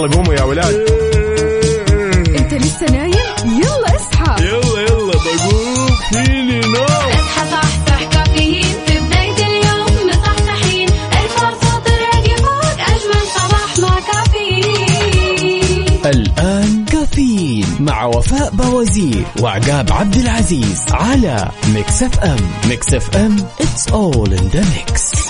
[0.00, 0.74] يلا قوموا يا ولاد.
[2.38, 4.44] انت لسه نايم؟ يلا اصحى.
[4.44, 5.88] يلا يلا بقوم.
[6.12, 6.84] فيني نوم.
[6.84, 8.74] اصحى صحصح كافيين.
[8.86, 15.86] في بداية اليوم مصحصحين الفرصة تراك فوق أجمل صباح مع كافيين.
[16.06, 22.50] الآن كافيين مع وفاء بوازير وعقاب عبد العزيز على Mix FM.
[22.68, 25.29] Mix FM it's all in the mix.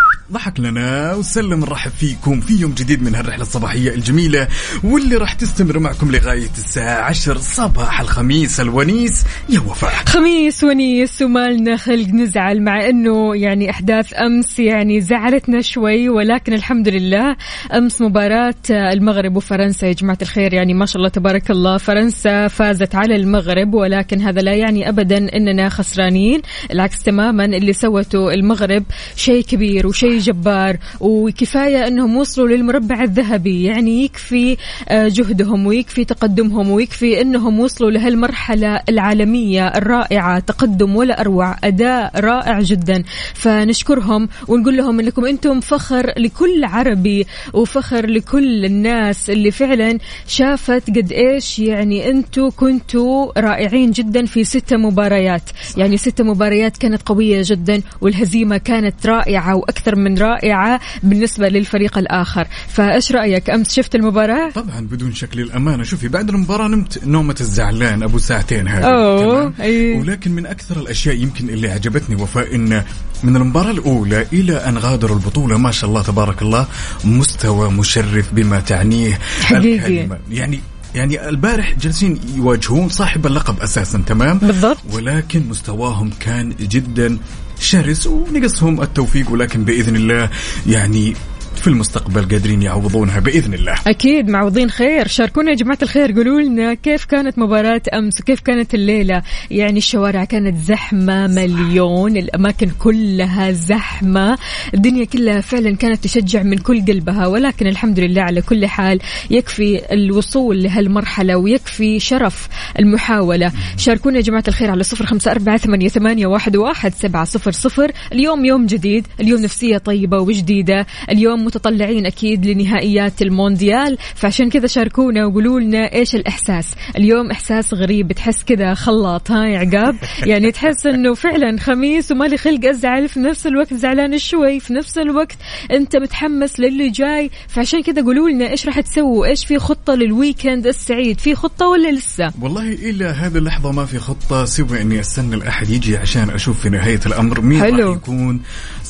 [0.31, 4.47] ضحك لنا وسلم نرحب فيكم في يوم جديد من هالرحلة الصباحية الجميلة
[4.83, 9.25] واللي راح تستمر معكم لغاية الساعة عشر صباح الخميس الونيس.
[9.49, 16.09] يا وفاء خميس ونيس ومالنا خلق نزعل مع إنه يعني أحداث أمس يعني زعلتنا شوي
[16.09, 17.35] ولكن الحمد لله
[17.73, 19.87] أمس مباراة المغرب وفرنسا.
[19.87, 24.41] يا جماعة الخير يعني ما شاء الله تبارك الله فرنسا فازت على المغرب ولكن هذا
[24.41, 28.83] لا يعني ابدا إننا خسرانين العكس تماما اللي سوته المغرب
[29.15, 33.63] شيء كبير وشيء جبار وكفاية إنهم وصلوا للمربع الذهبي.
[33.63, 34.57] يعني يكفي
[34.89, 40.39] آه، جهدهم ويكفي تقدمهم ويكفي إنهم وصلوا لهالمرحلة العالمية الرائعة.
[40.39, 43.03] تقدم ولا أروع أداء رائع جدا.
[43.33, 51.11] فنشكرهم ونقول لهم إنكم أنتم فخر لكل عربي وفخر لكل الناس اللي فعلا شافت قد
[51.11, 55.49] إيش يعني أنتم كنتوا رائعين جدا في ستة مباريات.
[55.77, 62.47] يعني ستة مباريات كانت قوية جدا والهزيمة كانت رائعة وأكثر من رائعة بالنسبة للفريق الآخر
[62.67, 68.03] فإيش رأيك أمس شفت المباراة طبعا بدون شك للأمانة شوفي بعد المباراة نمت نومة الزعلان
[68.03, 69.99] أبو ساعتين هذه أوه، تمام؟ أي.
[69.99, 72.83] ولكن من أكثر الأشياء يمكن اللي عجبتني وفاء إن
[73.23, 76.67] من المباراة الأولى إلى أن غادروا البطولة ما شاء الله تبارك الله
[77.03, 79.75] مستوى مشرف بما تعنيه حقيقي.
[79.75, 80.59] الكلمة يعني
[80.95, 84.77] يعني البارح جالسين يواجهون صاحب اللقب أساسا تمام بالضبط.
[84.93, 87.17] ولكن مستواهم كان جدا
[87.61, 90.29] شرس ونقصهم التوفيق ولكن بإذن الله
[90.67, 91.15] يعني
[91.61, 93.75] في المستقبل قادرين يعوضونها بإذن الله.
[93.87, 95.07] أكيد معوضين خير.
[95.07, 96.11] شاركونا يا جماعة الخير.
[96.11, 102.69] قولوا لنا كيف كانت مباراة أمس وكيف كانت الليلة؟ يعني الشوارع كانت زحمة مليون الأماكن
[102.79, 104.37] كلها زحمة
[104.73, 108.99] الدنيا كلها فعلا كانت تشجع من كل قلبها ولكن الحمد لله على كل حال
[109.29, 112.49] يكفي الوصول لهالمرحلة ويكفي شرف
[112.79, 113.51] المحاولة.
[113.77, 117.91] شاركونا يا جماعة الخير على صفر خمسة أربعة ثمانية, ثمانية واحد, واحد سبعة صفر صفر.
[118.13, 120.85] اليوم يوم جديد اليوم نفسية طيبة وجديدة.
[121.09, 123.97] اليوم متطلعين أكيد لنهائيات المونديال.
[124.15, 126.75] فعشان كذا شاركونا وقولوا لنا إيش الإحساس.
[126.97, 128.11] اليوم إحساس غريب.
[128.11, 129.31] تحس كذا خلاط.
[129.31, 129.95] ها يا عقاب.
[130.31, 133.09] يعني تحس إنه فعلا خميس ومالي خلق أزعل.
[133.09, 134.59] في نفس الوقت زعلان شوي.
[134.59, 135.37] في نفس الوقت
[135.71, 137.29] أنت متحمس للي جاي.
[137.47, 139.25] فعشان كذا قولوا لنا إيش راح تسووا.
[139.25, 143.85] إيش في خطة لل weekend السعيد؟ في خطة ولا لسه؟ والله إلى هذه اللحظة ما
[143.85, 144.45] في خطة.
[144.45, 147.89] سوى إني أستنى الأحد يجي عشان أشوف في نهاية الأمر مين حلو.
[147.89, 148.41] راح يكون.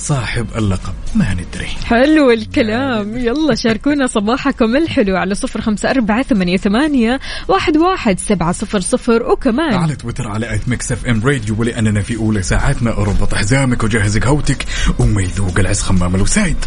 [0.01, 0.93] صاحب اللقب.
[1.15, 1.67] ما ندري.
[1.85, 3.17] حلو الكلام.
[3.17, 9.23] يلا شاركونا صباحكم الحلو على صفر خمسة أربعة ثمانية, ثمانية واحد, واحد سبعة صفر صفر.
[9.23, 12.91] وكمان على تويتر على at Mix FM Radio ولأننا في أولى ساعاتنا.
[12.91, 14.65] أربط حزامك وجهز قهوتك
[14.99, 16.57] وما يذوق العز ضمام الوسايد.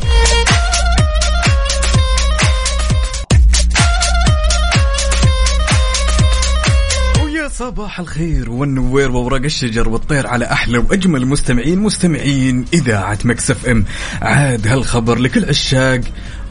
[7.64, 13.84] صباح الخير والنوير وورق الشجر والطير على أحلى وأجمل مستمعين مستمعين إذاعة Mix FM.
[14.22, 16.00] عاد هالخبر لكل عشاق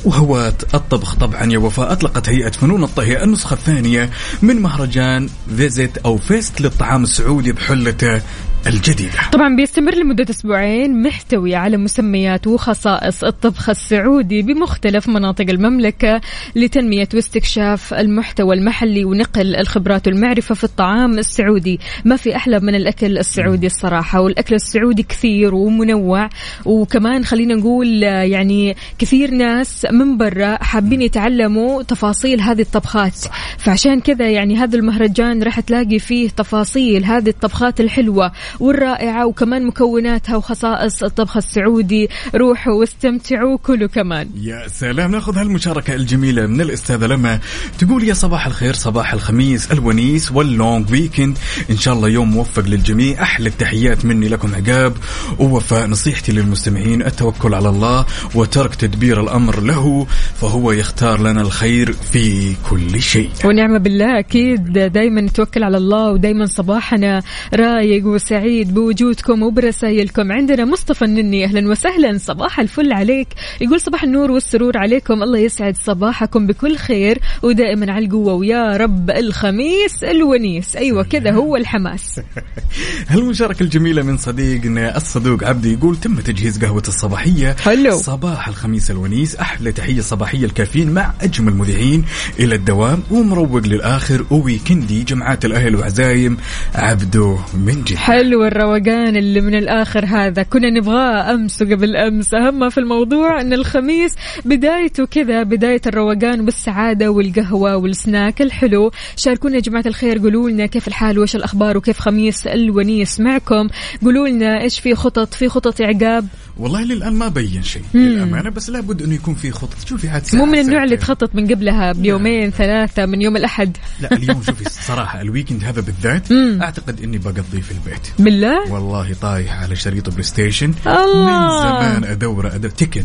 [0.05, 1.91] وهواة الطبخ طبعا يا وفاء.
[1.91, 4.09] أطلقت هيئة فنون الطهي النسخة الثانية
[4.41, 8.21] من مهرجان visit أو Feast للطعام السعودي بحلته
[8.67, 9.29] الجديدة.
[9.31, 16.21] طبعا بيستمر لمدة أسبوعين محتوي على مسميات وخصائص الطبخ السعودي بمختلف مناطق المملكة
[16.55, 21.79] لتنمية واستكشاف المحتوى المحلي ونقل الخبرات والمعرفة في الطعام السعودي.
[22.05, 26.29] ما في أحلى من الأكل السعودي الصراحة والأكل السعودي كثير ومنوع.
[26.65, 33.15] وكمان خلينا نقول يعني كثير ناس من برا حابين يتعلموا تفاصيل هذه الطبخات.
[33.57, 38.31] فعشان كذا يعني هذا المهرجان راح تلاقي فيه تفاصيل هذه الطبخات الحلوة.
[38.59, 42.09] والرائعة وكمان مكوناتها وخصائص الطبخ السعودي.
[42.35, 44.29] روحوا واستمتعوا كلوا كمان.
[44.41, 45.11] يا سلام.
[45.11, 47.39] ناخذ هالمشاركة الجميلة من الأستاذة لما
[47.79, 51.37] تقول يا صباح الخير صباح الخميس الونيس واللونج ويكند
[51.69, 53.21] إن شاء الله يوم موفق للجميع.
[53.21, 54.93] أحلى التحيات مني لكم عقاب.
[55.39, 57.01] ووفاء نصيحتي للمستمعين.
[57.01, 58.05] التوكل على الله
[58.35, 60.07] وترك تدبير الأمر له
[60.41, 63.29] فهو يختار لنا الخير في كل شيء.
[63.45, 64.19] ونعم بالله.
[64.19, 67.21] أكيد دايما نتوكل على الله ودايما صباحنا
[67.53, 68.42] رايق وسعيد.
[68.43, 72.17] سعيد بوجودكم وبرسايلكم عندنا مصطفى النني أهلا وسهلا.
[72.17, 73.27] صباح الفل عليك.
[73.61, 75.23] يقول صباح النور والسرور عليكم.
[75.23, 80.75] الله يسعد صباحكم بكل خير ودائما على القوة ويا رب الخميس الونيس.
[80.75, 82.19] أيوة كذا هو الحماس.
[83.09, 87.55] هالمشاركة الجميلة من صديقنا الصدوق عبدي يقول تم تجهيز قهوة الصباحية.
[87.63, 87.97] حلو.
[87.97, 92.05] صباح الخميس الونيس أحلى تحية صباحية الكافيين مع أجمل مذيعين
[92.39, 96.37] إلى الدوام ومروق للآخر وويكندي جمعات الأهل وعزايم
[96.75, 98.32] عبدو من جد حلو.
[98.41, 100.43] الروقان اللي من الآخر هذا.
[100.43, 102.33] كنا نبغاه أمس وقبل أمس.
[102.33, 104.15] أهم ما في الموضوع أن الخميس
[104.45, 108.91] بدايته كذا بداية الروقان والسعادة والقهوة والسناك الحلو.
[109.15, 113.67] شاركونا يا جماعة الخير قولوا لنا كيف الحال وش الأخبار وكيف خميس الونيس معكم.
[114.03, 116.27] قولوا لنا إيش في خطط في خطط عقاب
[116.57, 119.75] والله للآن ما بين شيء للأمانة بس لابد أنه يكون في خطط.
[119.85, 120.97] شوفي عاد ساعة مو من النوع اللي.
[120.97, 123.77] تخطط من قبلها بيومين ثلاثة من يوم الأحد.
[124.01, 128.07] لا اليوم شوفي الصراحة ال weekend هذا بالذات أعتقد أني بقضيه في البيت.
[128.19, 130.73] بالله؟ والله طايح على شريط PlayStation.
[130.87, 131.41] الله.
[131.41, 132.71] من زمان أدور أدور.
[132.71, 133.03] Tekken.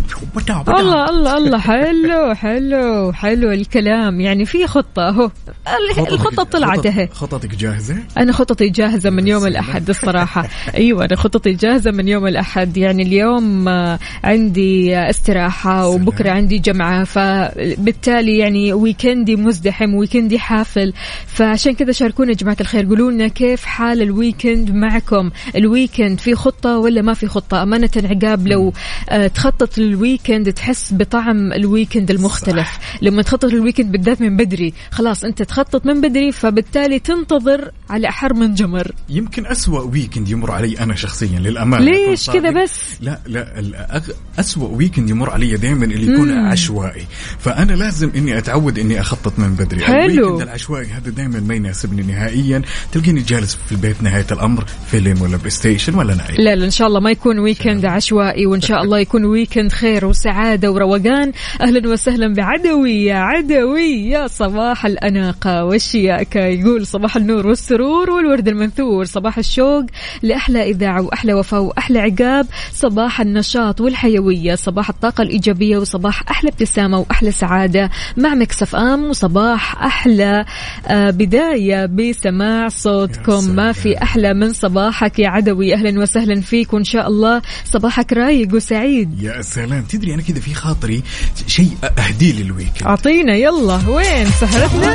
[0.68, 1.58] الله الله الله.
[1.58, 4.20] حلو حلو حلو الكلام.
[4.20, 5.24] يعني في خطة أهو.
[5.24, 7.08] ال- خططك- الخطة طلعت أهي.
[7.12, 9.52] خططك جاهزة؟ أنا خططي جاهزة من يوم سلام.
[9.52, 10.48] الأحد الصراحة.
[10.74, 12.76] أيوة أنا خططي جاهزة من يوم الأحد.
[12.76, 13.37] يعني اليوم
[13.68, 15.88] آه، عندي استراحة.
[15.88, 20.92] وبكرة عندي جمعة فبالتالي يعني weekend ي مزدحم weekend ي حافل
[21.26, 26.20] فعشان كذا شاركونا يا جماعة الخير قولوا لنا كيف حال ال weekend معكم ال weekend
[26.20, 28.72] في خطة ولا ما في خطة أمانة عقاب لو
[29.10, 32.80] آه، تخطط لل weekend تحس بطعم ال weekend المختلف صح.
[33.02, 38.08] لما تخطط لل weekend بالذات من بدري خلاص أنت تخطط من بدري فبالتالي تنتظر على
[38.08, 42.50] أحر من جمر يمكن أسوأ weekend يمر علي أنا شخصيا للأمانة ليش كذا.
[42.50, 44.02] بس؟ لا لا
[44.38, 46.46] أسوأ weekend يمر علي دائما اللي يكون مم.
[46.46, 47.06] عشوائي.
[47.38, 49.84] فأنا لازم إني أتعود إني أخطط من بدري.
[49.84, 50.04] حلو.
[50.04, 52.62] ال weekend العشوائي هذا دائما ما يناسبني نهائيا.
[52.92, 56.88] تلقيني جالس في البيت نهاية الأمر فيلم ولا PlayStation ولا نايم لا لا إن شاء
[56.88, 61.32] الله ما يكون weekend عشوائي وإن شاء الله يكون weekend خير وسعادة وروقان.
[61.60, 66.40] أهلا وسهلا بعدوي يا عدوي يا صباح الأناقة والشياكة.
[66.40, 69.84] يقول صباح النور والسرور والورد المنثور صباح الشوق
[70.22, 72.46] لأحلى إذاعة وأحلى وفاء وأحلى عقاب.
[72.72, 79.82] صباح النشاط والحيوية صباح الطاقة الإيجابية وصباح أحلى ابتسامة وأحلى سعادة مع Mix FM وصباح
[79.82, 80.44] أحلى
[80.86, 83.50] آه، بداية بسماع صوتكم.
[83.50, 83.72] ما.
[83.72, 85.74] في أحلى من صباحك يا عدوي.
[85.74, 89.22] أهلا وسهلا فيك وإن شاء الله صباحك رايق وسعيد.
[89.22, 89.82] يا سلام.
[89.82, 91.02] تدري أنا كذا في خاطري
[91.46, 93.80] شيء اهديه لل weekend أعطينا يلا.
[93.88, 94.94] وين؟ سهرتنا؟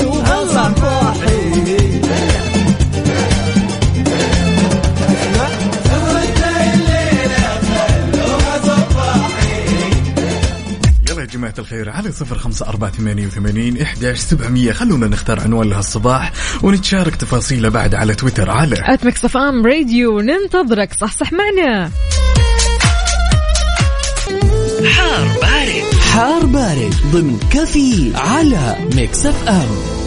[0.00, 1.41] يلا
[11.82, 14.72] الخير على صفر خمسة أربعة ثمانية وثمانين إحداش سبعمية.
[14.72, 16.32] خلونا نختار عنوان لهالصباح
[16.62, 20.92] ونتشارك تفاصيله بعد على تويتر على at Mix FM Radio ننتظرك.
[21.00, 21.90] صح صح معنا.
[24.86, 25.94] حار بارد.
[26.12, 30.01] حار بارد ضمن كافيين على Mix FM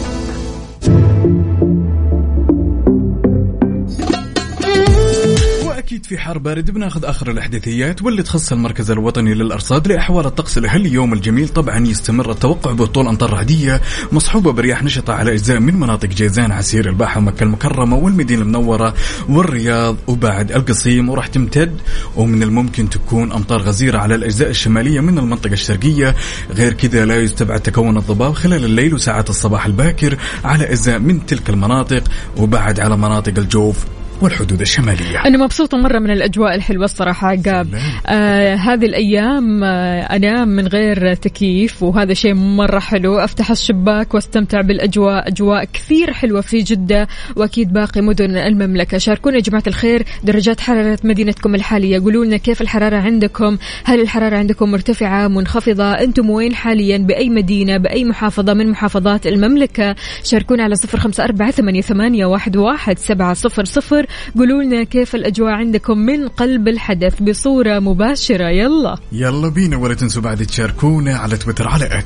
[6.06, 11.12] في حار بارد بناخذ آخر الأحداثيات واللي تخص المركز الوطني للأرصاد لأحوال الطقس لهاليوم اليوم
[11.12, 11.48] الجميل.
[11.48, 13.80] طبعا يستمر التوقع بهطول أمطار رعدية
[14.12, 18.94] مصحوبة برياح نشطة على أجزاء من مناطق جيزان عسير الباحة ومكة المكرمة والمدينة المنورة
[19.28, 21.08] والرياض وبعد القصيم.
[21.08, 21.76] وراح تمتد
[22.16, 26.14] ومن الممكن تكون أمطار غزيرة على الأجزاء الشمالية من المنطقة الشرقية.
[26.50, 31.50] غير كذا لا يستبعد تكون الضباب خلال الليل وساعات الصباح الباكر على أجزاء من تلك
[31.50, 32.02] المناطق
[32.36, 33.76] وبعد على مناطق الجوف
[34.22, 35.24] والحدود الشمالية.
[35.26, 37.68] أنا مبسوطة مرة من الأجواء الحلوة الصراحة عقاب.
[38.06, 43.18] آه هذه الأيام آه أنام من غير تكييف وهذا شيء مرة حلو.
[43.18, 45.28] أفتح الشباك وأستمتع بالأجواء.
[45.28, 48.98] أجواء كثير حلوة في جدة وأكيد باقي مدن المملكة.
[48.98, 51.98] شاركونا يا جماعة الخير درجات حرارة مدينتكم الحالية.
[51.98, 57.76] قولوا لنا كيف الحرارة عندكم؟ هل الحرارة عندكم مرتفعة منخفضة؟ أنتم وين حاليا؟ بأي مدينة
[57.76, 59.94] بأي محافظة؟ من محافظات المملكة؟
[60.24, 64.05] شاركونا على صفر خمسة أربعة ثمانية, ثمانية واحد, واحد سبعة صفر صفر.
[64.38, 68.48] قولوا لنا كيف الأجواء عندكم من قلب الحدث بصورة مباشرة.
[68.48, 68.96] يلا.
[69.12, 72.04] يلا بينا ولا تنسوا بعد تشاركونا على تويتر على ات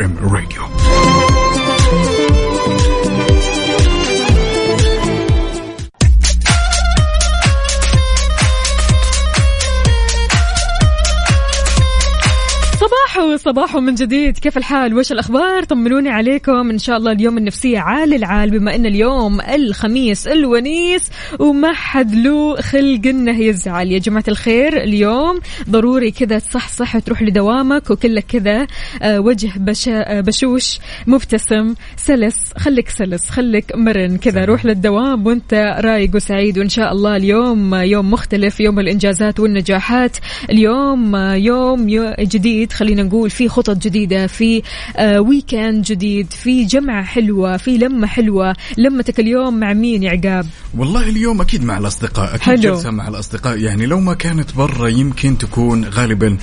[0.00, 0.62] ام راديو
[13.38, 14.38] صباحو صباح من جديد.
[14.38, 16.70] كيف الحال؟ وش الأخبار؟ طمنوني عليكم.
[16.70, 21.02] إن شاء الله اليوم النفسية عال العال بما أن اليوم الخميس الونيس
[21.38, 23.92] وما حد له خلق إنه يزعل.
[23.92, 25.40] يا جماعة الخير اليوم
[25.70, 28.66] ضروري كذا تصحصح وتروح لدوامك وكلك كذا
[29.02, 32.52] آه، وجه بشا آه، بشوش مبتسم سلس.
[32.58, 34.16] خليك سلس خليك مرن.
[34.16, 36.58] كذا روح للدوام وأنت رايق وسعيد.
[36.58, 40.16] وإن شاء الله اليوم يوم مختلف يوم الإنجازات والنجاحات.
[40.50, 44.62] اليوم يوم يو- جديد خلينا نقول في خطط جديدة في
[44.96, 48.56] آه، ويكند جديد في جمعة حلوة في لمة حلوة.
[48.78, 52.60] لمتك اليوم مع مين يا عقاب؟ والله اليوم أكيد مع الأصدقاء أكيد حلو.
[52.60, 53.58] جلسه مع الأصدقاء.
[53.58, 56.36] يعني لو ما كانت برا يمكن تكون غالبا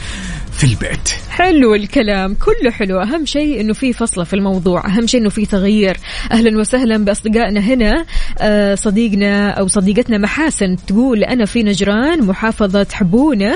[0.52, 1.10] في البيت.
[1.30, 2.34] حلو الكلام.
[2.34, 3.02] كله حلو.
[3.02, 4.86] أهم شيء أنه في فصلة في الموضوع.
[4.88, 5.98] أهم شيء أنه في تغيير.
[6.32, 8.06] أهلا وسهلا بأصدقائنا هنا.
[8.40, 13.56] آه، صديقنا أو صديقتنا محاسن تقول أنا في نجران محافظة حبونة آه،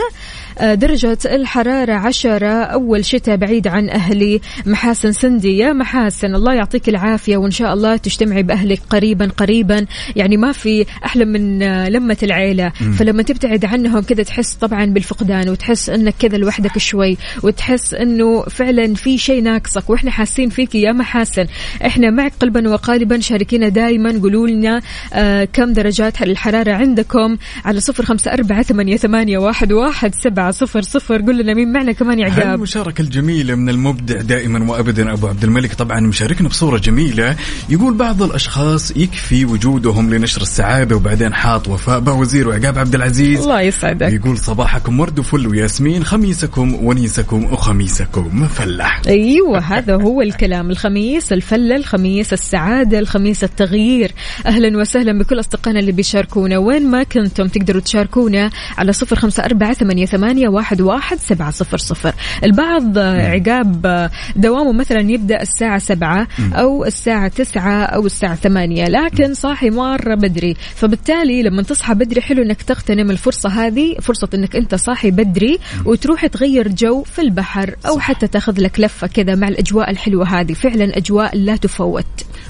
[0.62, 2.64] درجة الحرارة عشرة.
[2.64, 4.42] أول شتاء بعيد عن أهلي.
[4.66, 5.58] محاسن سندي.
[5.58, 9.86] يا محاسن الله يعطيك العافية وإن شاء الله تجتمعي بأهلك قريبا قريبا.
[10.16, 12.70] يعني ما في أحلى من آه، لمة العيلة.
[12.70, 18.94] فلما تبتعد عنهم كذا تحس طبعا بالفقدان وتحس أنك كذا لوحدك شوي وتحس أنه فعلا
[18.94, 19.90] في شيء ناقصك.
[19.90, 21.46] وإحنا حاسين فيك يا محاسن.
[21.86, 23.20] إحنا معك قلبا وقالبا.
[23.20, 24.82] شاركينا دائما قولوا لنا
[25.14, 27.38] آه كم درجات الحرارة عندكم.
[27.66, 30.49] على صفر خمسة أربعة ثمانية, ثمانية واحد, واحد سبعة.
[30.52, 31.22] صفر صفر.
[31.22, 35.44] قول لنا مين معنا كمان يا عقاب؟ هالمشاركة الجميلة من المبدع دائما وابدا أبو عبد
[35.44, 37.36] الملك؟ طبعا مشاركنا بصورة جميلة.
[37.70, 42.00] يقول بعض الأشخاص يكفي وجودهم لنشر السعادة وبعدين حاط وفاء.
[42.00, 43.40] باوزير وعقاب عبد العزيز.
[43.42, 44.14] الله يسعدك.
[44.14, 46.04] يقول صباحكم ورد وفل وياسمين.
[46.04, 50.72] خميسكم ونيسكم وخميسكم مفلح أيوه هذا هو الكلام.
[50.72, 54.12] الخميس الفلة الخميس السعادة الخميس التغيير.
[54.46, 56.58] أهلا وسهلا بكل أصدقائنا اللي بيشاركونا.
[56.58, 60.06] وين ما كنتم تقدروا تشاركونا على صفر خمسة أربعة ثمانية,
[60.40, 62.14] ثمانية واحد, واحد سبعة صفر صفر.
[62.44, 69.34] البعض آه، عقاب دوامه مثلا يبدأ الساعة سبعة أو الساعة تسعة أو الساعة ثمانية لكن
[69.34, 70.56] صاحي مره بدري.
[70.76, 76.26] فبالتالي لما تصحى بدري حلو إنك تغتنم الفرصة هذه فرصة إنك أنت صاحي بدري وتروح
[76.26, 80.54] تغير جو في البحر أو حتى تاخذ لك لفة كذا مع الأجواء الحلوة هذه.
[80.54, 82.06] فعلا أجواء لا تفوت.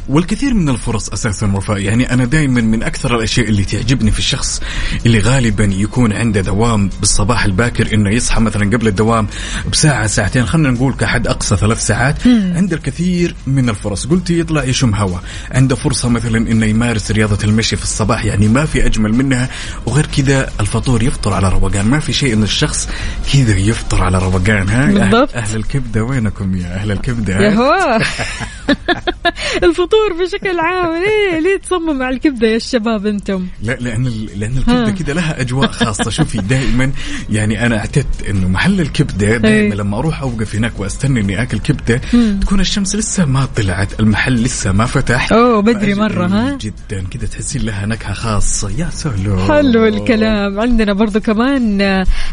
[0.10, 1.78] والكثير من الفرص أساسا وفاء.
[1.78, 4.62] يعني أنا دائما من أكثر الأشياء اللي تعجبني في الشخص
[5.06, 9.28] اللي غالبا يكون عنده دوام بالصباح الباكر إنه يصحى مثلا قبل الدوام
[9.72, 10.46] بساعة ساعتين.
[10.46, 14.08] خلينا نقول كحد أقصى ثلاث ساعات عنده الكثير من الفرص.
[14.08, 18.66] قلت يطلع يشم هواء عنده فرصة مثلا إنه يمارس رياضة المشي في الصباح يعني ما
[18.66, 19.50] في أجمل منها.
[19.86, 21.86] وغير كذا الفطور يفطر على روقان.
[21.86, 22.90] ما في شيء إن الشخص
[23.34, 25.36] كذا يفطر على روقان ها؟ بالضبط.
[25.36, 28.00] أهل الكبدة وينكم يا أهل الكبدة يا؟ هو
[29.64, 30.90] الفطور بشكل عام.
[31.04, 34.92] ليه ليه تصمم على الكبدة يا الشباب أنتم؟ لا لأن لأن الكبدة.
[34.92, 36.10] كده لها أجواء خاصة.
[36.10, 36.92] شوفي دائما
[37.30, 39.70] يعني أنا اعتدت إنه محل الكبدة دائما أي.
[39.70, 42.02] لما أروح أوقف هناك وأستنى إني آكل كبدة
[42.42, 45.34] تكون الشمس لسه ما طلعت المحل لسه ما فتح.
[45.34, 47.04] أوه، بدري مرة، ها؟ جدا.
[47.12, 48.70] كده تحسين لها نكهة خاصة.
[48.78, 49.40] يا سلام.
[49.48, 50.60] حلو الكلام.
[50.60, 51.82] عندنا برضو كمان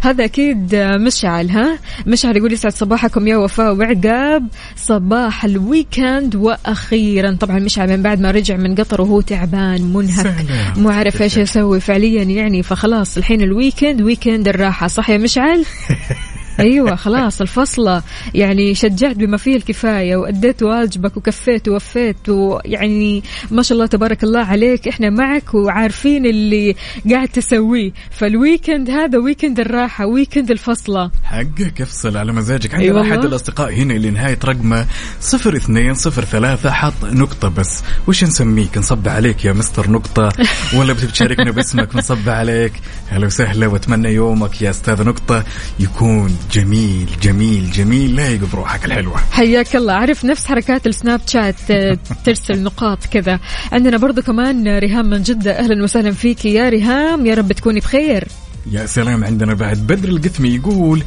[0.03, 4.49] هذا أكيد مشعل ها؟ مشعل يقول يسعد صباحكم يا وفاء وعقاب.
[4.77, 7.37] صباح الويكند وأخيرا.
[7.41, 10.47] طبعا مشعل من بعد ما رجع من قطر وهو تعبان منهك.
[10.77, 12.63] مو عارف إيش يسوي فعليا يعني.
[12.63, 15.65] فخلاص الحين ال weekend weekend الراحة صح يا مشعل.
[16.61, 18.03] أيوه خلاص الفصلة.
[18.35, 24.41] يعني شجعت بما فيه الكفاية وأديت واجبك وكفيت ووفيت ويعني ما شاء الله تبارك الله
[24.41, 24.89] عليك.
[24.89, 26.77] إحنا معك وعارفين اللي
[27.11, 27.93] قاعد تسويه.
[28.11, 31.11] فال weekend هذا weekend الراحة weekend الفصلة.
[31.25, 32.75] حقك افصل على مزاجك.
[32.75, 33.13] عندنا والله.
[33.13, 34.87] أحد الأصدقاء هنا اللي نهاية رقمه.
[35.21, 37.83] 0203 حط نقطة بس.
[38.09, 40.29] وش نسميك؟ نصب عليك يا مستر نقطة.
[40.77, 42.73] ولا بتشاركنا باسمك نصب عليك.
[43.09, 45.45] هلا وسهلا وأتمنى يومك يا أستاذ نقطة
[45.81, 48.17] يكون جميل جميل جميل.
[48.17, 49.17] لايق بروحك الحلوة.
[49.17, 49.93] حياك الله.
[49.93, 53.41] عارف نفس حركات السناب شات آه، ترسل نقاط كذا.
[53.73, 55.59] عندنا برضو كمان ريهام من جدة.
[55.59, 56.45] أهلا وسهلا فيك.
[56.45, 58.29] يا ريهام يا رب تكوني بخير.
[58.73, 61.03] يا سلام عندنا بعد بدر القثمي يقول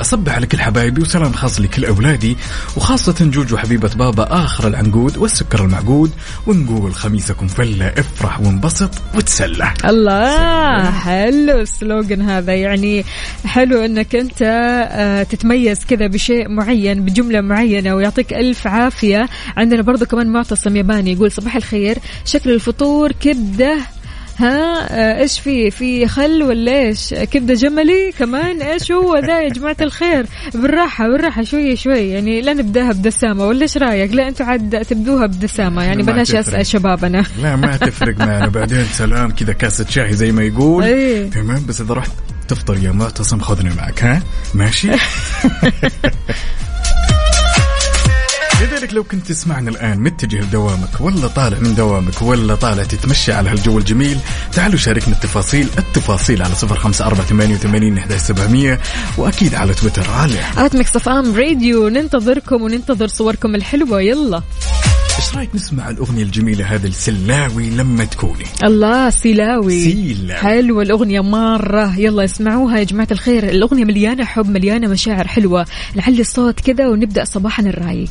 [0.00, 2.36] أصبح على كل حبايبي وسلام خاص لكل أولادي
[2.76, 6.10] وخاصة جوجو حبيبة بابا آخر العنقود والسكر المعقود
[6.46, 9.74] ونقول خميسكم فلة افرح وانبسط وتسلى.
[9.84, 12.54] الله حلو السلوغن هذا.
[12.54, 13.04] يعني
[13.44, 14.42] حلو إنك أنت
[14.92, 19.28] آه، تتميز كذا بشيء معين بجملة معينة ويعطيك ألف عافية.
[19.56, 23.78] عندنا برضو كمان معتصم ياباني يقول صباح الخير شكل الفطور كبدة
[24.38, 29.48] ها آه، إيش في في خل ولا إيش؟ كبدة جملي كمان؟ إيش هو ذا يا
[29.48, 32.08] جماعة الخير؟ بالراحة بالراحة شوية شوي.
[32.08, 33.46] يعني لا نبدأها بدسامة.
[33.46, 35.82] ولا إيش رأيك؟ لا أنتم عاد تبدوها بدسامة.
[35.82, 36.34] يعني بلاش.
[36.34, 37.24] أسأل شبابنا.
[37.42, 38.48] لا ما تفرق معنا.
[38.58, 40.84] بعدين سلام كذا كاسة شاي زي ما يقول.
[40.84, 41.30] إيه.
[41.30, 42.10] تمام؟ بس إذا رحت
[42.48, 44.22] تفطر يا معتصم خذني معك ها؟
[44.54, 44.90] ماشي؟
[48.62, 53.50] لذلك لو كنت تسمعنا الآن متجه لدوامك ولا طالع من دوامك ولا طالع تتمشى على
[53.50, 54.18] هالجو الجميل
[54.52, 58.80] تعالوا شاركنا التفاصيل التفاصيل على صفر خمسة أربعة ثمانية وثمانين إحدى سبعمية
[59.18, 60.10] وأكيد على تويتر.
[60.10, 64.00] على at Mix FM Radio ننتظركم وننتظر صوركم الحلوة.
[64.00, 64.42] يلا.
[65.18, 70.40] إيش رأيك نسمع الأغنية الجميلة هذه لسيلاوي لما تكوني؟ الله سيلاوي سيلاوي.
[70.40, 71.98] حلوة الأغنية مرة.
[71.98, 73.48] يلا اسمعوها يا جماعة الخير.
[73.48, 75.66] الأغنية مليانة حب مليانة مشاعر حلوة.
[75.94, 78.10] نعلي الصوت كذا ونبدأ صباحنا الرايق.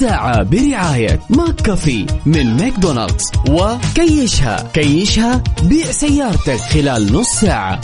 [0.00, 3.32] الساعة برعاية McCafé من ماكدونالدز.
[3.50, 4.70] وكيشها.
[4.72, 7.80] كيشها بيع سيارتك خلال نص ساعة.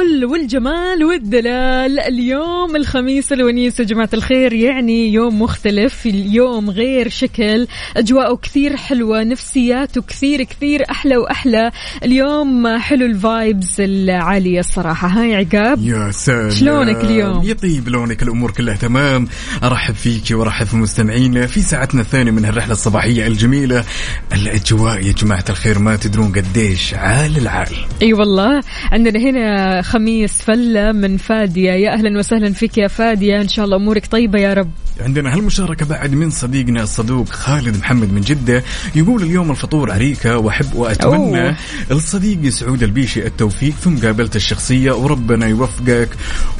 [0.00, 2.00] الفل والجمال والدلال.
[2.00, 7.66] اليوم الخميس الونيس يا جماعة الخير يعني يوم مختلف اليوم غير شكل.
[7.96, 11.70] أجواءه كثير حلوة نفسياته كثير كثير أحلى وأحلى.
[12.04, 15.08] اليوم حلو الفايبز العالية الصراحة.
[15.08, 16.50] هاي عقاب؟ يا سلام.
[16.50, 19.28] شلونك اليوم؟ يطيب لونك الأمور كلها تمام.
[19.64, 21.46] أرحب فيك وأرحب في مستمعينا.
[21.46, 23.84] في ساعتنا الثانية من الرحله الصباحية الجميلة
[24.32, 27.74] الأجواء يا جماعة الخير ما تدرون قديش عال العال.
[28.02, 28.60] أي والله
[28.92, 31.72] عندنا هنا خميس فلة من فادية.
[31.72, 33.40] يا أهلا وسهلا فيك يا فادية.
[33.40, 34.70] إن شاء الله أمورك طيبة يا رب.
[35.00, 38.64] عندنا هالمشاركة بعد من صديقنا الصدوق خالد محمد من جدة.
[38.94, 41.48] يقول اليوم الفطور عريكة وأحب وأتمنى.
[41.48, 41.56] أوه.
[41.90, 46.08] لصديقي سعود البيشي التوفيق ثم قابلت الشخصية وربنا يوفقك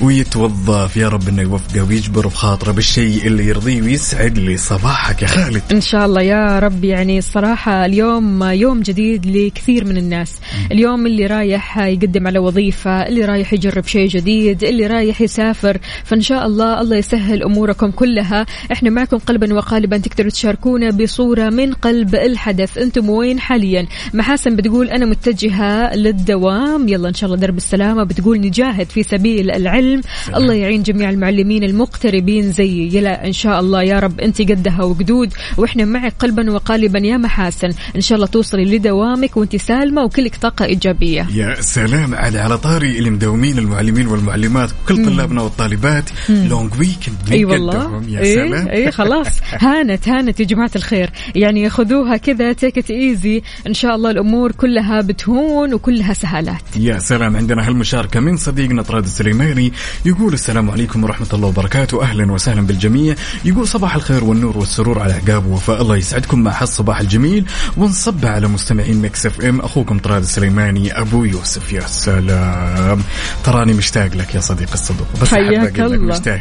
[0.00, 0.97] ويتوظف.
[0.97, 5.62] يا رب إنه يوفقه ويجبر في خاطره بالشيء اللي يرضيه ويسعد لي صباحك يا خالد.
[5.73, 6.85] إن شاء الله يا رب.
[6.85, 10.37] يعني الصراحة اليوم يوم جديد لكثير من الناس.
[10.73, 16.20] اليوم اللي رايح يقدم على وظيفة اللي رايح يجرب شيء جديد اللي رايح يسافر فإن
[16.20, 18.46] شاء الله الله يسهل أموركم كلها.
[18.72, 22.78] إحنا معكم قلبا وقالبا تقدروا تشاركونا بصورة من قلب الحدث.
[22.78, 26.88] أنتم وين حاليا؟ محاسن بتقول أنا متجهة للدوام.
[26.88, 28.04] يلا إن شاء الله درب السلامة.
[28.04, 30.00] بتقول نجاهد في سبيل العلم.
[30.37, 33.83] الله يعين جميع المعلمين المقتربين زيي يلا إن شاء الله.
[33.83, 35.33] يا رب أنت قدها وقدود.
[35.57, 37.70] وإحنا معك قلبا وقالبا يا محاسن.
[37.96, 41.26] إن شاء الله توصلي لدوامك وأنت سالمة وكلك طاقة إيجابية.
[41.35, 42.14] يا سلام.
[42.14, 48.03] على على طاري اللي مداومين المعلمين والمعلمات وكل طلابنا والطالبات long weekend أي والله.
[48.09, 48.68] يا سلام.
[48.68, 49.27] إي خلاص.
[49.64, 51.11] هانت هانت يا جماعة الخير.
[51.35, 56.77] يعني خذوها كذا take easy إن شاء الله الأمور كلها بتهون وكلها سهالات.
[56.77, 57.37] يا سلام.
[57.37, 59.73] عندنا هالمشاركة من صديقنا طراد السليماني.
[60.05, 62.03] يقول السلام عليكم ورحمة الله وبركاته.
[62.03, 63.14] أهلا وسهلا بالجميع.
[63.44, 66.40] يقول صباح الخير والنور والسرور على عقاب ووفاء الله يسعدكم.
[66.40, 67.44] مع هالصباح الجميل.
[67.77, 69.61] ونصب على مستمعين Mix FM.
[69.61, 71.73] أخوكم طراد السليماني أبو يوسف.
[71.73, 72.97] يا سلام.
[73.44, 75.06] تراني مشتاق لك يا صديق الصدوق.
[75.22, 76.14] بس أحب حياك أقول لك الله.
[76.14, 76.40] مشتاق.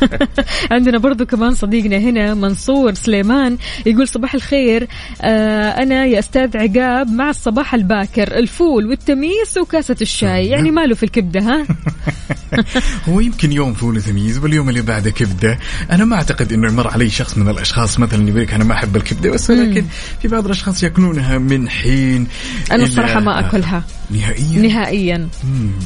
[0.72, 4.88] عندنا برضو كمان صديقنا هنا منصور سليمان يقول صباح الخير.
[5.22, 10.46] آه أنا يا أستاذ عقاب مع الصباح الباكر الفول والتميس وكاسة الشاي.
[10.46, 11.66] يعني ماله في الكبدة ها؟
[13.08, 15.58] هو يمكن يوم فول وتميس واليوم اللي بعده كبدة،
[15.90, 18.96] أنا ما أعتقد إنه يمر علي شخص من الأشخاص مثلا يقول لك أنا ما أحب
[18.96, 19.84] الكبدة بس ولكن
[20.22, 22.26] في بعض الأشخاص يأكلونها من حين
[22.72, 23.84] أنا إلى- الصراحة ما أكلها.
[24.10, 25.28] نهائيا؟ نهائيا.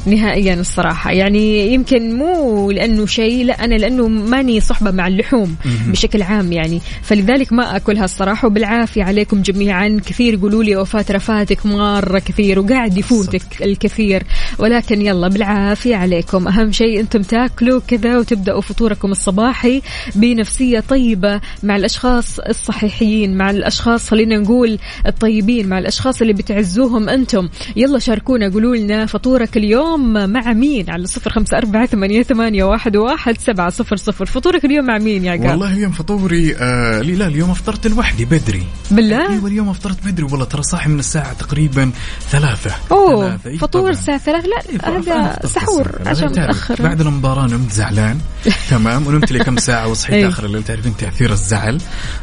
[0.07, 1.13] نهائيا الصراحة.
[1.13, 6.81] يعني يمكن مو لأنه شيء لا أنا لأنه ماني صحبة مع اللحوم بشكل عام يعني.
[7.03, 8.47] فلذلك ما أكلها الصراحة.
[8.49, 10.01] وبالعافية عليكم جميعا.
[10.07, 14.23] كثير يقولوا لي وفاة رفاتك مرة كثير وقاعد يفوتك الكثير.
[14.59, 16.49] ولكن يلا بالعافية عليكم.
[16.53, 19.83] أهم شيء أنتم تاكلوا كذا وتبدأوا فطوركم الصباحي
[20.15, 27.49] بنفسية طيبة مع الأشخاص الصحيحين مع الأشخاص خلينا نقول الطيبين مع الأشخاص اللي بتعزوهم أنتم.
[27.77, 32.97] يلا شاركونا قولوا لنا فطورك اليوم مع مين؟ على صفر خمسة أربعة ثمانية, ثمانية واحد,
[32.97, 34.27] واحد سبعة صفر صفر.
[34.27, 38.63] فطورك اليوم مع مين يا عقاب والله اليوم فطوري آه لا اليوم أفطرت لوحدي بدري.
[38.91, 40.27] بالله؟ أيوه اليوم أفطرت بدري.
[40.27, 41.91] والله ترى صاحي من الساعة تقريبا
[42.31, 42.71] ثلاثة.
[42.93, 43.51] أوه ثلاثة.
[43.51, 43.91] إيه فطور.
[43.91, 48.19] الساعة ثلاث لا هذا سحور عشان متاخر بعد المباراة نمت زعلان.
[48.71, 50.29] تمام ونمت لي كم ساعة وصحيت إيه.
[50.29, 50.63] آخر الليل.
[50.63, 51.79] تعرفين تأثير الزعل؟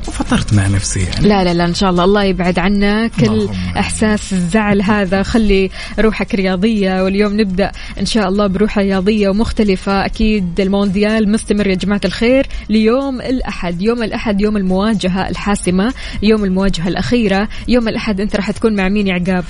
[0.08, 1.28] وفطرت مع نفسي يعني.
[1.28, 2.04] لا لا لا إن شاء الله.
[2.04, 3.08] الله يبعد عنا.
[3.08, 3.50] كل.
[3.78, 5.24] إحساس الزعل هذا.
[5.24, 7.04] خلي روحك رياضية.
[7.04, 10.06] واليوم نبدأ إن شاء الله بروح رياضية ومختلفة.
[10.06, 12.48] أكيد المونديال مستمر يا جماعة الخير.
[12.70, 13.82] ليوم الأحد.
[13.82, 15.94] يوم الأحد يوم المواجهة الحاسمة.
[16.24, 17.50] يوم المواجهة الأخيرة.
[17.68, 19.44] يوم الأحد أنت راح تكون مع مين يا عقاب؟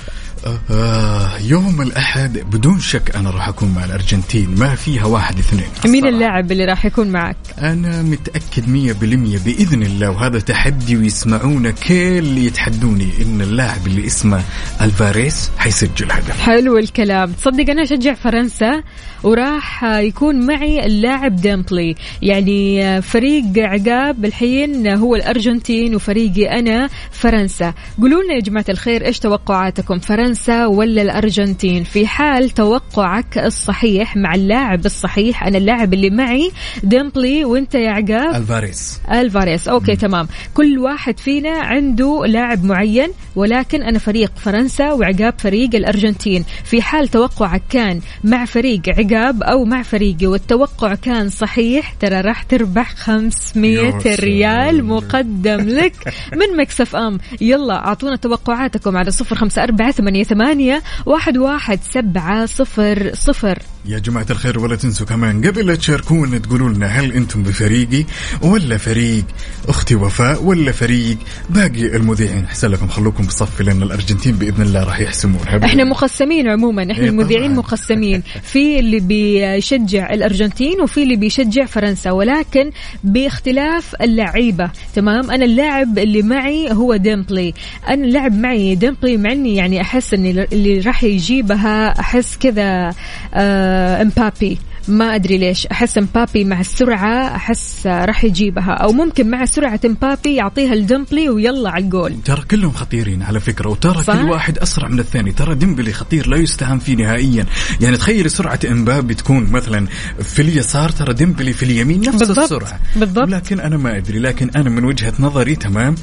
[0.70, 2.38] آه يوم الأحد.
[2.38, 4.54] بدون شك أنا راح أكون مع الأرجنتين.
[4.60, 5.68] ما فيها واحد اثنين.
[5.86, 6.06] مين.
[6.06, 11.94] اللاعب اللي راح يكون معك؟ أنا متأكد مية بالمية بإذن الله وهذا تحدي ويسمعونا كل
[11.94, 14.40] اللي يتحدوني إن اللاعب اللي اسمه
[14.80, 16.40] ألفاريس حيسجل هدف.
[16.40, 17.32] حلو الكلام.
[17.32, 18.82] تصدق أنا أشجع فرنسا
[19.22, 27.74] وراح يكون معي اللاعب ديمبلي يعني فريق عقاب الحين هو الأرجنتين وفريقي أنا فرنسا.
[28.00, 34.34] قولوا لنا يا جماعة الخير إيش توقعاتكم فرنسا ولا الأرجنتين؟ في حال توقعك الصحيح مع
[34.34, 36.50] اللاعب الصحيح أنا اللاعب اللي معي
[36.82, 39.68] ديمبلي وأنت يا عقاب؟ ألفاريز ألفاريز.
[39.68, 40.28] okay تمام.
[40.54, 46.44] كل واحد فينا عنده لاعب معين ولكن أنا فريق فرنسا وعقاب فريق الأرجنتين.
[46.64, 52.42] في حال توقعك كان مع فريق عقاب أو مع فريقي والتوقع كان صحيح ترى راح
[52.42, 54.14] تربح 500 يا سلام.
[54.20, 55.94] ريال مقدم لك
[56.40, 57.18] من Mix FM.
[57.40, 63.58] يلا أعطونا توقعاتكم على صفر خمسة أربعة ثمانية, ثمانية واحد, واحد سبعة صفر صفر.
[63.86, 68.04] يا جماعة الخير ولا تنسوا كمان قبل لا تشاركونا تقولوا لنا هل أنتم بفريقي
[68.42, 69.24] ولا فريق
[69.68, 71.16] أختي وفاء ولا فريق
[71.50, 76.82] باقي المذيعين؟ أحسن لكم خلوكم بصفي لأن الأرجنتين بإذن الله راح يحسمونها إحنا مقسمين عموما
[76.82, 77.54] إحنا إيه المذيعين.
[77.54, 82.70] مقسمين في اللي بيشجع الأرجنتين وفي اللي بيشجع فرنسا ولكن
[83.04, 84.70] باختلاف اللعيبة.
[84.94, 87.54] تمام؟ أنا اللاعب اللي معي هو ديمبلي.
[87.88, 92.94] أنا اللاعب معي ديمبلي مع إني يعني أحس ان اللي راح يجيبها أحس كذا
[93.34, 93.69] آه
[94.02, 95.66] امبابي ما أدري ليش.
[95.66, 98.72] أحس امبابي مع السرعة أحس راح يجيبها.
[98.72, 102.14] أو ممكن مع سرعة امبابي يعطيها لديمبلي ويلا على الجول.
[102.24, 105.32] ترى كلهم خطيرين على فكرة وترى؟ كل واحد أسرع من الثاني.
[105.32, 107.46] ترى ديمبلي خطير لا يستهان فيه نهائيا.
[107.80, 109.86] يعني تخيل سرعة إمبابي تكون مثلا
[110.22, 112.80] في اليسار ترى ديمبلي في اليمين نفس بالضبط، السرعة.
[112.96, 113.28] بالضبط.
[113.28, 115.94] لكن أنا ما أدري لكن أنا من وجهة نظري تمام؟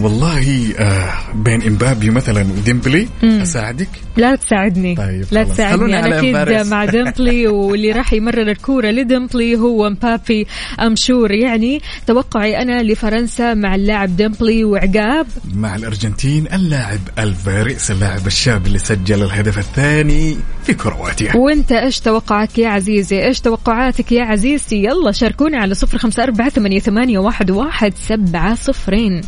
[0.00, 4.96] والله آه بين إمبابي مثلا وديمبلي أساعدك؟ لا تساعدني.
[4.96, 5.44] طيب لا.
[5.44, 5.98] تساعدني.
[5.98, 6.66] أنا على أكيد.
[6.70, 10.46] مع ديمبلي واللي راح يمرر الكورة لديمبلي هو مبابي
[10.80, 11.30] I'm sure.
[11.30, 18.78] يعني توقعي أنا لفرنسا مع اللاعب ديمبلي وعقاب؟ مع الأرجنتين اللاعب ألفاريز اللاعب الشاب اللي
[18.78, 21.36] سجل الهدف الثاني في كرواتيا.
[21.36, 26.48] وانت إيش توقعك يا عزيزي؟ إيش توقعاتك يا عزيزتي؟ يلا شاركونا على صفر خمسة أربعة
[26.48, 29.20] ثمانية, ثمانية واحد, واحد سبعة صفرين.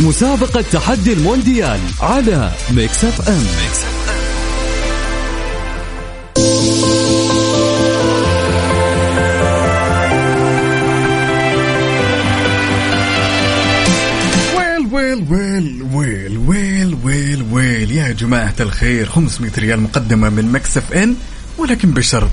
[0.00, 3.34] مسابقة تحدي المونديال على Mix FM.
[3.34, 3.97] well well
[15.30, 17.90] well well well well well.
[17.90, 21.14] يا جماعة الخير 500 ريال مقدمة من Mix FM
[21.58, 22.30] ولكن بشرط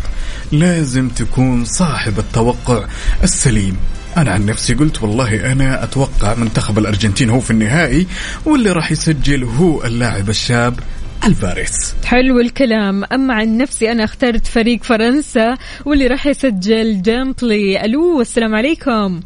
[0.52, 2.86] لازم تكون صاحب التوقع
[3.24, 3.78] السليم.
[4.18, 8.08] أنا عن نفسي قلت والله أنا أتوقع منتخب الأرجنتين هو في النهائي
[8.46, 10.80] واللي راح يسجل هو اللاعب الشاب
[11.26, 11.94] ألفاريس.
[12.06, 13.04] حلو الكلام.
[13.04, 19.22] أما عن نفسي أنا اخترت فريق فرنسا واللي راح يسجل ديمبلي ألو السلام عليكم.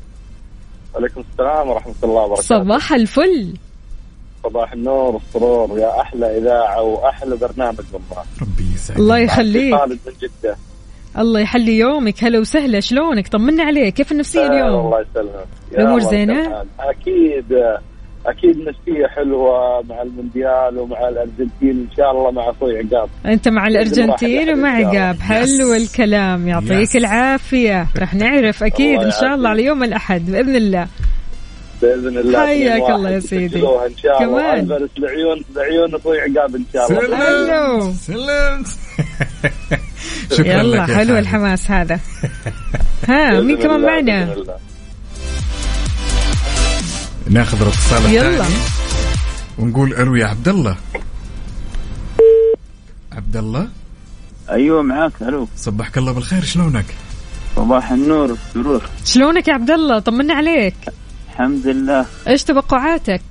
[0.96, 2.48] عليكم السلام ورحمة الله وبركاته.
[2.48, 3.54] صباح الفل.
[4.44, 8.24] صباح النور والسرور يا أحلى إذاعة وأحلى برنامج والله.
[8.42, 9.00] ربي يسعدك.
[9.00, 9.76] الله يخليك.
[9.76, 10.56] خالد من جدة.
[11.18, 12.24] الله يحلي يومك.
[12.24, 13.94] هلا وسهلا شلونك؟ طمنا عليك.
[13.94, 15.48] كيف النفسية اليوم؟ الله يسلمك.
[15.72, 17.54] الأمور زينة؟ أكيد
[18.26, 23.68] أكيد نفسية حلوة مع المونديال ومع الأرجنتين إن شاء الله مع أخوي عقاب أنت مع
[23.68, 25.74] الأرجنتين ومع عقاب حلو.
[25.74, 26.96] الكلام يعطيك يس.
[26.96, 29.50] العافية راح نعرف أكيد إن شاء الله.
[29.50, 30.88] على يوم الأحد بإذن الله
[31.82, 33.60] بإذن الله حياك الله يا سيدي.
[33.60, 34.68] إن شاء الله كمان.
[34.98, 37.92] لعيون لعيون أخوي عقاب إن شاء الله حلو.
[37.94, 38.64] سلام
[40.32, 41.18] شكرا يلا حلو.
[41.18, 42.00] الحماس هذا
[43.08, 44.36] ها مين كمان معنا.
[47.30, 48.30] ناخذ الاتصال يلا.
[48.30, 48.60] الثاني
[49.58, 50.78] ونقول ألو يا عبد الله.
[53.12, 53.68] عبد الله؟
[54.50, 55.48] أيوه معاك ألو.
[55.58, 56.86] صبحك الله بالخير شلونك؟
[57.56, 60.76] صباح النور والسرور شلونك يا عبد الله؟ طمنا عليك.
[61.30, 62.06] الحمد لله.
[62.28, 63.22] إيش توقعاتك؟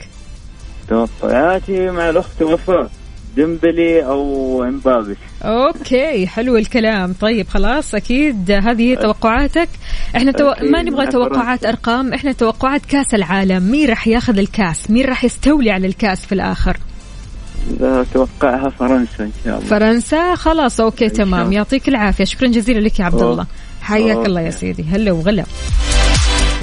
[0.88, 2.90] توقعاتي مع الأخت وفاء.
[3.36, 5.16] ديمبلي أو إمبابي.
[5.42, 7.12] okay حلو الكلام.
[7.20, 9.68] طيب خلاص أكيد هذه هي توقعاتك.
[10.16, 10.52] إحنا تو...
[10.62, 11.64] ما نبغى توقعات.
[11.64, 13.62] أرقام إحنا توقعات كأس العالم.
[13.62, 16.76] مين راح ياخذ الكأس؟ مين راح يستولي على الكأس في الآخر؟
[17.80, 19.68] لا اتوقعها فرنسا إن شاء الله.
[19.68, 21.52] فرنسا؟ خلاص okay تمام.
[21.52, 22.24] يعطيك العافية.
[22.24, 23.46] شكرا جزيلا لك يا عبد الله.
[23.82, 24.50] حياك الله يا.
[24.50, 24.84] سيدي.
[24.92, 25.44] هلا وغلا.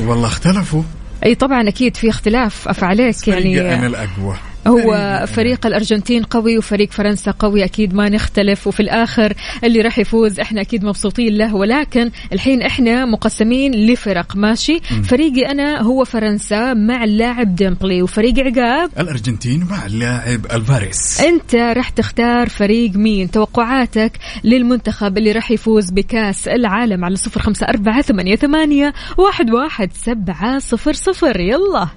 [0.07, 0.83] والله اختلفوا.
[1.25, 2.67] أي طبعا أكيد في اختلاف.
[2.67, 3.87] افعاليك فريقي أنا يعني.
[3.87, 4.35] الأقوى.
[4.67, 5.65] هو فريق.
[5.65, 8.67] الأرجنتين قوي وفريق فرنسا قوي أكيد ما نختلف.
[8.67, 11.55] وفي الآخر اللي راح يفوز إحنا أكيد مبسوطين له.
[11.55, 18.89] ولكن الحين إحنا مقسمين لفرق ماشي؟ فريقي أنا هو فرنسا مع اللاعب ديمبلي وفريق عقاب
[18.99, 21.21] الأرجنتين مع اللاعب ألفاريس.
[21.21, 24.11] أنت راح تختار فريق مين؟ توقعاتك
[24.43, 30.59] للمنتخب اللي راح يفوز بكأس العالم على صفر خمسة أربعة ثمانية, ثمانية واحد, واحد سبعة
[30.59, 31.39] صفر صفر.
[31.39, 31.87] يلا.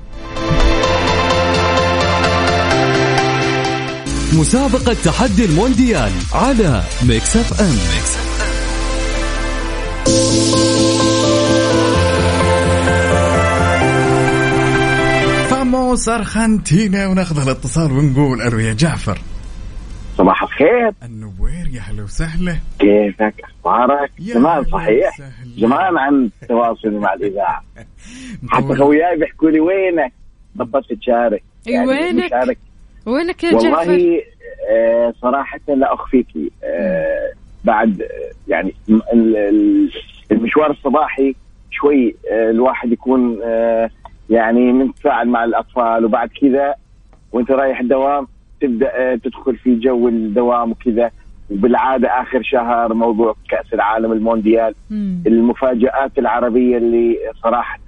[4.32, 7.76] مسابقة تحدي المونديال على Mix FM
[15.50, 19.18] vamos Argentina وناخذ الاتصال ونقول ألو يا جعفر.
[20.18, 20.92] صباح الخير.
[21.02, 22.56] النوير يا هلا وسهلا.
[22.78, 25.16] كيفك؟ أخبارك؟ هلا صحيح.
[25.58, 27.64] زمان عن تواصل مع الإذاعة.
[28.50, 28.76] حتى.
[28.76, 30.12] خوياي بيحكوا لي وينك؟
[30.54, 32.30] بطلت تشارك أي وينك؟
[33.08, 34.20] وينك يا جعفر والله
[34.70, 36.26] آه صراحة لا أخفيك
[36.64, 37.32] آه
[37.64, 38.02] بعد
[38.48, 38.74] يعني
[40.32, 41.34] المشوار الصباحي
[41.70, 43.90] شوي آه الواحد يكون آه
[44.30, 46.74] يعني متفاعل مع الأطفال وبعد كذا
[47.32, 48.26] وأنت رايح الدوام
[48.60, 51.10] تبدأ آه تدخل في جو الدوام وكذا
[51.50, 55.22] وبالعادة آخر شهر موضوع كأس العالم المونديال مم.
[55.26, 57.78] المفاجآت العربية اللي صراحة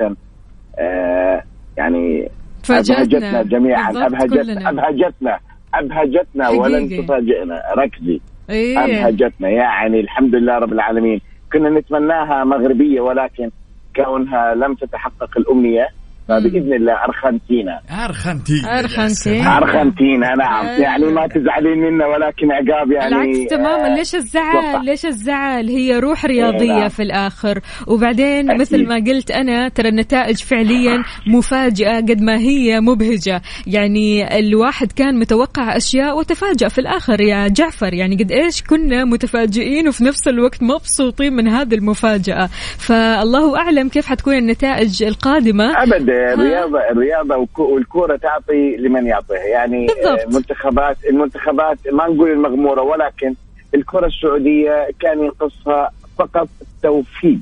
[0.78, 1.42] آه
[1.76, 2.28] يعني
[2.70, 3.42] أبهجتنا فاجأتنا.
[3.42, 3.90] جميعا.
[3.90, 5.38] أبهجتنا
[5.74, 6.58] أبهجتنا حقيقي.
[6.58, 7.62] ولن تفاجئنا.
[7.78, 8.20] ركزي.
[8.50, 8.84] إيه.
[8.84, 9.48] أبهجتنا.
[9.48, 11.20] يعني الحمد لله رب العالمين.
[11.52, 13.50] كنا نتمناها مغربية ولكن
[13.96, 15.88] كونها لم تتحقق الأمنية
[16.30, 19.08] فباذن الله ارجنتينا ارجنتينا يا أرجنتين.
[19.08, 19.46] سلام.
[19.48, 20.80] ارجنتينا نعم أيوة.
[20.80, 24.84] يعني ما تزعلين منا ولكن عقاب يعني العكس تماما آه، ليش الزعل.
[24.84, 26.88] ليش الزعل هي روح رياضية نعم.
[26.88, 28.60] في الآخر وبعدين أكيد.
[28.60, 35.18] مثل ما قلت أنا ترى النتائج فعليا مفاجئة قد ما هي مبهجة يعني الواحد كان
[35.18, 40.62] متوقع أشياء وتفاجأ في الآخر يا جعفر يعني قد إيش كنا متفاجئين وفي نفس الوقت
[40.62, 48.16] مبسوطين من هذه المفاجأة فالله أعلم كيف حتكون النتائج القادمة ابدا الرياضه الرياضه والكو- والكورة
[48.16, 50.20] تعطي لمن يعطيها يعني بالضبط.
[50.20, 53.34] آه، المنتخبات المنتخبات ما نقول المغمورة ولكن
[53.74, 57.38] الكرة السعودية كان ينقصها فقط التوفيق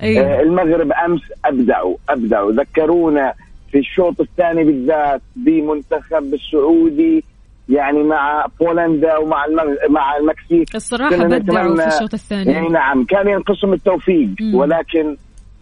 [0.00, 0.40] آه، أيوه.
[0.40, 3.34] المغرب أمس ابدعوا أبدعوا ذكرونا
[3.72, 7.24] في الشوط الثاني بالذات بمنتخب السعودي
[7.68, 9.46] يعني مع بولندا ومع.
[9.90, 14.54] مع المكسيك الصراحة كنا بدعوا في الشوط الثاني إي نعم كان ينقسم التوفيق مم.
[14.54, 15.16] ولكن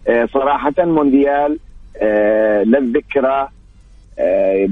[0.07, 1.57] آه، صراحة مونديال آه،
[2.63, 3.47] للذكرى
[4.19, 4.65] آه،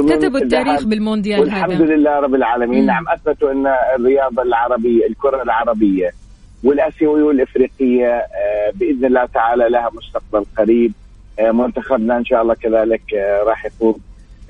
[0.00, 0.84] من كتبوا التاريخ.
[0.84, 2.80] بالمونديال والحمد هذا لله رب العالمين.
[2.80, 2.86] مم.
[2.86, 6.10] نعم أثبتوا أن الرياضة العربية الكرة العربية
[6.64, 10.92] والآسيوية والإفريقية آه، بإذن الله تعالى لها مستقبل قريب.
[11.38, 13.94] آه، منتخبنا إن شاء الله كذلك آه، راح يفوز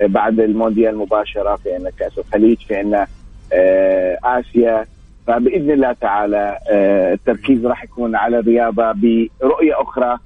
[0.01, 3.07] آه، بعد المونديال مباشرة في عندنا كأس الخليج في
[3.53, 4.87] آه، آسيا.
[5.27, 10.07] فبإذن الله تعالى آه، التركيز راح يكون على الرياضة برؤية أخرى.
[10.13, 10.19] آه،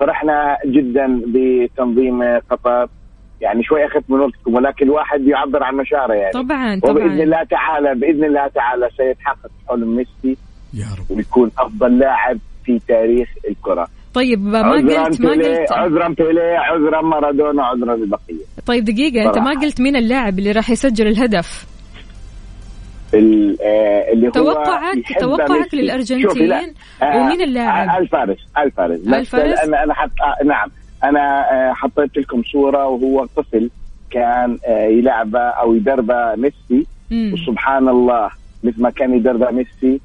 [0.00, 2.88] فرحنا جدا بتنظيم آه، قطر
[3.40, 6.32] يعني شوي أخذت من وقتكم ولكن الواحد يعبر عن مشاعره يعني.
[6.32, 10.36] طبعا وبإذن طبعا الله تعالى بإذن الله تعالى سيتحقق حلم ميسي
[10.74, 11.16] يا رب.
[11.16, 13.86] ويكون أفضل لاعب في تاريخ الكرة.
[14.14, 14.84] طيب ما قلت
[15.20, 19.60] ما قلت عذرا بيليه عذرا مارادونا عذرا البقيه طيب دقيقة أنت ما صراحة.
[19.60, 21.71] قلت مين اللاعب اللي راح يسجل الهدف؟ ال- آه،
[23.14, 26.72] اللي هو توقعك توقعك لا.
[27.02, 30.68] آه، ومين اللاعب؟ آه، الفارس الفارس الفارس؟ أنا أنا حط آه نعم
[31.04, 31.20] أنا
[31.52, 33.70] آه حطيت لكم صورة وهو طفل
[34.10, 37.32] كان آه يلعب أو يدرب ميسي مم.
[37.34, 38.30] وسبحان الله
[38.64, 40.00] مثل ما كان يدرب ميسي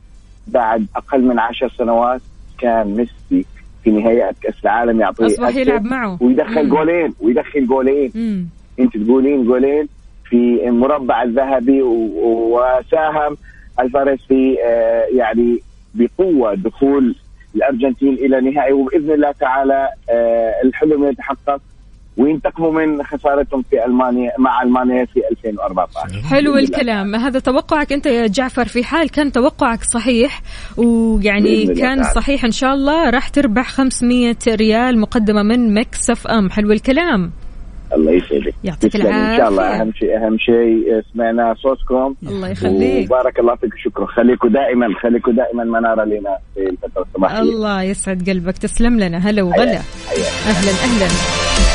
[0.47, 2.21] بعد أقل من عشر سنوات
[2.59, 3.45] كان ميسي
[3.83, 6.69] في نهائيات كأس العالم يعطيه أسد يلعب معه ويدخل مم.
[6.69, 8.47] جولين ويدخل جولين مم.
[8.79, 9.87] أنت تقولين جولين
[10.29, 13.37] في المربع الذهبي وساهم
[13.79, 15.59] الفاريس في آه، يعني
[15.93, 17.15] بقوة دخول
[17.55, 18.73] الأرجنتين إلى نهائي.
[18.73, 21.61] وبإذن الله تعالى آه، الحلم يتحقق
[22.17, 26.57] وينتقموا من خسارتهم في ألمانيا مع ألمانيا في 2014 حلو.
[26.57, 27.15] الكلام.
[27.15, 30.41] هذا توقعك أنت يا جعفر في حال كان توقعك صحيح
[30.77, 32.03] ويعني كان تعالى.
[32.03, 36.49] صحيح إن شاء الله راح تربح 500 ريال مقدمة من Mix FM.
[36.49, 37.31] حلو الكلام.
[37.93, 38.53] الله يسعدك.
[38.63, 39.07] يعطيك تسلم.
[39.07, 39.81] إن شاء الله.
[39.81, 42.15] أهم شيء أهم شيء سمعنا صوتكم.
[42.27, 43.11] الله يخليك.
[43.11, 44.05] وبارك الله فيك شكرا.
[44.05, 47.39] خليكم دائما خليكم دائما منارة لنا في الفترة الصباحية.
[47.39, 48.57] الله يسعد قلبك.
[48.57, 49.17] تسلم لنا.
[49.17, 49.81] هلا وغلا.
[50.47, 51.66] أهلا أهلا.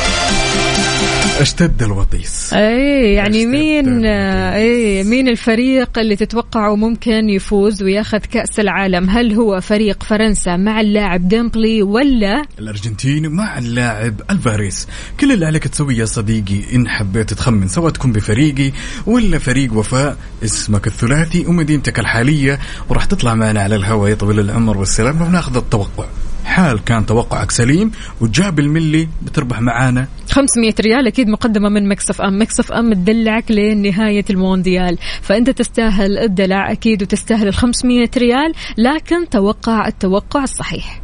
[1.40, 2.52] اشتد الوطيس.
[2.52, 4.06] اي يعني مين.
[4.06, 10.80] اي مين الفريق اللي تتوقعه ممكن يفوز وياخذ كأس العالم؟ هل هو فريق فرنسا مع
[10.80, 14.88] اللاعب ديمبلي ولا الأرجنتين مع اللاعب ألفاريس؟
[15.20, 18.72] كل اللي عليك تسويه يا صديقي إن حبيت تخمن سواء تكون بفريقي
[19.06, 24.78] ولا فريق وفاء اسمك الثلاثي ومدينتك الحالية وراح تطلع معنا على الهواء يا طويل العمر
[24.78, 26.06] والسلام وناخذ التوقع.
[26.44, 30.06] حال كان توقعك سليم وجاب الملي بتربح معانا.
[30.30, 32.38] 500 ريال أكيد مقدمة من Mix FM.
[32.42, 34.98] Mix FM تدلعك لنهاية المونديال.
[35.22, 41.02] فأنت تستاهل الدلع أكيد وتستاهل ال 500 ريال لكن توقع التوقع الصحيح.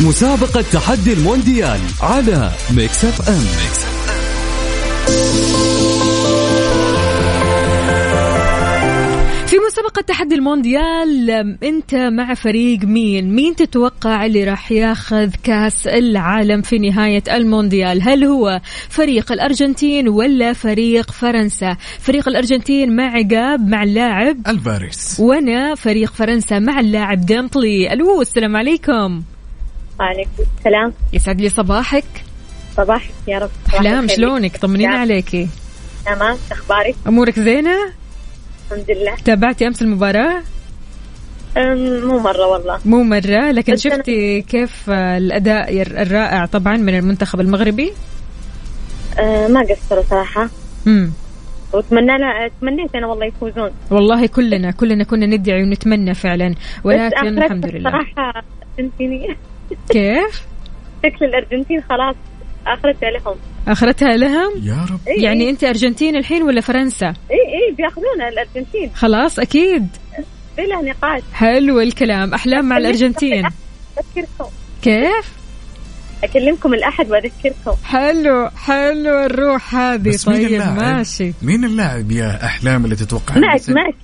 [0.00, 3.46] مسابقة تحدي المونديال على Mix FM.
[9.56, 15.86] في مسابقة تحدي المونديال أم، أنت مع فريق مين؟ مين تتوقع اللي راح ياخذ كأس
[15.86, 23.68] العالم في نهاية المونديال؟ هل هو فريق الأرجنتين ولا فريق فرنسا؟ فريق الأرجنتين مع عقاب
[23.68, 24.48] مع اللاعب.
[24.48, 29.22] الفاريس وأنا فريق فرنسا مع اللاعب ديمبلي ألو السلام عليكم.
[30.00, 30.92] وعليكم السلام.
[31.12, 32.04] يسعد لي صباحك.
[32.76, 33.50] صباحك يا رب.
[33.66, 34.08] الخير.
[34.08, 35.00] شلونك؟ طمنينا نعم.
[35.00, 35.48] عليكي.
[36.06, 38.05] تمام أخبارك؟ أمورك زينة؟
[38.72, 39.14] الحمد لله.
[39.24, 40.42] تابعتي أمس المباراة؟
[42.04, 42.78] مو مرة والله.
[42.84, 47.92] مو مرة لكن شفتي كيف الأداء الرائع طبعا من المنتخب المغربي؟
[49.18, 50.50] أه ما قصروا صراحة.
[50.86, 51.12] امم
[51.72, 53.70] وأتمنى لا تمنيت أنا والله يفوزون.
[53.90, 56.54] والله كلنا كلنا كنا ندعي ونتمنى فعلا.
[56.84, 57.90] ولكن الحمد لله.
[57.90, 58.44] صراحة
[58.78, 59.36] ارجنتيني
[59.88, 60.46] كيف؟
[61.04, 62.16] شكل الأرجنتين خلاص
[62.66, 63.36] اخرتها لهم.
[63.68, 65.00] أخرتها لهم؟ يا رب.
[65.08, 65.50] إيه يعني إيه.
[65.50, 68.90] أنت أرجنتين الحين ولا فرنسا؟ اي اي بياخذونها الأرجنتين.
[68.94, 69.88] خلاص أكيد.
[70.56, 71.22] بلا نقاش.
[71.32, 72.34] حلو الكلام.
[72.34, 73.44] أحلام مع الأرجنتين.
[73.98, 74.50] اذكركم
[74.82, 75.36] كيف؟
[76.24, 77.76] أكلمكم الأحد وأذكركم.
[77.84, 80.08] حلو حلو الروح هذه.
[80.08, 81.32] بس مين طيب اللاعب؟ ماشي.
[81.42, 83.94] مين اللاعب يا أحلام اللي تتوقع معك معك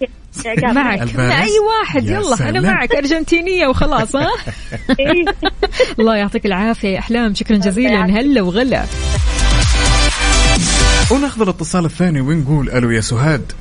[0.64, 2.62] معك؟ مع أي واحد؟ يلا أنا سلام.
[2.62, 2.94] معك.
[2.94, 4.28] أرجنتينية وخلاص ها؟
[5.00, 5.24] إيه.
[5.98, 7.34] الله يعطيك العافية يا أحلام.
[7.34, 8.04] شكرا جزيلا.
[8.04, 8.84] هلا وغلا.
[11.10, 13.52] وناخذ الاتصال الثاني ونقول ألو يا سهاد.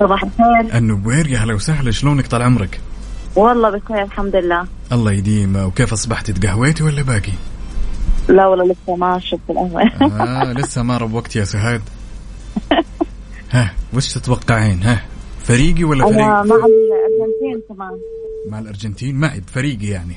[0.00, 0.78] صباح الخير.
[0.78, 1.90] النوير يا هلا وسهلا.
[1.90, 2.80] شلونك طال عمرك؟
[3.36, 4.66] والله بخير الحمد لله.
[4.92, 5.56] الله يديم.
[5.56, 7.32] وكيف اصبحتي تقهويتي ولا باقي؟
[8.28, 11.82] لا والله لسه ما شربت القهوة آه لسه ما ربوقت يا سهاد.
[13.52, 15.02] ها وش تتوقعين؟ ها
[15.38, 17.98] فريقي ولا أنا فريق؟ مع الأرجنتين كمان.
[18.48, 20.14] مع الأرجنتين؟ معي بفريقي يعني.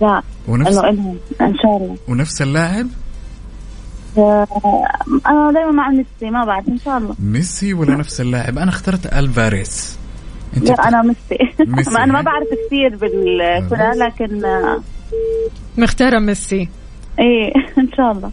[0.00, 1.96] لا ونفس إلهم إن شاء الله.
[2.08, 2.86] ونفس اللاعب؟
[4.18, 4.46] آه،
[5.26, 7.14] أنا دائما مع ميسي ما بعرف إن شاء الله.
[7.18, 9.98] ميسي ولا نفس اللاعب؟ أنا اخترت ألفاريس.
[10.56, 11.54] أنت لا أنا ميسي.
[11.66, 14.80] ميسي، ما أنا ما؟ بعرف كثير بالكرة لكن آه،
[15.78, 16.68] مختارة ميسي.
[17.18, 18.30] إيه إن شاء الله.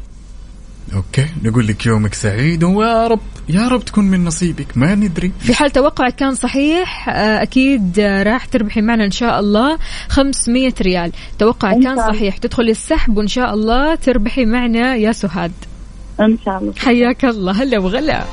[0.96, 2.64] okay نقول لك يومك سعيد.
[2.64, 5.32] ويا رب يا رب تكون من نصيبك ما ندري.
[5.40, 9.78] في حال توقعك كان صحيح آه، أكيد راح تربحي معنا إن شاء الله
[10.10, 11.12] 500 ريال.
[11.40, 11.98] توقعك كان.
[11.98, 15.52] صحيح تدخلي السحب وإن شاء الله تربحي معنا يا سهاد.
[16.26, 16.74] إن شاء الله.
[16.78, 17.52] حياك الله.
[17.52, 18.24] هلا وغلا.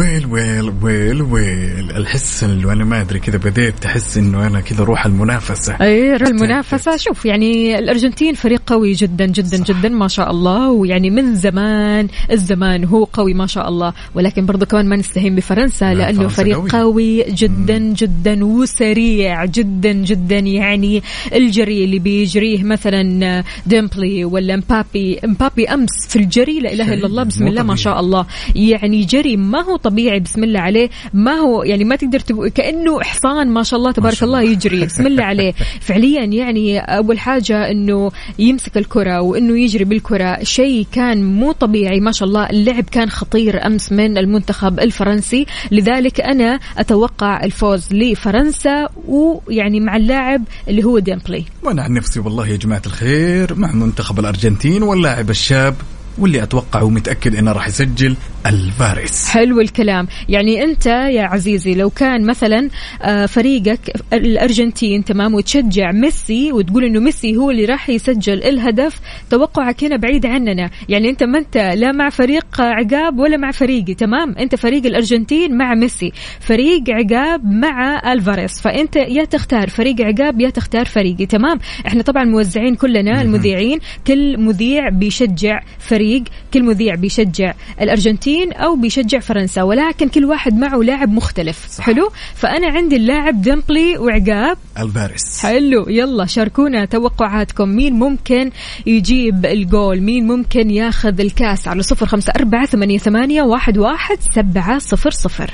[0.00, 1.90] well well well well.
[1.96, 5.76] الحس اللي أنا ما أدري كذا بديت تحس إنه أنا كذا روح المنافسة.
[5.80, 6.96] أي المنافسة.
[6.96, 9.64] شوف يعني الأرجنتين فريق قوي جدا جدا صح.
[9.64, 10.70] جدا ما شاء الله.
[10.70, 13.92] ويعني من زمان الزمان هو قوي ما شاء الله.
[14.14, 16.70] ولكن برضو كمان ما نستهين بفرنسا لا، لأنه فرنسا فريق قوي.
[16.70, 20.38] قوي جدا جدا وسريع جدا جدا.
[20.38, 27.06] يعني الجري اللي بيجريه مثلا ديمبلي ولا مبابي مبابي أمس في الجري لا شيء إلا
[27.06, 27.76] الله بسم الله ما.
[27.76, 28.26] شاء الله.
[28.54, 30.90] يعني جري ما هو طبيعي بسم الله عليه.
[31.14, 32.46] ما هو يعني ما تقدر تب...
[32.46, 34.42] كأنه حصان ما شاء الله تبارك الله.
[34.42, 35.52] يجري بسم الله عليه.
[35.86, 40.38] فعليا يعني أول حاجة إنه يمسك الكرة وإنه يجري بالكرة.
[40.42, 42.50] شيء كان مو طبيعي ما شاء الله.
[42.50, 45.46] اللعب كان خطير أمس من المنتخب الفرنسي.
[45.70, 51.44] لذلك أنا أتوقع الفوز لفرنسا ويعني مع اللاعب اللي هو ديمبلي.
[51.62, 55.74] وأنا عن نفسي والله يا جماعة الخير مع منتخب الأرجنتين واللاعب الشاب
[56.20, 59.28] واللي أتوقع ومتاكد إنه راح يسجل الفارس.
[59.28, 60.06] حلو الكلام.
[60.28, 62.68] يعني أنت يا عزيزي لو كان مثلا
[63.02, 63.80] آه، فريقك
[64.12, 70.26] الأرجنتين تمام وتشجع ميسي وتقول إنه ميسي هو اللي راح يسجل الهدف توقعك هنا بعيد
[70.26, 70.70] عننا.
[70.88, 75.56] يعني أنت ما أنت لا مع فريق عقاب ولا مع فريقي تمام؟ أنت فريق الأرجنتين
[75.56, 81.58] مع ميسي فريق عقاب مع الفاريس فأنت يا تختار فريق عقاب يا تختار فريقي تمام؟
[81.86, 88.76] إحنا طبعا موزعين كلنا المذيعين كل مذيع بيشجع فريق فريق كل مذيع بيشجع الأرجنتين أو
[88.76, 91.66] بيشجع فرنسا ولكن كل واحد معه لاعب مختلف.
[91.70, 91.84] صح.
[91.84, 94.58] حلو؟ فأنا عندي اللاعب ديمبلي وعقاب.
[94.78, 95.88] الفاريس حلو.
[95.88, 97.68] يلا شاركونا توقعاتكم.
[97.68, 98.50] مين ممكن
[98.86, 104.78] يجيب الجول؟ مين ممكن ياخذ الكاس على صفر خمسة أربعة ثمانية, ثمانية واحد, واحد سبعة
[104.78, 105.50] صفر صفر.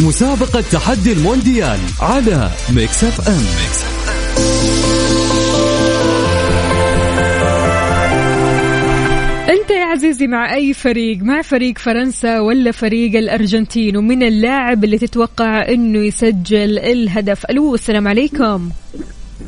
[0.00, 3.34] مسابقة تحدي المونديال على Mix FM.
[3.34, 4.19] انت يا
[10.00, 15.98] عزيزي مع أي فريق؟ مع فريق فرنسا ولا فريق الأرجنتين؟ ومن اللاعب اللي تتوقع إنه
[15.98, 18.70] يسجل الهدف؟ ألو السلام عليكم.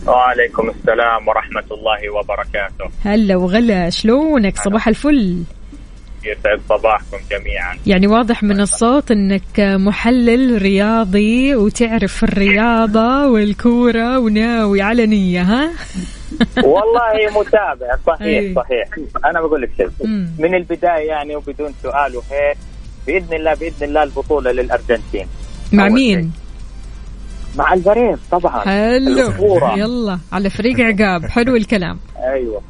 [0.06, 2.94] وعليكم السلام ورحمة الله وبركاته.
[3.04, 5.42] هلا وغلا شلونك؟ صباح الفل.
[6.24, 7.78] يسعد صباحكم جميعا.
[7.86, 15.70] يعني واضح من الصوت إنك محلل رياضي وتعرف الرياضة والكورة وناوي على نية ها؟
[16.64, 17.96] والله متابع.
[18.06, 18.54] صحيح أي.
[18.54, 18.88] صحيح.
[19.24, 19.88] أنا بقول لك شيء.
[20.38, 22.56] من البداية يعني وبدون سؤال وهيك
[23.06, 25.26] بإذن الله بإذن الله البطولة للأرجنتين.
[25.72, 26.32] مع مين؟
[27.58, 28.60] مع البريف طبعا.
[28.60, 28.96] حلو.
[28.96, 29.78] الأسطورة.
[29.78, 31.26] يلا على فريق عقاب.
[31.26, 31.98] حلو الكلام.
[32.16, 32.62] أيوه.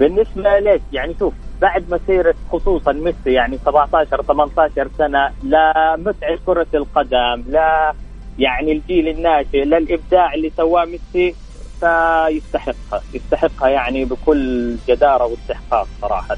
[0.00, 1.32] بالنسبة ليش؟ يعني شوف
[1.64, 7.94] بعد مسيره خصوصا ميسي يعني 17 18 سنة لا متعة كرة القدم لا
[8.38, 11.34] يعني الجيل الناشئ لا الإبداع اللي سواه ميسي
[11.80, 16.36] فيستحقها يستحقها يعني بكل جدارة واستحقاق صراحة.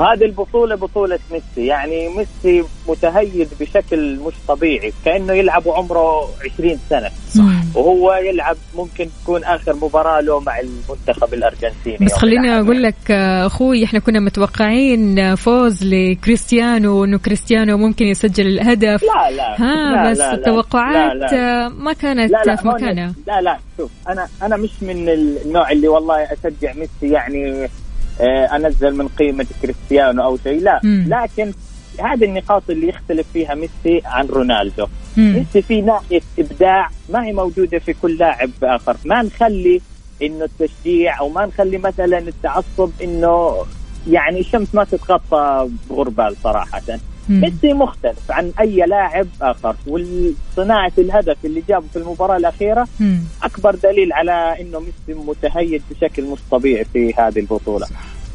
[0.00, 1.66] هذه البطولة بطولة ميسي.
[1.66, 7.10] يعني ميسي متهيد بشكل مش طبيعي كأنه يلعب وعمره 20 سنة.
[7.28, 12.06] صح وهو يلعب ممكن تكون آخر مباراة له مع المنتخب الأرجنتيني.
[12.06, 12.60] بس خليني.
[12.60, 19.02] أقول لك أخوي إحنا كنا متوقعين فوز لكريستيانو انه كريستيانو ممكن يسجل الهدف.
[19.02, 19.60] لا لا.
[19.60, 21.68] ها لا بس لا التوقعات لا لا.
[21.68, 25.88] ما كانت لا لا في مكانها لا لا شوف أنا أنا مش من النوع اللي
[25.88, 27.68] والله أشجع ميسي يعني
[28.20, 31.06] أنزل من قيمة كريستيانو أو شيء لا مم.
[31.08, 31.52] لكن
[32.00, 34.86] هذه النقاط اللي يختلف فيها ميسي عن رونالدو
[35.16, 35.32] مم.
[35.34, 39.80] ميسي في ناحية إبداع ما هي موجودة في كل لاعب آخر ما نخلي
[40.22, 43.64] إنه التشجيع أو ما نخلي مثلا التعصب إنه
[44.10, 46.82] يعني الشمس ما تتغطى بغربال صراحة.
[47.28, 49.76] ميسي مختلف عن أي لاعب آخر.
[49.86, 53.20] وصناعه الهدف اللي جابه في المباراة الأخيرة مم.
[53.42, 57.86] أكبر دليل على إنه ميسي متهيج بشكل مش طبيعي في هذه البطولة.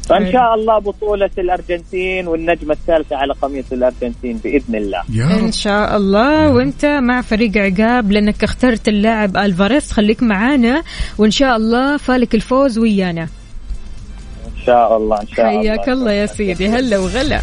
[0.08, 5.02] فإن شاء الله بطولة الأرجنتين والنجمة الثالثة على قميص الأرجنتين بإذن الله.
[5.12, 6.52] يا إن شاء الله.
[6.52, 10.82] وأنت مع فريق عقاب لأنك اخترت اللاعب ألفاريز خليك معانا.
[11.18, 13.22] وإن شاء الله فالك الفوز ويانا.
[14.46, 16.12] إن شاء الله إن شاء الله حياك الله.
[16.12, 16.68] يا سيدي.
[16.68, 17.40] هلا وغلا.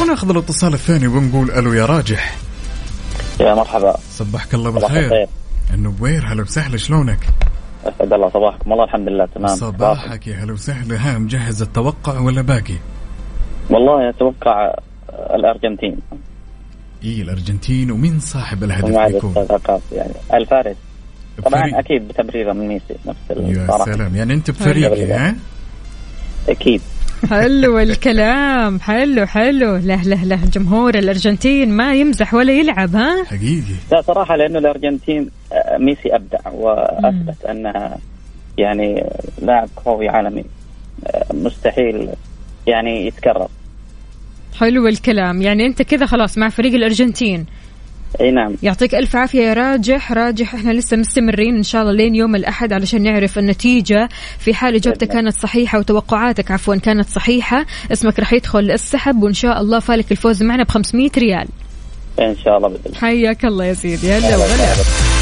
[0.00, 2.36] وناخذ الاتصال الثاني ونقول ألو يا راجح.
[3.40, 3.96] يا مرحبا.
[4.10, 5.04] صبحك الله بالخير.
[5.04, 5.26] الخير.
[5.74, 7.18] النبوير هلا وسهلا شلونك؟
[7.84, 8.70] أسعد الله صباحكم.
[8.70, 9.56] والله الحمد لله تمام.
[9.56, 10.96] صباحك يا هلا وسهلا.
[10.96, 12.74] ها مجهز التوقع ولا باقي؟
[13.70, 14.74] والله أتوقع
[15.10, 15.96] الأرجنتين.
[17.04, 19.34] اي الأرجنتين ومين صاحب الهدف بيكون؟
[19.92, 20.76] يعني الفارس.
[21.44, 21.62] طبعا.
[21.74, 24.16] أكيد بتبريرة من ميسي نفس يا سلام.
[24.16, 25.36] يعني أنت بفريقي ها؟
[26.48, 26.80] أكيد.
[27.30, 28.80] حلو الكلام.
[28.80, 29.76] حلو حلو.
[29.76, 30.40] له له له.
[30.52, 33.74] جمهور الأرجنتين ما يمزح ولا يلعب ها؟ حقيقي.
[33.92, 37.96] لا صراحة لأنه الأرجنتين آه، ميسي أبدع وأثبت أنه
[38.58, 39.04] يعني
[39.42, 40.44] لاعب قوي عالمي.
[41.06, 42.08] آه، مستحيل
[42.66, 43.48] يعني يتكرر.
[44.60, 45.42] حلو الكلام.
[45.42, 47.46] يعني أنت كذا خلاص مع فريق الأرجنتين.
[48.20, 48.54] اي نعم.
[48.62, 50.12] يعطيك ألف عافية يا راجح.
[50.12, 54.08] راجح إحنا لسه مستمرين إن شاء الله لين يوم الأحد علشان نعرف النتيجة
[54.38, 57.66] في حال إجابتك كانت صحيحة وتوقعاتك عفوا كانت صحيحة.
[57.92, 61.48] اسمك راح يدخل السحب وإن شاء الله فالك الفوز معنا ب 500 ريال.
[62.20, 62.98] إن شاء الله بإذن الله.
[62.98, 64.12] حياك الله يا سيدي.
[64.12, 65.21] هلا وغلا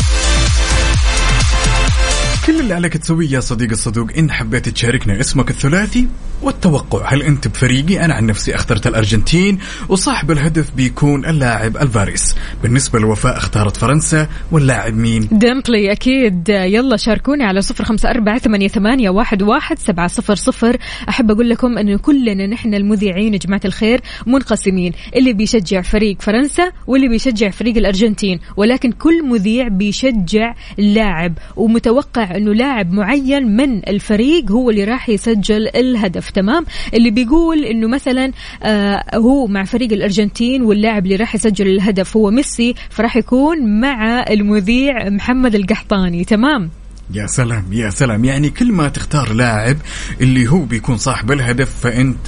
[2.46, 6.08] كل اللي عليك تسويه يا صديقي الصدوق إن حبيت تشاركنا اسمك الثلاثي
[6.42, 7.12] والتوقع.
[7.12, 13.36] هل أنت بفريقي؟ أنا عن نفسي أخترت الأرجنتين وصاحب الهدف بيكون اللاعب الفاريس بالنسبة لوفاء
[13.36, 16.48] اختارت فرنسا واللاعب مين؟ ديمبلي أكيد.
[16.48, 20.76] يلا شاركوني على صفر خمسة أربعة ثمانية, ثمانية واحد, واحد سبعة صفر صفر.
[21.08, 24.92] أحب أقول لكم أنه كلنا نحن المذيعين يا جماعة الخير منقسمين.
[25.16, 28.40] اللي بيشجع فريق فرنسا واللي بيشجع فريق الأرجنتين.
[28.56, 35.68] ولكن كل مذيع بيشجع لاعب ومتوقع أنه لاعب معين من الفريق هو اللي راح يسجل
[35.68, 36.64] الهدف تمام؟
[36.94, 42.30] اللي بيقول أنه مثلا آه هو مع فريق الأرجنتين واللاعب اللي راح يسجل الهدف هو
[42.30, 46.70] ميسي فراح يكون مع المذيع محمد القحطاني تمام؟
[47.14, 48.24] يا سلام يا سلام.
[48.24, 49.76] يعني كل ما تختار لاعب
[50.20, 52.18] اللي هو بيكون صاحب الهدف فأنت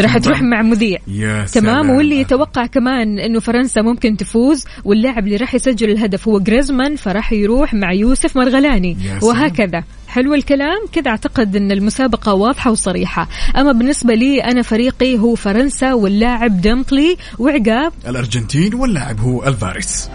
[0.00, 0.98] راح تروح مع مذيع.
[1.08, 1.46] يا تمام.
[1.46, 1.90] سلام.
[1.90, 7.32] واللي يتوقع كمان إنه فرنسا ممكن تفوز واللاعب اللي راح يسجل الهدف هو جريزمان فراح
[7.32, 8.96] يروح مع يوسف مرغلاني.
[9.04, 9.22] يا سلام.
[9.22, 9.84] وهكذا.
[10.08, 10.78] حلو الكلام.
[10.92, 13.28] كذا أعتقد إن المسابقة واضحة وصريحة.
[13.56, 20.08] أما بالنسبة لي أنا فريقي هو فرنسا واللاعب ديمبلي وعقاب؟ الأرجنتين واللاعب هو الفاريس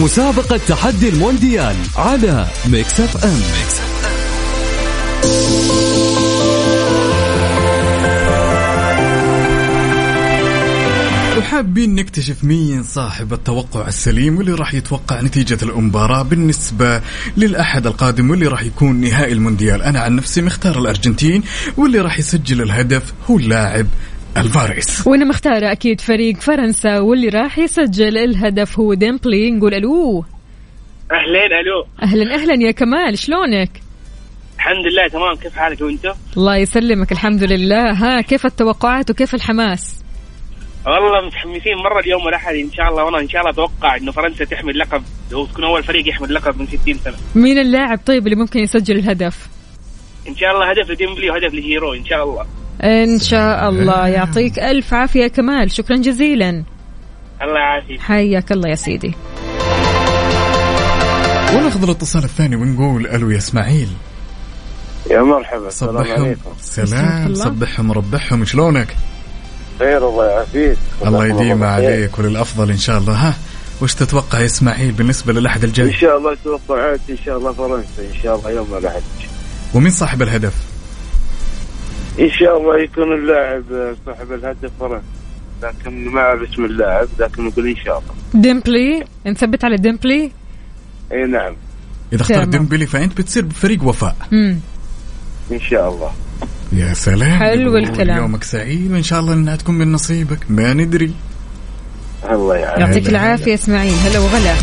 [0.00, 3.95] مسابقة تحدي المونديال على Mix FM.
[11.38, 17.02] وحابين نكتشف مين صاحب التوقع السليم واللي راح يتوقع نتيجة المباراة بالنسبة
[17.36, 21.42] للأحد القادم واللي راح يكون نهائي المونديال؟ أنا عن نفسي مختار الأرجنتين
[21.76, 23.86] واللي راح يسجل الهدف هو اللاعب
[24.36, 29.50] الفاريس وأنا مختاره أكيد فريق فرنسا واللي راح يسجل الهدف هو ديمبلي.
[29.50, 30.24] نقول ألو.
[31.12, 31.86] أهلين ألو.
[32.02, 33.18] أهلا أهلا يا كمال.
[33.18, 33.70] شلونك؟
[34.56, 35.36] الحمد لله تمام.
[35.36, 37.92] كيف حالك وأنتم؟ الله يسلمك الحمد لله.
[37.92, 40.05] ها كيف التوقعات وكيف الحماس؟
[40.86, 43.04] والله متحمسين مرة اليوم الاحد إن شاء الله.
[43.04, 46.66] وأنا إن شاء الله أتوقع إنه فرنسا تحمل لقب وتكون أول فريق يحمل لقب من
[46.66, 47.14] 60 سنة.
[47.34, 49.48] مين اللاعب طيب اللي ممكن يسجل الهدف؟
[50.28, 52.46] إن شاء الله هدف لديمبلي وهدف لجيرو إن شاء الله.
[52.82, 54.08] إن شاء الله.
[54.08, 55.70] يعطيك ألف عافية يا كمال.
[55.70, 56.64] شكرا جزيلا.
[57.42, 58.00] الله يعافيك.
[58.00, 59.14] حياك الله يا سيدي.
[61.54, 63.88] وناخذ الاتصال الثاني ونقول ألو يا إسماعيل.
[65.10, 66.24] يا مرحبا السلام صبحهم.
[66.24, 66.50] عليكم.
[66.60, 68.44] سلام صبحهم ربحهم.
[68.44, 68.96] شلونك؟
[69.78, 70.78] خير الله يعافيك.
[71.06, 71.64] الله يديم.
[71.64, 73.14] عليك وللأفضل إن شاء الله.
[73.14, 73.34] ها
[73.82, 78.02] وش تتوقع يا إسماعيل بالنسبة للأحد إن الجاي شاء الله توقعات إن شاء الله فرنسا
[78.02, 79.02] إن شاء الله يوم الأحد.
[79.74, 80.54] ومين صاحب الهدف؟
[82.20, 83.64] إن شاء الله يكون اللاعب
[84.06, 85.04] صاحب الهدف فرنسا.
[85.62, 88.42] لكن ما أعرف اسم اللاعب لكن نقول إن شاء الله.
[88.42, 90.30] ديمبلي نثبت على ديمبلي؟
[91.12, 91.56] إي نعم.
[92.12, 92.50] إذا اختار تمام.
[92.50, 94.16] ديمبلي فأنت بتصير بفريق وفاء.
[94.32, 94.58] مم.
[95.52, 96.12] إن شاء الله.
[96.76, 97.38] يا سلام.
[97.38, 98.16] حلو الكلام.
[98.16, 101.12] يومك سعيد وإن شاء الله إنها تكون من نصيبك ما ندري.
[102.30, 102.80] الله يعافيك.
[102.80, 103.94] يعطيك العافية إسماعيل.
[104.04, 104.54] هلا وغلا.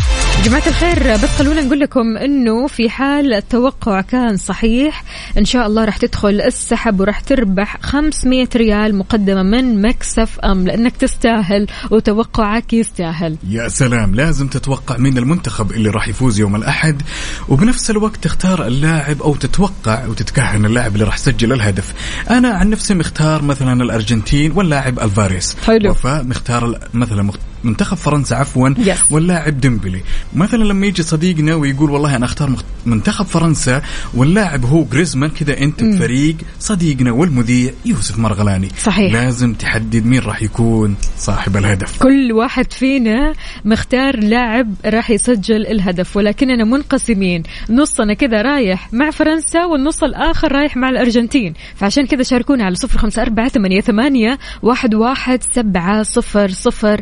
[0.44, 5.04] جماعة الخير بس خلونا نقول لكم إنه في حال التوقع كان صحيح
[5.38, 10.96] إن شاء الله راح تدخل السحب وراح تربح 500 ريال مقدمة من مكسف أم لأنك
[10.96, 13.36] تستاهل وتوقعك يستاهل.
[13.48, 17.02] يا سلام لازم تتوقع مين المنتخب اللي راح يفوز يوم الأحد
[17.48, 21.94] وبنفس الوقت تختار اللاعب أو تتوقع وتتكهن اللاعب اللي راح يسجل الهدف.
[22.30, 25.56] أنا عن نفسي مختار مثلا الأرجنتين واللاعب ألفاريس.
[25.66, 25.90] حلو.
[25.90, 27.22] وفاء مختار مثلا
[27.64, 28.98] منتخب فرنسا عفوا Yes.
[29.12, 30.00] واللاعب ديمبلي
[30.34, 33.82] مثلا لما يجي صديقنا ويقول والله أنا أختار مخت- منتخب فرنسا
[34.14, 35.70] واللاعب هو جريزمان كذا مم.
[35.90, 39.12] بفريق صديقنا والمذيع يوسف مرغلاني صحيح.
[39.12, 43.32] لازم تحدد مين راح يكون صاحب الهدف كل واحد فينا
[43.64, 50.76] مختار لاعب راح يسجل الهدف ولكننا منقسمين نصنا كذا رايح مع فرنسا والنص الآخر رايح
[50.76, 56.48] مع الأرجنتين فعشان كذا شاركونا على صفر خمسة أربعة ثمانية, ثمانية واحد, واحد سبعة صفر
[56.48, 57.00] صفر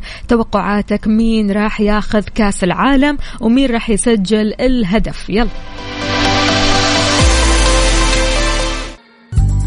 [0.53, 5.31] توقعاتك مين راح ياخذ كاس العالم ومين راح يسجل الهدف.
[5.31, 5.49] يلا.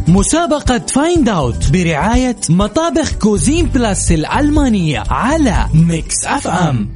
[0.08, 6.95] مسابقة Find Out برعاية مطابخ Cuisine Plus الألمانية على Mix FM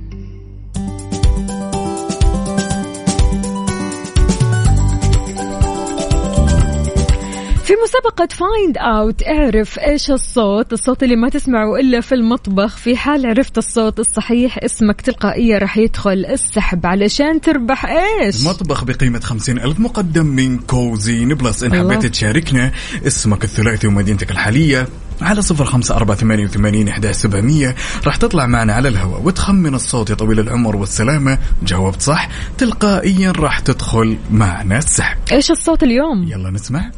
[7.84, 13.26] مسابقة Find Out اعرف إيش الصوت الصوت اللي ما تسمعه إلا في المطبخ في حال
[13.26, 19.80] عرفت الصوت الصحيح اسمك تلقائيا راح يدخل السحب علشان تربح إيش؟ مطبخ بقيمة خمسين ألف
[19.80, 21.80] مقدم من Cuisine Plus إن.
[21.80, 22.72] حبيت تشاركنا.
[23.08, 24.88] اسمك الثلاثي ومدينتك الحالية.
[25.22, 27.76] على صفر خمسة أربعة ثمانية وثمانين إحدى سبعمية.
[28.06, 31.38] راح تطلع معنا على الهواء وتخمن الصوت يا طويل العمر والسلامة.
[31.64, 32.30] جاوبت صح.
[32.58, 35.18] تلقائيا راح تدخل معنا السحب.
[35.32, 36.92] إيش الصوت اليوم؟ يلا نسمع.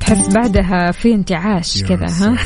[0.00, 2.36] تحس بعدها في انتعاش كذا ها؟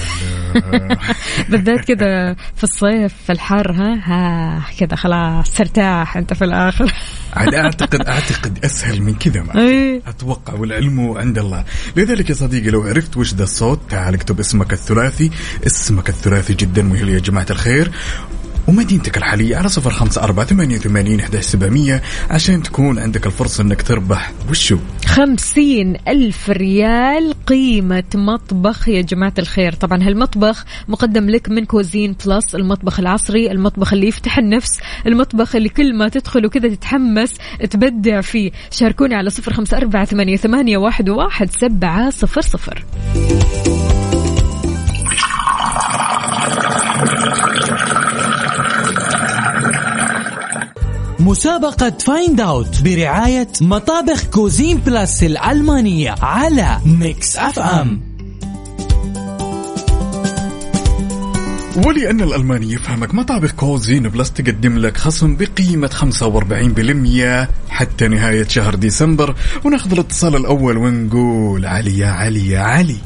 [1.51, 6.93] بالذات كذا في الصيف في الحر ها؟ ها كذا خلاص ترتاح أنت في الآخر.
[7.33, 9.55] عاد اعتقد أعتقد أسهل من كذا ما.
[9.61, 10.03] إيه.
[10.07, 11.65] أتوقع والعلم عند الله.
[11.97, 15.31] لذلك يا صديقي لو عرفت وش ذا الصوت تعال اكتب اسمك الثلاثي.
[15.67, 17.91] اسمك الثلاثي جدا مهم يا جماعة الخير.
[18.69, 23.83] ومدينتك الحالية على صفر خمسة أربعة ثمانية وثمانين إحدى سبعمية عشان تكون عندك الفرصة أنك
[23.83, 24.33] تربح.
[24.51, 28.89] وشو؟ خمسين ألف ريال قيمة مطبخ.
[28.89, 34.39] يا جماعة الخير طبعا هالمطبخ مقدم لك من Cuisine Plus المطبخ العصري المطبخ اللي يفتح
[34.39, 37.35] النفس المطبخ اللي كل ما تدخل وكذا تتحمس
[37.71, 38.51] تبدع فيه.
[38.71, 42.85] شاركوني على صفر خمسة أربعة ثمانية, ثمانية واحد, واحد سبعة صفر صفر.
[51.37, 58.01] مسابقة Find Out برعاية مطابخ Cuisine Plus الألمانية على Mix FM
[61.87, 65.89] ولأن الألماني يفهمك مطابخ Cuisine Plus تقدم لك خصم بقيمة
[67.69, 69.35] 45% حتى نهاية شهر ديسمبر
[69.65, 72.99] وناخذ الاتصال الأول ونقول علي يا علي يا علي.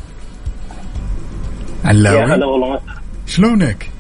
[1.84, 2.80] يا هلا علاوي والله.
[3.26, 3.90] شلونك؟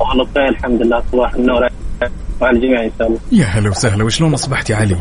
[0.00, 1.75] والله بخير الحمد لله صباح النور.
[2.42, 4.96] على الجميع ان شاء الله يا هلا وسهلا وشلون أصبحت يا علي؟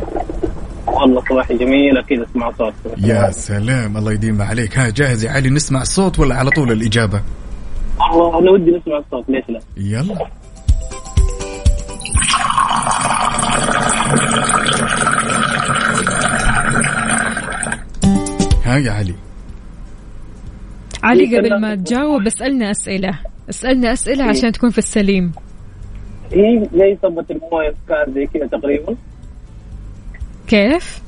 [0.87, 4.77] والله صباحي جميل أكيد أسمع صوت يا سلام الله يديم عليك.
[4.77, 7.21] ها جاهز يا علي نسمع الصوت ولا على طول الإجابة؟
[7.99, 10.27] والله أنا ودي نسمع الصوت ليش لا؟ يلا.
[18.65, 19.15] ها يا علي.
[21.03, 23.19] علي قبل ما تجاوب اسألنا أسئلة.
[23.49, 25.31] اسألنا أسئلة عشان تكون في السليم.
[26.33, 28.95] هي زي صبة الموية في كاس زي كذا تقريبا؟
[30.47, 31.01] كيف؟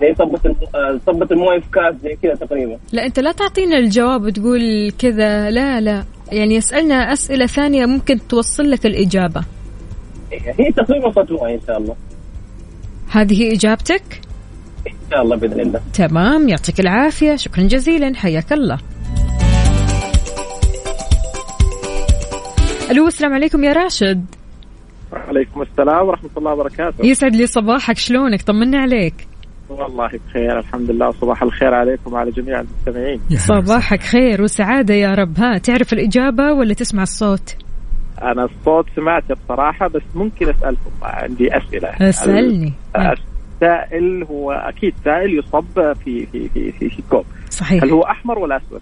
[0.00, 4.22] زي صبة الم- صبة الموية في كاس زي كذا تقريبا؟ لا أنت لا تعطينا الجواب
[4.22, 5.50] وتقول كذا.
[5.50, 6.04] لا لا.
[6.32, 9.44] يعني اسألنا أسئلة ثانية ممكن توصل لك الإجابة.
[10.32, 11.96] هي تقريبا صبة مويه إن شاء الله.
[13.10, 14.20] هذه إجابتك؟
[14.86, 15.80] إن شاء الله بإذن الله.
[15.94, 17.36] تمام يعطيك العافية.
[17.36, 18.14] شكرا جزيلا.
[18.14, 18.78] حياك الله.
[22.90, 24.24] ألو السلام عليكم يا راشد.
[25.12, 27.06] وعليكم السلام ورحمة الله وبركاته.
[27.06, 29.14] يسعد لي صباحك شلونك؟ طمنا عليك.
[29.68, 33.20] والله بخير الحمد لله صباح الخير عليكم وعلى جميع المستمعين.
[33.36, 35.38] صباحك خير وسعادة يا رب.
[35.38, 37.56] ها تعرف الإجابة ولا تسمع الصوت؟
[38.22, 41.88] أنا الصوت سمعته بصراحة بس ممكن أسألكم عندي أسئلة.
[42.08, 42.72] أسألني.
[42.96, 47.82] السائل هو أكيد سائل يصب في في في في, في كوب صحيح.
[47.84, 48.80] هل هو أحمر ولا أسود؟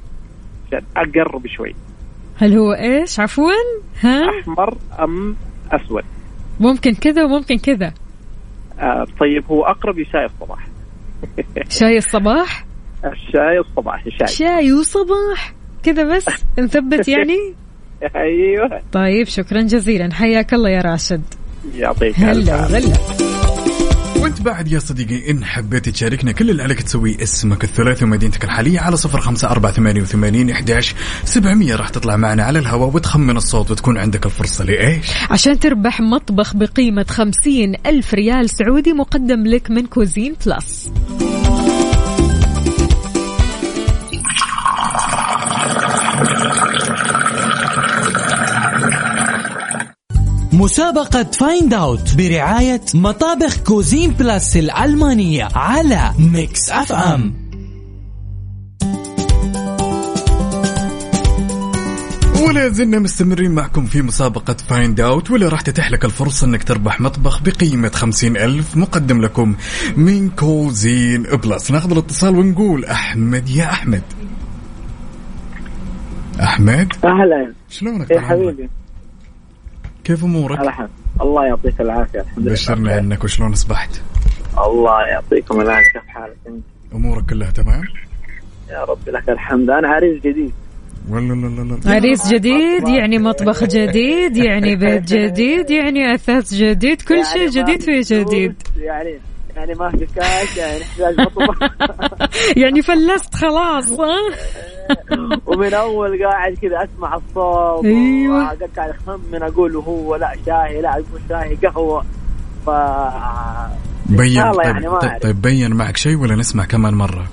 [0.66, 1.74] عشان أقرب شوي.
[2.36, 3.52] هل هو إيش؟ عفوا؟
[4.00, 5.36] ها؟ أحمر أم
[5.72, 6.02] أسود؟
[6.60, 7.92] ممكن كذا وممكن كذا.
[8.80, 10.66] آه طيب هو أقرب لشاي الصباح.
[11.78, 12.64] شاي الصباح؟
[13.04, 14.26] الشاي الصباحي شاي.
[14.26, 15.54] شاي وصباح.
[15.82, 16.26] كذا بس؟
[16.58, 17.38] نثبت يعني؟
[18.16, 18.80] أيوه.
[18.92, 20.14] طيب شكرا جزيلا.
[20.14, 21.22] حياك الله يا راشد.
[21.74, 22.54] يعطيك هلا.
[22.54, 22.74] وغلا.
[22.74, 23.33] وانت
[24.44, 28.96] بعد يا صديقي إن حبيت تشاركنا كل اللي عليك تسويه اسمك الثلاثي ومدينتك الحالية على
[28.96, 31.76] صفر خمسة أربعة ثمانية وثمانين إحداش سبعمية.
[31.76, 37.06] راح تطلع معنا على الهواء وتخمن الصوت وتكون عندك الفرصة لإيش؟ عشان تربح مطبخ بقيمة
[37.08, 40.90] خمسين ألف ريال سعودي مقدم لك من Cuisine Plus.
[50.54, 57.34] مسابقة Find Out برعاية مطابخ Cuisine Plus الألمانية على Mix FM
[62.46, 67.00] ولا زلنا مستمرين معكم في مسابقة Find Out ولا راح تتيح لك الفرصة إنك تربح
[67.00, 69.54] مطبخ بقيمة خمسين ألف مقدم لكم
[69.96, 74.02] من Cuisine Plus ناخذ الاتصال ونقول أحمد يا أحمد.
[76.42, 77.52] أحمد؟ أهلا.
[77.70, 78.68] شلونك يا عمرك؟ حبيبي.
[80.04, 80.88] كيف أمورك؟ الحمد
[81.20, 84.00] الله يعطيك العافية الحمد لله بشرنا عنك وشلون أصبحت؟
[84.66, 87.82] الله يعطيكم العافية كيف حالك أنت؟ أمورك كلها تمام؟
[88.70, 90.52] يا رب لك الحمد أنا عريس جديد
[91.08, 97.02] ولا لا لا لا عريس جديد يعني مطبخ جديد يعني بيت جديد يعني أثاث جديد
[97.02, 99.18] كل يعني شيء جديد في جديد يعني
[99.56, 101.58] يعني ما في كاش يعني نحتاج مطبخ
[102.62, 104.16] يعني فلست خلاص ها؟
[105.46, 108.44] ومن أول قاعد كذا أسمع الصوت أيوة.
[108.76, 112.04] قاعد أخمن أقول هو لا شاي لا مو شاي قهوة
[112.66, 112.70] ف
[114.06, 115.22] بين إن شاء الله طيب, يعني ما طيب.
[115.22, 117.26] طيب بين معك شيء ولا نسمع كمان مرة؟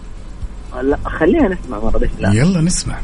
[0.81, 2.95] لا خلينا نسمع مرة ليش لا يلا نسمع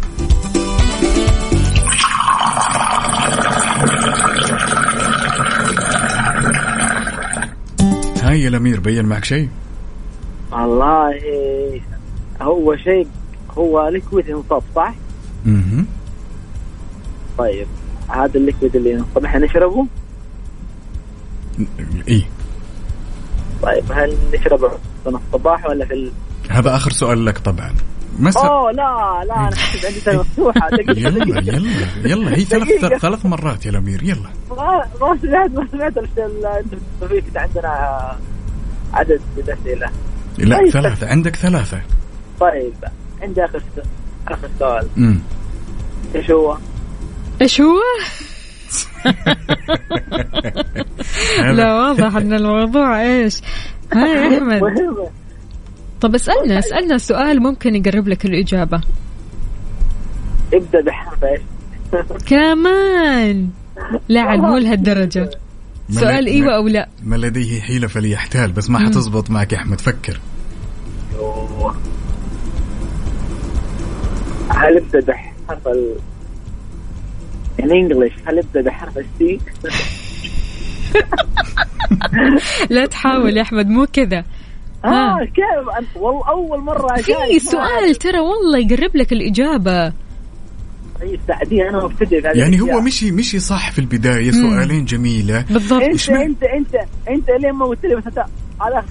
[8.28, 9.49] هاي يا الأمير بين معك شيء؟
[10.51, 11.19] والله
[12.41, 13.07] هو شيء
[13.57, 14.93] هو liquid ينصب صح؟
[15.47, 15.86] أها
[17.38, 17.67] طيب
[18.09, 19.88] هذا ال liquid اللي ينصب إحنا نشربه؟
[22.07, 22.25] اي
[23.61, 24.69] طيب هل نشربه
[25.03, 26.11] في الصباح ولا في ال...
[26.49, 27.73] هذا آخر سؤال لك طبعا
[28.20, 28.47] مساء.
[28.47, 29.55] أوه لا لا أنا
[29.86, 30.70] عندي سنه مفتوحة.
[30.95, 31.72] يلا يلا
[32.05, 32.36] يلا.
[32.38, 32.95] هي ثلاث.
[33.01, 34.30] ثلاث مرات يا الأمير يلا.
[34.49, 36.76] ما ما سمعت ما سمعت ال- ال- إنت
[37.09, 37.72] في كده عندنا
[38.93, 39.89] عدد من الاسئله
[40.38, 40.57] لا.
[40.57, 40.70] طيب.
[40.70, 41.07] ثلاثة.
[41.07, 41.82] عندك ثلاثة.
[42.39, 42.74] طيب.
[43.22, 43.61] عندي آخر
[44.28, 44.88] آخر سؤال.
[44.97, 45.20] امم
[46.15, 46.57] إيش هو؟
[47.41, 47.80] إيش هو؟
[51.57, 53.41] لا واضح إن الموضوع إيش؟
[53.93, 54.61] ها يا أحمد.
[54.61, 55.09] مهمة.
[56.02, 58.82] طب اسألنا اسألنا سؤال ممكن يقرب لك الإجابة.
[60.54, 61.41] ابدأ بحرف إيش؟
[62.26, 63.50] كمان.
[64.10, 65.30] لا عاد مو لهالدرجة.
[65.89, 66.89] ما سؤال إيوه أو لا.
[67.04, 68.80] ما لديه حيلة فليحتال بس ما.
[68.80, 70.20] حتزبط معك يا أحمد فكر.
[74.50, 75.95] هل يبدا بحرف ال
[77.62, 79.39] in English هل يبدا بحرف السي؟
[82.76, 84.26] لا تحاول يا أحمد مو كذا.
[84.88, 85.26] آه.
[85.26, 89.94] كيف؟ أنت والله أول مرة في سؤال ترى والله يقرب لك الإجابة.
[91.70, 92.82] أنا مبتدئ يعني هو.
[92.82, 94.50] مشي مشي صح في البداية مم.
[94.50, 95.46] سؤالين جميلة.
[95.50, 95.82] بالضبط.
[95.82, 96.76] أنت أنت أنت
[97.10, 98.26] أنت لين ما قلت لي بس أنت
[98.62, 98.84] على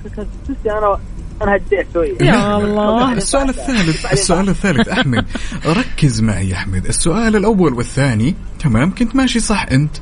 [0.67, 0.99] أنا
[1.43, 2.17] أنا هديت شوي.
[2.21, 3.13] يا الله.
[3.23, 5.25] السؤال الثالث السؤال الثالث أحمد
[5.67, 6.87] ركز معي يا أحمد.
[6.87, 9.97] السؤال الأول والثاني تمام كنت ماشي صح أنت.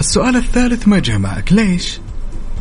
[0.00, 2.00] السؤال الثالث ما جاء معك ليش؟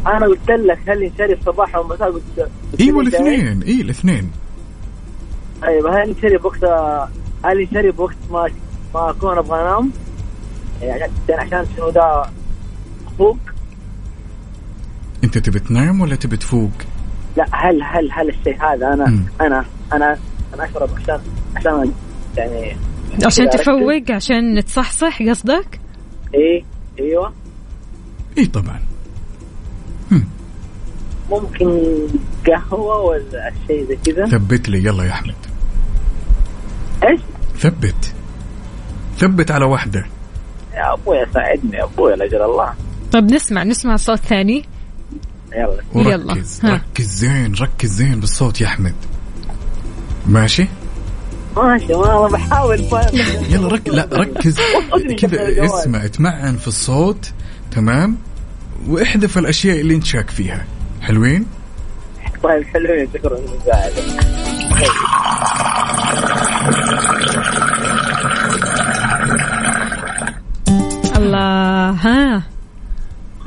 [0.08, 4.32] أنا قلت لك هل ينشري الصباح ومساء قلت قلت أيوه الاثنين اي الاثنين.
[5.62, 6.64] طيب هل ينشري بوقت
[7.46, 8.50] هل ينشري بوقت ما
[8.96, 9.92] ما أكون أبغى أنام؟
[10.82, 12.24] يعني عشان شنو ده؟
[13.18, 13.38] فوق.
[15.24, 16.72] أنت تبي تنام ولا تبي تفوق؟
[17.38, 19.26] لا هل هل هل الشيء هذا أنا مم.
[19.42, 20.18] أنا أنا
[20.54, 21.20] أنا أشرب عشان
[21.56, 21.92] عشان
[22.38, 22.78] يعني
[23.26, 23.50] عشان.
[23.50, 25.80] تفوق عشان تصحصح قصدك؟
[26.36, 26.64] إيه
[27.00, 27.34] إيوه.
[28.38, 28.80] اي طبعا.
[31.30, 31.68] ممكن
[32.48, 35.36] قهوة ولا شيء زي كذا؟ ثبت لي يلا يا احمد
[37.04, 37.20] إيش؟
[37.60, 38.14] ثبت.
[39.18, 40.06] ثبت على واحدة.
[40.74, 42.74] يا أبوي ساعدني يا أبوي لاجل الله.
[43.12, 44.66] طب نسمع نسمع صوت ثاني.
[45.56, 45.82] يلا.
[45.94, 46.74] وركز ها.
[46.74, 48.96] ركز زين ركز زين بالصوت يا أحمد.
[50.28, 50.68] ماشي؟
[51.58, 52.80] ماشي والله بحاول
[53.50, 54.58] يلا رك لا ركز.
[55.20, 57.32] كذا اسمع اتمعن في الصوت.
[57.72, 58.18] تمام؟
[58.88, 60.66] واحذف الأشياء اللي انت شاك فيها.
[61.02, 61.46] حلوين؟
[62.44, 63.40] طيب حلوين شكرا.
[71.18, 72.44] الله ها؟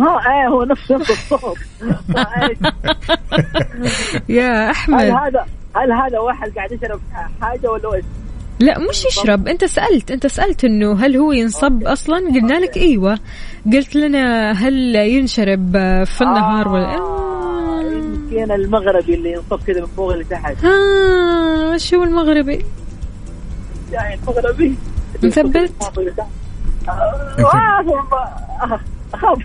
[0.00, 1.58] ها إيه هو نفس نفس الصوت؟
[4.28, 7.00] يا هل احمد هذا هل هذا واحد قاعد يشرب
[7.40, 8.04] حاجة ولا إيش؟
[8.60, 9.48] لا مش يشرب.
[9.48, 13.18] أنت سألت أنت سألت إنه هل هو ينصب أصلا؟ قلنا لك إيوه.
[13.72, 15.72] قلت لنا هل ينشرب
[16.04, 20.64] في النهار ولا آه، يمكن المغربي اللي ينصب كذا من فوق لتحت.
[20.64, 22.64] ها شو المغربي؟
[23.92, 24.74] يعني المغربي.
[25.22, 25.72] مثبت؟
[26.88, 26.92] آه،
[28.62, 28.80] آه،
[29.14, 29.38] اخاف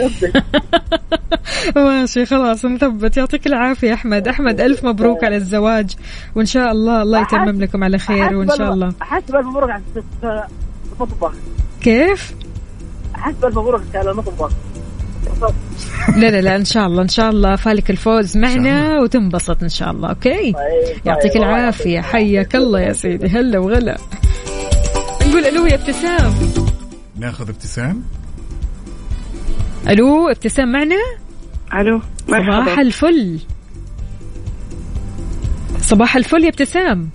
[1.76, 4.28] ماشي خلاص نثبت يعطيك العافية أحمد.
[4.28, 5.96] أحمد ألف مبروك على الزواج.
[6.34, 8.94] وإن شاء الله الله يتمم لكم على خير وإن شاء الله.
[9.00, 9.82] حسب الف مبروك على
[11.00, 11.32] المطبخ.
[11.80, 12.34] كيف؟
[13.20, 14.52] حسب على المطبخ
[16.16, 19.90] لا لا لا إن شاء الله إن شاء الله فالك الفوز معنا وتنبسط إن شاء
[19.90, 20.54] الله أوكي؟
[21.06, 23.98] يعطيك العافية حياك الله يا سيدي هلا وغلا.
[25.26, 26.32] نقول ألو يا ابتسام.
[27.16, 28.02] ناخذ ابتسام.
[29.88, 30.96] ألو ابتسام معنا؟
[31.74, 33.40] ألو صباح الفل.
[35.80, 37.10] صباح الفل يا ابتسام.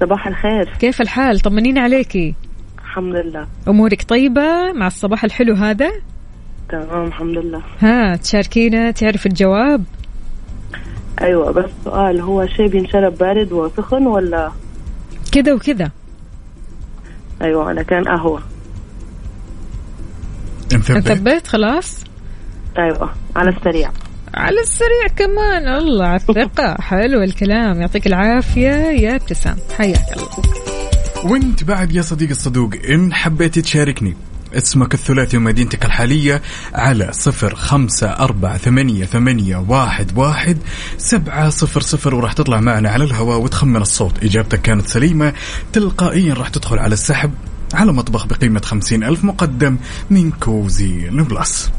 [0.00, 0.76] صباح الخير.
[0.80, 2.34] كيف الحال؟ طمنينا عليكي
[2.88, 3.46] الحمد لله.
[3.68, 5.90] أمورك طيبة؟ مع الصباح الحلو هذا؟
[6.68, 7.62] تمام الحمد لله.
[7.80, 9.84] ها تشاركينا تعرف الجواب؟
[11.20, 14.52] أيوه بس سؤال هو شيء بينشرب بارد وسخن ولا؟
[15.32, 15.90] كذا وكذا.
[17.42, 18.42] أيوه أنا كان قهوة.
[20.72, 22.04] مثبت مثبت خلاص.
[22.78, 23.90] أيوه على السريع.
[24.34, 26.76] على السريع كمان الله على الثقة.
[26.80, 29.56] حلو الكلام يعطيك العافية يا ابتسام.
[29.78, 30.67] حياك الله.
[31.24, 34.16] وانت بعد يا صديق الصدوق إن حبيت تشاركني
[34.54, 36.42] اسمك الثلاثي ومدينتك الحالية
[36.74, 40.58] على صفر خمسة أربعة ثمانية, ثمانية واحد, واحد
[40.98, 44.24] سبعة صفر صفر وراح تطلع معنا على الهواء وتخمن الصوت.
[44.24, 45.32] إجابتك كانت سليمة
[45.72, 47.30] تلقائيا راح تدخل على السحب
[47.74, 49.76] على مطبخ بقيمة خمسين ألف مقدم
[50.10, 51.70] من كوزين بلس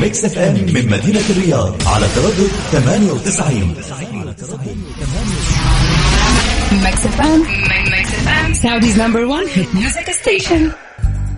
[0.00, 3.74] Mix FM من مدينة الرياض على تردد 98
[6.84, 7.40] Mix FM.
[7.94, 8.48] Mix FM.
[8.64, 10.72] Saudi's number one hit music station.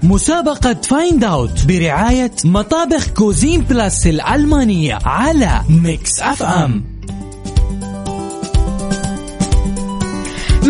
[0.03, 6.85] مسابقة Find Out برعاية مطابخ Cuisine Plus الألمانية على Mix FM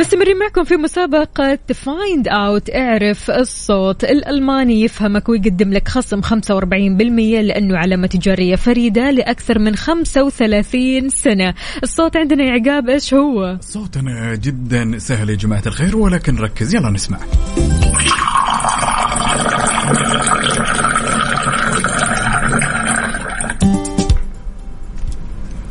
[0.00, 6.32] مستمرين معكم في مسابقة Find Out اعرف الصوت الألماني يفهمك ويقدم لك خصم 45%
[7.40, 11.54] لأنه علامة تجارية فريدة لأكثر من 35 سنة.
[11.82, 16.90] الصوت عندنا يا عقاب إيش هو؟ صوتنا جدا سهل يا جماعة الخير ولكن ركز يلا
[16.90, 17.18] نسمع.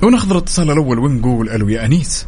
[0.03, 2.25] وناخذ الاتصال الأول ونقول ألو يا أنيس.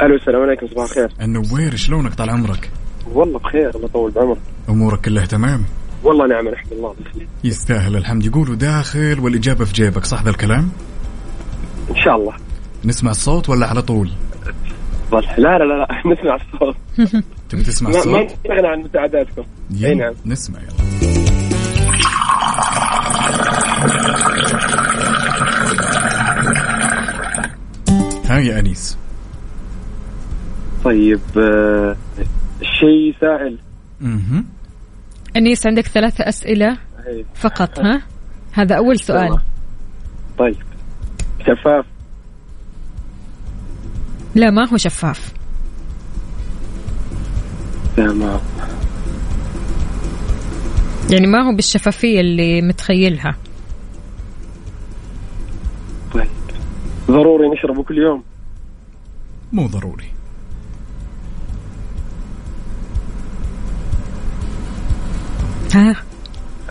[0.00, 1.08] ألو السلام عليكم صباح الخير.
[1.20, 2.70] النوير شلونك طال عمرك؟
[3.12, 4.38] والله بخير الله يطول بعمرك.
[4.68, 5.64] أمورك كلها تمام؟
[6.04, 7.26] والله نعم الله بخير.
[7.44, 8.24] يستاهل الحمد.
[8.24, 10.70] يقولوا داخل والإجابة في جيبك صح ذا الكلام؟
[11.90, 12.34] إن شاء الله.
[12.84, 14.10] نسمع الصوت ولا على طول؟
[15.12, 16.76] لا لا لا لا نسمع الصوت.
[17.50, 19.42] تبي تسمع ما ما الصوت نستغنى عن مساعداتكم.
[19.84, 20.14] أي نعم.
[20.26, 20.86] نسمع يلا.
[28.24, 28.98] ها يا أنيس.
[30.86, 31.96] طيب آه،
[32.62, 33.58] شيء سائل.
[34.00, 34.46] مهم.
[35.36, 37.24] أنيس عندك ثلاثة أسئلة إيه.
[37.34, 38.02] فقط ها؟
[38.52, 39.40] هذا أول سؤال.
[40.38, 40.56] طيب.
[41.40, 41.84] شفاف.
[44.34, 45.32] لا ما هو شفاف.
[47.96, 48.40] تمام.
[51.10, 53.36] يعني ما هو بالشفافية اللي متخيلها؟
[56.14, 56.28] طيب.
[57.08, 58.22] ضروري نشربه كل يوم.
[59.52, 60.15] مو ضروري.
[65.74, 65.96] ها؟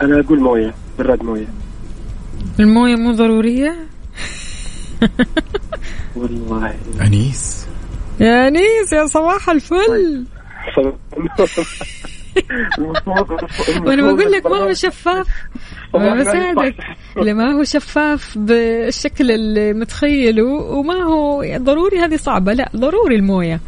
[0.02, 1.48] أنا أقول موية براد موية.
[2.60, 3.76] الموية مو ضرورية؟
[6.16, 6.76] والله.
[7.02, 7.68] أنيس.
[8.20, 10.26] يا أنيس يا صباح الفل.
[13.86, 15.28] وأنا بقول لك ما هو شفاف.
[15.94, 16.76] ما بساعدك.
[17.18, 22.54] لا ما هو شفاف بالشكل اللي متخيله وما هو ضروري هذه صعبة.
[22.54, 23.60] لا ضروري الموية.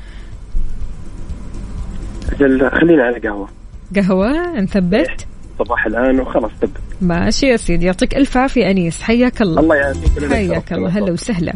[2.31, 3.56] أجل خلينا على قهوة.
[3.95, 5.27] قهوة نثبت؟
[5.59, 9.61] صباح الآن وخلاص تبدا ماشي يا سيدي يعطيك ألف عافية أنيس حياك الله.
[9.61, 10.73] الله يعافيك حياك.
[10.73, 11.53] الله هلا وسهلا.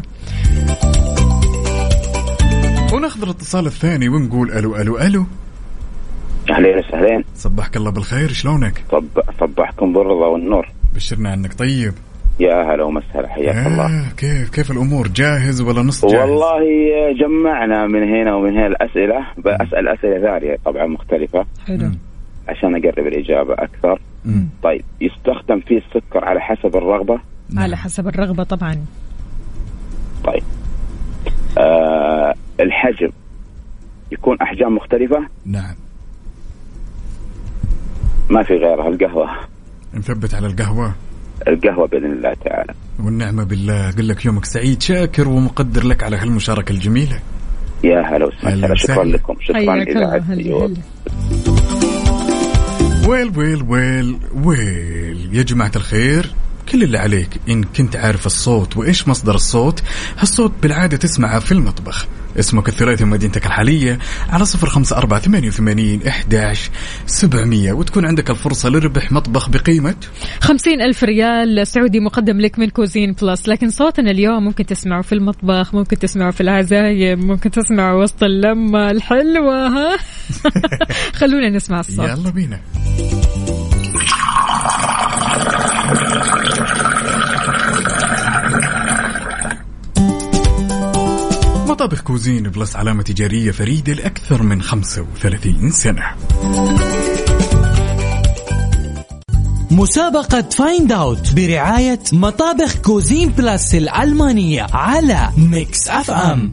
[2.92, 5.24] وناخذ الاتصال الثاني ونقول ألو ألو ألو.
[6.50, 7.24] أهلين وسهلين.
[7.34, 9.04] صبحك الله بالخير شلونك؟ صب
[9.40, 10.68] صبحكم بالرضا والنور.
[10.94, 11.94] بشرنا عنك طيب.
[12.40, 13.86] يا هلا ومسهلا حياك الله.
[13.86, 16.60] آه كيف كيف الأمور؟ جاهز ولا نص جاهز؟ والله
[17.20, 19.26] جمعنا من هنا ومن هنا الأسئلة.
[19.38, 21.46] بسال أسئلة ثانية طبعا مختلفة.
[21.66, 21.90] حلو.
[22.48, 24.00] عشان أقرب الإجابة أكثر.
[24.24, 24.48] مم.
[24.62, 27.20] طيب يستخدم فيه السكر على حسب الرغبة؟
[27.56, 28.84] على حسب الرغبة طبعا.
[30.24, 30.42] طيب.
[31.58, 33.10] آه الحجم
[34.12, 35.74] يكون أحجام مختلفة؟ نعم.
[38.30, 39.28] ما في غيرها القهوة.
[39.94, 40.94] نثبت على القهوة.
[41.48, 42.74] القهوة بإذن الله تعالى.
[43.04, 43.88] والنعمة بالله.
[43.88, 47.18] أقول لك يومك سعيد شاكر ومقدر لك على هالمشاركة الجميلة.
[47.84, 48.66] يا هلا وسهلا.
[48.66, 49.04] هلا شكرا.
[49.04, 49.36] لكم.
[49.40, 49.88] شكرا حياك
[53.06, 55.28] ويل ويل ويل ويل.
[55.32, 56.30] يا جماعة الخير
[56.68, 59.82] كل اللي عليك إن كنت عارف الصوت وإيش مصدر الصوت
[60.18, 62.06] هالصوت بالعادة تسمعه في المطبخ.
[62.38, 63.98] اسمك الثلاثي مدينتك الحالية
[64.28, 66.70] على صفر خمسة أربعة ثمانية وثمانين إحداش
[67.06, 69.94] سبعمية وتكون عندك الفرصة لربح مطبخ بقيمة.
[70.40, 73.48] خمسين ألف ريال سعودي مقدم لك من Cuisine Plus.
[73.48, 78.90] لكن صوتنا اليوم ممكن تسمعه في المطبخ ممكن تسمعه في العزايم ممكن تسمعه وسط اللمة
[78.90, 79.96] الحلوة ها؟
[81.20, 82.08] خلونا نسمع الصوت.
[82.08, 82.60] يلا بينا.
[91.82, 96.02] مطابخ Cuisine Plus علامة تجارية فريدة لأكثر من 35 سنة.
[99.70, 106.52] مسابقة Find Out برعاية مطابخ Cuisine Plus الألمانية على Mix FM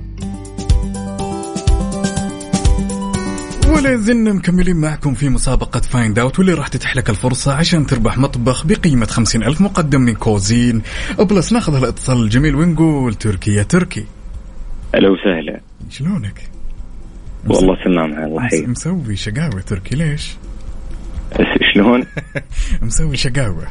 [3.67, 8.17] ولا زلنا مكملين معكم في مسابقة Find Out واللي راح تتيح لك الفرصة عشان تربح
[8.17, 10.81] مطبخ بقيمة خمسين ألف مقدم من Cuisine.
[11.19, 14.05] بلس ناخذ الاتصال الجميل ونقول تركي يا تركي.
[14.95, 15.59] أهلا وسهلا
[15.89, 16.49] شلونك؟
[17.47, 20.37] والله تمام الله يحييك مسوي شقاوة تركي ليش؟
[21.73, 22.05] شلون؟
[22.81, 23.67] مسوي شقاوة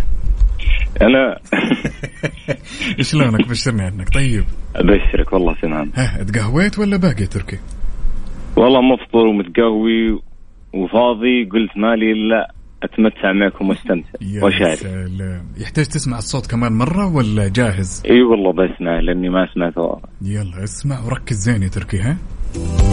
[1.02, 1.38] أنا
[3.10, 4.44] شلونك بشرني عنك طيب
[4.76, 7.58] أبشرك والله تمام ها تقهويت ولا باقي تركي؟
[8.56, 10.20] والله مفطر ومتقهوي
[10.72, 14.08] وفاضي قلت مالي إلا أتمتع معكم وأستمتع.
[14.20, 15.10] يا واشارك
[15.58, 21.00] يحتاج تسمع الصوت كمان مرة ولا جاهز؟ إي والله بسمع لأني ما سمعته يلا اسمع
[21.00, 22.16] وركز زين يا تركي ها؟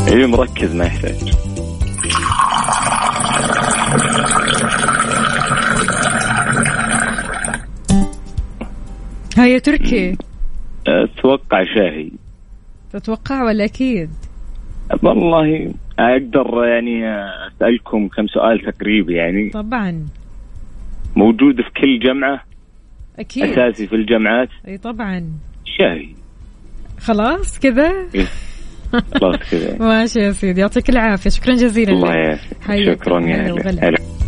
[0.08, 1.34] إي مركز ما يحتاج.
[9.38, 10.18] هيا تركي.
[10.88, 12.12] أتوقع شاهي.
[12.94, 14.10] تتوقع ولا أكيد؟
[15.04, 17.06] والله أقدر يعني
[17.48, 19.50] أسألكم كم سؤال تقريبي يعني.
[19.50, 20.06] طبعا.
[21.16, 22.44] موجود في كل جمعة
[23.20, 23.44] أكيد.
[23.44, 25.30] أساسي في الجمعات إي طبعا.
[25.66, 26.16] شاي
[27.00, 27.92] خلاص كذا.
[29.22, 29.78] خلاص كذا.
[29.88, 31.30] ماشي يا سيدي يعطيك العافية.
[31.30, 32.14] شكرا جزيلا الله.
[32.14, 32.94] يعافيك.
[32.94, 34.25] شكرا يا هلا.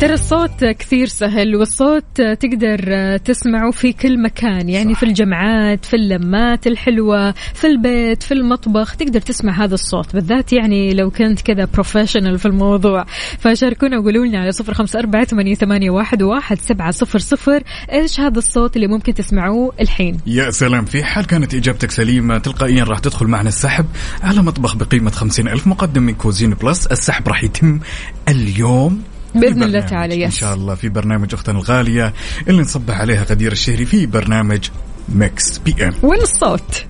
[0.00, 6.66] ترى الصوت كثير سهل والصوت تقدر تسمعه في كل مكان يعني في الجمعات في اللمات
[6.66, 12.38] الحلوة في البيت في المطبخ تقدر تسمع هذا الصوت بالذات يعني لو كنت كذا professional
[12.38, 13.04] في الموضوع.
[13.38, 18.20] فشاركونا وقولوا لنا على صفر خمسة أربعة ثمانية, ثمانية واحد, واحد سبعة صفر صفر إيش
[18.20, 22.98] هذا الصوت اللي ممكن تسمعوه الحين؟ يا سلام في حال كانت إجابتك سليمة تلقائيا راح
[22.98, 23.86] تدخل معنا السحب
[24.22, 26.86] على مطبخ بقيمة خمسين ألف مقدم من Cuisine Plus.
[26.86, 27.80] السحب راح يتم
[28.28, 29.02] اليوم
[29.34, 29.80] بإذن في الله.
[29.80, 30.34] تعالى، إن yes.
[30.36, 32.12] شاء الله في برنامج أختنا الغالية
[32.48, 34.68] اللي نصبح عليها غدير الشهري في برنامج
[35.08, 36.86] Mix PM وين الصوت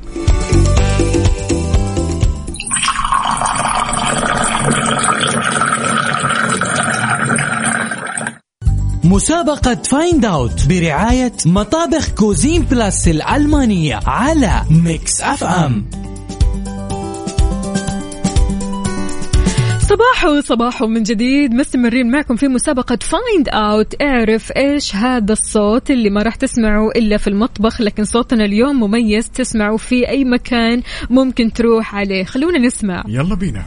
[9.05, 15.85] مسابقة Find Out برعاية مطابخ Cuisine Plus الألمانية على Mix FM
[19.91, 21.55] صباحو صباحو من جديد.
[21.55, 27.17] مستمرين معكم في مسابقة Find Out اعرف إيش هذا الصوت اللي ما راح تسمعه إلا
[27.17, 29.31] في المطبخ لكن صوتنا اليوم مميز.
[29.31, 32.25] تسمعه في أي مكان ممكن تروح عليه.
[32.25, 33.03] خلونا نسمع.
[33.09, 33.65] يلا بينا.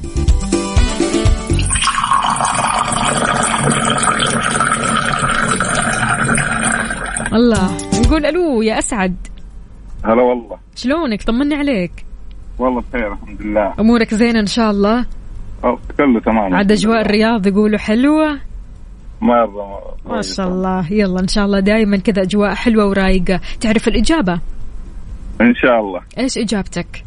[7.34, 9.16] الله نقول ألو يا أسعد.
[10.06, 10.58] هلا والله.
[10.76, 12.06] شلونك؟ طمني عليك.
[12.60, 13.74] والله بخير الحمد لله.
[13.80, 15.06] أمورك زينة إن شاء الله.
[15.98, 16.56] كله تمام.
[16.56, 18.40] عاد أجواء الرياض يقولوا حلوة؟
[19.22, 20.94] مرة ما شاء الله.
[20.94, 23.40] يلا إن شاء الله دائما كذا أجواء حلوة ورايقة.
[23.62, 24.34] تعرف الإجابة؟
[25.42, 26.02] إن شاء الله.
[26.18, 27.04] إيش إجابتك؟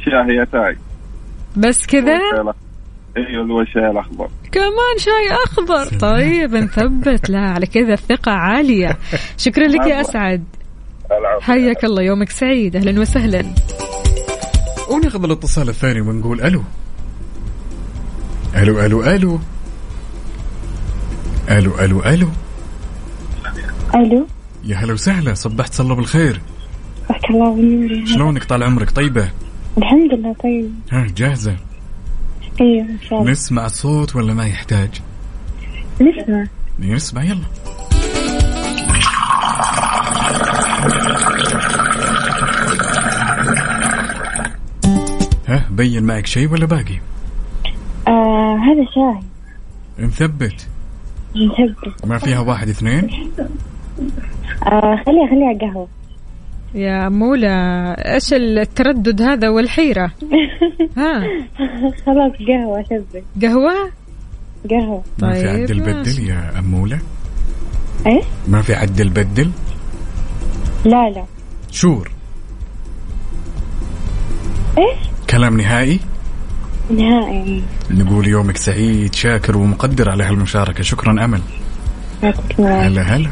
[0.00, 0.76] شاهي أتاي.
[1.56, 2.18] بس كذا؟
[3.16, 4.28] أيوه اللي هو الشاي الأخضر.
[4.52, 5.98] كمان شاي أخضر.
[5.98, 7.30] طيب نثبت.
[7.30, 8.98] لا على كذا الثقة عالية.
[9.36, 10.44] شكرا لك يا أسعد.
[11.40, 12.76] حياك الله يومك سعيد.
[12.76, 13.44] أهلا وسهلا.
[14.90, 16.62] وناخذ الاتصال الثاني ونقول ألو.
[18.56, 19.40] ألو ألو ألو.
[21.50, 22.28] ألو ألو ألو.
[23.94, 24.26] ألو.
[24.64, 26.40] يا هلا وسهلا صبحت صلى بالخير.
[27.08, 29.30] بارك الله بالنور شلونك طال عمرك؟ طيبة؟
[29.78, 30.74] الحمد لله طيب.
[30.92, 31.56] ها جاهزة؟
[32.60, 33.32] أيوه إن شاء الله.
[33.32, 35.02] نسمع الصوت ولا ما يحتاج؟
[36.00, 36.46] نسمع.
[36.78, 37.44] نسمع يلا.
[45.48, 47.00] ها بين معك شيء ولا باقي؟
[48.08, 49.20] آه هذا شاي.
[50.06, 50.68] نثبت.
[51.36, 52.06] نثبت.
[52.06, 53.10] ما فيها واحد اثنين؟
[54.66, 55.88] آه خليها خليها قهوة
[56.74, 60.10] يا مولى إيش التردد هذا والحيرة؟
[60.96, 61.22] ها.
[62.06, 63.90] خلاص قهوة شبك قهوة؟
[64.70, 65.02] قهوة.
[65.22, 66.28] ما في طيب، عدل بدل.
[66.28, 66.98] يا أمولة
[68.06, 69.50] إيش؟ ما في عدل بدل؟
[70.84, 71.24] لا لا.
[71.70, 72.10] شور.
[74.78, 74.98] إيش؟
[75.30, 76.00] كلام نهائي؟
[76.90, 77.62] نهائي.
[77.90, 80.82] نقول يومك سعيد شاكر ومقدر على هالمشاركة.
[80.82, 81.40] شكرا أمل.
[82.58, 83.30] هلا هلا.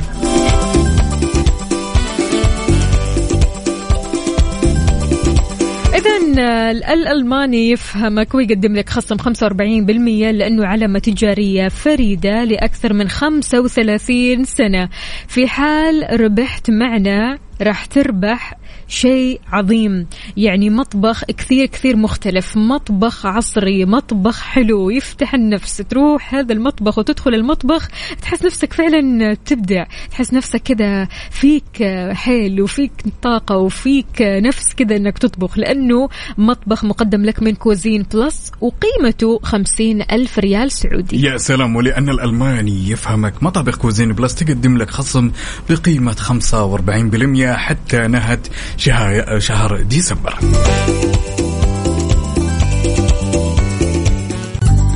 [5.95, 14.89] إذا الألماني يفهمك ويقدم لك خصم 45% لأنه علامة تجارية فريدة لأكثر من 35 سنة.
[15.29, 18.55] في حال ربحت معنا راح تربح
[18.89, 20.07] شيء عظيم.
[20.37, 22.57] يعني مطبخ كثير كثير مختلف.
[22.57, 25.77] مطبخ عصري مطبخ حلو يفتح النفس.
[25.77, 27.89] تروح هذا المطبخ وتدخل المطبخ
[28.23, 29.85] تحس نفسك فعلا تبدع.
[30.11, 31.83] تحس نفسك كذا فيك
[32.13, 32.93] حيل وفيك
[33.23, 35.59] طاقة وفيك نفس كذا إنك تطبخ.
[35.59, 41.27] لأنه مطبخ مقدم لك من Cuisine Plus وقيمته خمسين ألف ريال سعودي.
[41.27, 41.77] يا سلام.
[41.77, 45.31] ولأن الألماني يفهمك مطابخ Cuisine Plus تقدم لك خصم
[45.71, 48.43] بقيمة 45% حتى نهاية
[48.77, 50.39] شهر, شهر ديسمبر.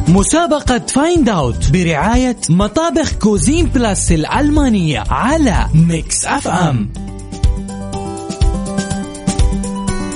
[0.08, 6.88] مسابقة Find Out برعاية مطابخ Cuisine Plus الألمانية على Mix FM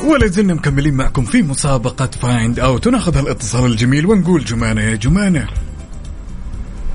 [0.06, 5.48] ولا زلنا مكملين معكم في مسابقة Find Out وناخذ هالاتصال الجميل ونقول جمانة يا جمانة.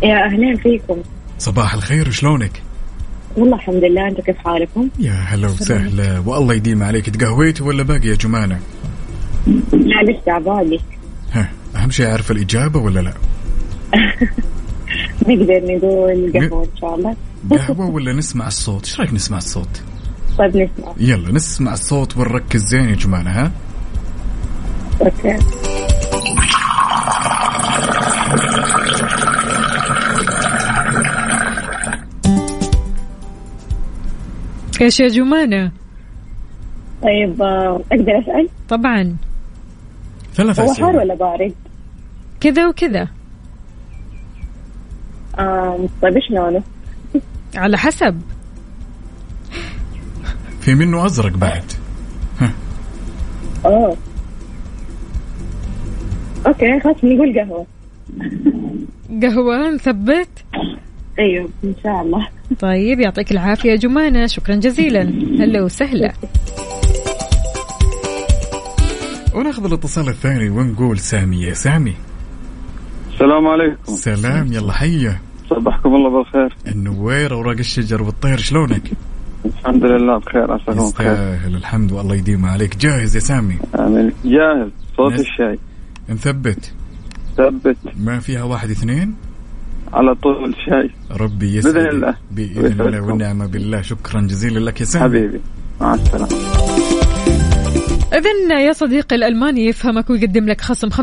[0.03, 0.97] يا أهلين فيكم.
[1.39, 2.61] صباح الخير شلونك؟
[3.37, 8.07] والله الحمد لله أنتم كيف حالكم؟ يا هلا وسهلا والله يديم عليك تقهويت ولا باقي
[8.07, 8.59] يا جمانة؟
[9.73, 10.79] لا لسه باقي
[11.31, 13.13] ها أهم شيء أعرف الإجابة ولا لا؟
[15.27, 17.15] نقدر نقول قهوة إن شاء الله
[17.51, 19.81] قهوة ولا نسمع الصوت؟ إيش رأيك نسمع الصوت؟
[20.37, 23.51] طيب نسمع يلا نسمع الصوت ونركز زين يا جماعة ها
[25.01, 25.37] أوكي
[34.81, 35.71] إيش يا جمانة.
[37.03, 39.15] طيب آه، أقدر أسأل؟ طبعا.
[40.33, 41.53] ثلاث هو حار ولا بارد؟
[42.41, 43.07] كذا وكذا.
[45.39, 46.63] آم، طيب إيش لونه؟
[47.55, 48.21] على حسب.
[50.61, 51.63] في منه أزرق بعد.
[53.65, 53.97] أوه.
[56.47, 57.65] أوكي خلاص نقول قهوة.
[59.21, 60.29] قهوة نثبت.
[61.19, 62.27] أيوه إن شاء الله.
[62.59, 64.27] طيب يعطيك العافية يا جمانة.
[64.27, 65.01] شكرا جزيلا.
[65.39, 66.13] هلا وسهلا.
[69.33, 71.41] وناخذ الاتصال الثاني ونقول سامي.
[71.41, 71.95] يا سامي.
[73.13, 73.95] السلام عليكم.
[73.95, 75.19] سلام يلا حيا.
[75.49, 76.55] صبحكم الله بالخير.
[76.67, 78.91] النوير اوراق الشجر والطير شلونك؟
[79.45, 81.11] الحمد لله بخير عساكم بخير.
[81.11, 82.77] يستاهل الحمد والله يديم عليك.
[82.77, 84.11] جاهز يا سامي؟ آمين.
[84.25, 85.59] جاهز صوت نس- الشاي.
[86.09, 86.73] نثبت.
[87.37, 87.77] ثبت.
[87.97, 89.15] ما فيها واحد اثنين؟
[89.95, 90.89] على طول شاي.
[91.11, 92.15] ربي يسعدك.
[92.31, 93.01] بإذن الله.
[93.01, 93.81] والنعمة بالله.
[93.81, 95.03] شكرا جزيلا لك يا سامي.
[95.03, 95.39] حبيبي.
[95.81, 96.74] مع السلامة.
[98.15, 100.95] إذا يا صديقي الألماني يفهمك ويقدم لك خصم 45%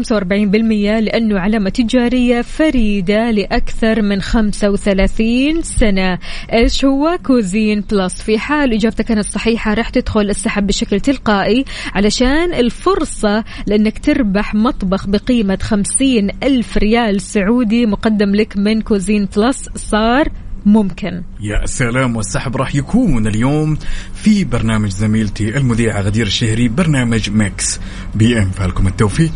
[1.00, 6.18] لأنه علامة تجارية فريدة لأكثر من 35 سنة.
[6.52, 12.54] إيش هو Cuisine Plus؟ في حال إجابتك كانت صحيحة راح تدخل السحب بشكل تلقائي علشان
[12.54, 19.68] الفرصة لأنك تربح مطبخ بقيمة 50 ألف ريال سعودي مقدم لك من Cuisine Plus.
[19.76, 20.28] صار
[20.66, 21.22] ممكن.
[21.40, 23.78] يا سلام والسحب راح يكون اليوم
[24.14, 27.80] في برنامج زميلتي المذيعة غدير الشهري برنامج Mix
[28.14, 29.32] PM فالكم التوفيق.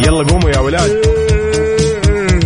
[0.00, 0.90] يلا قوموا يا ولاد.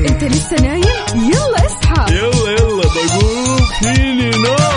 [0.09, 0.82] أنت لسه نايم؟
[1.14, 2.14] يلا اصحى.
[2.14, 3.56] يلا يلا بقوم.
[3.80, 4.68] فيني نوم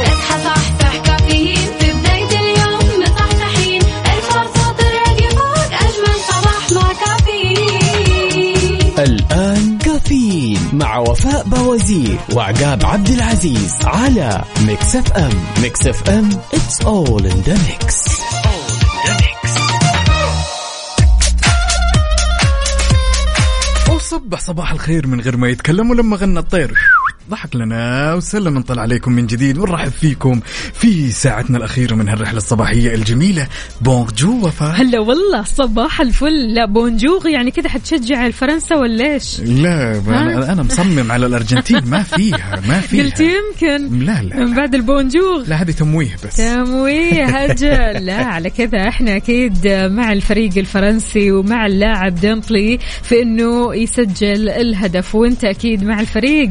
[10.81, 15.31] وفاء بوازير وعقاب عبد العزيز على Mix FM
[15.61, 18.11] Mix FM it's all in the mix.
[23.95, 26.77] وصبح صباح الخير من غير ما يتكلم ولما غنى الطير.
[27.31, 30.39] ضحك لنا وسلم نطل عليكم من جديد ونرحب فيكم
[30.73, 33.47] في ساعتنا الأخيرة من هالرحلة الصباحية الجميلة.
[33.81, 36.53] bonjour وفاء هلا والله صباح الفل.
[36.53, 41.85] لا bonjour يعني كذا حتشجع الفرنسا ولا إيش؟ لا أنا, أنا مصمم على الأرجنتين.
[41.85, 43.03] ما فيها ما فيها.
[43.03, 43.99] قلت يمكن.
[44.05, 44.35] لا لا.
[44.45, 46.35] من بعد ال bonjour لا هذه تمويه بس.
[46.35, 48.05] تمويه هجل.
[48.05, 48.87] لا على كذا.
[48.87, 55.15] إحنا أكيد مع الفريق الفرنسي ومع اللاعب ديمبلي في إنه يسجل الهدف.
[55.15, 56.49] وأنت أكيد مع الفريق.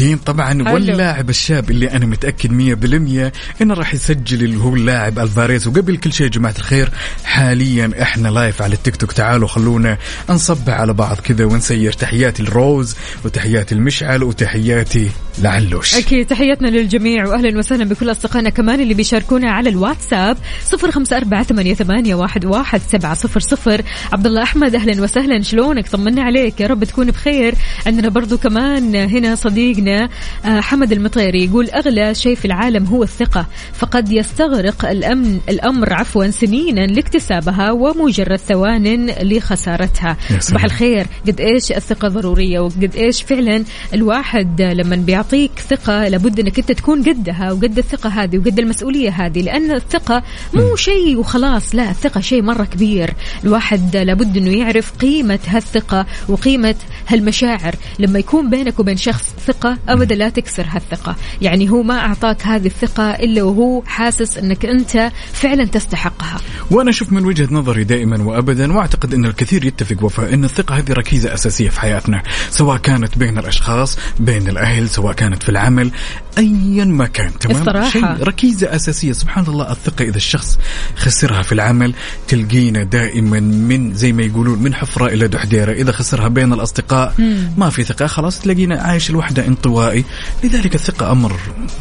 [0.00, 0.72] الارجنتين طبعا.
[0.72, 3.32] واللاعب الشاب اللي أنا متأكد 100%
[3.62, 5.66] إنه راح يسجل اللي هو اللاعب ألفاريز.
[5.66, 6.90] وقبل كل شيء يا جماعة الخير
[7.24, 9.12] حاليا إحنا live على التيك توك.
[9.12, 9.98] تعالوا خلونا
[10.30, 11.92] نصبح على بعض كذا ونسير.
[11.92, 15.94] تحياتي الروز وتحياتي المشعل وتحياتي لعلوش.
[15.94, 20.36] أكيد تحياتنا للجميع واهلا وسهلا بكل أصدقائنا كمان اللي بيشاركونا على الواتساب.
[20.64, 23.82] صفر خمسة أربعة ثمانية, ثمانية واحد, واحد سبعة صفر صفر.
[24.12, 25.42] عبد الله أحمد أهلا وسهلا.
[25.42, 26.60] شلونك؟ طمنا عليك.
[26.60, 27.54] يا رب تكون بخير.
[27.86, 33.46] عندنا برضو كمان هنا صديقنا آه، حمد المطيري يقول أغلى شيء في العالم هو الثقة
[33.72, 40.16] فقد يستغرق الأمن الأمر عفوا سنينا لاكتسابها ومجرد ثوان لخسارتها.
[40.38, 40.64] صباح.
[40.64, 41.06] الخير.
[41.26, 43.64] قد إيش الثقة ضرورية وقد إيش فعلا
[43.94, 49.42] الواحد لما بيعطيك ثقة لابد إنك أنت تكون قدها وقد الثقة هذه وقد المسؤولية هذه
[49.42, 50.22] لأن الثقة
[50.54, 53.14] مو شيء وخلاص لا الثقة شيء مرة كبير.
[53.44, 56.74] الواحد لابد إنه يعرف قيمة هالثقة وقيمة
[57.08, 57.74] هالمشاعر.
[57.98, 59.34] لما يكون بينك وبين شخص
[59.74, 61.16] ثقه أبدا لا تكسر هالثقة.
[61.42, 66.38] يعني هو ما أعطاك هذه الثقة إلا وهو حاسس إنك أنت فعلا تستحقها.
[66.70, 70.92] وأنا أشوف من وجهة نظري دائما وابدا وأعتقد إن الكثير يتفق وفاء إن الثقة هذه
[70.92, 75.90] ركيزة أساسية في حياتنا سواء كانت بين الأشخاص بين الأهل سواء كانت في العمل
[76.38, 77.90] ايا ما كان تمام؟ الصراحة.
[77.90, 79.12] شيء ركيزة أساسية.
[79.12, 80.58] سبحان الله الثقة إذا الشخص
[80.96, 81.94] خسرها في العمل
[82.28, 85.72] تلقينا دائما من زي ما يقولون من حفرة إلى دحديرة.
[85.72, 87.50] إذا خسرها بين الأصدقاء مم.
[87.56, 90.04] ما في ثقة خلاص تلاقينا عايش الوحده انطوائي.
[90.44, 91.32] لذلك الثقة أمر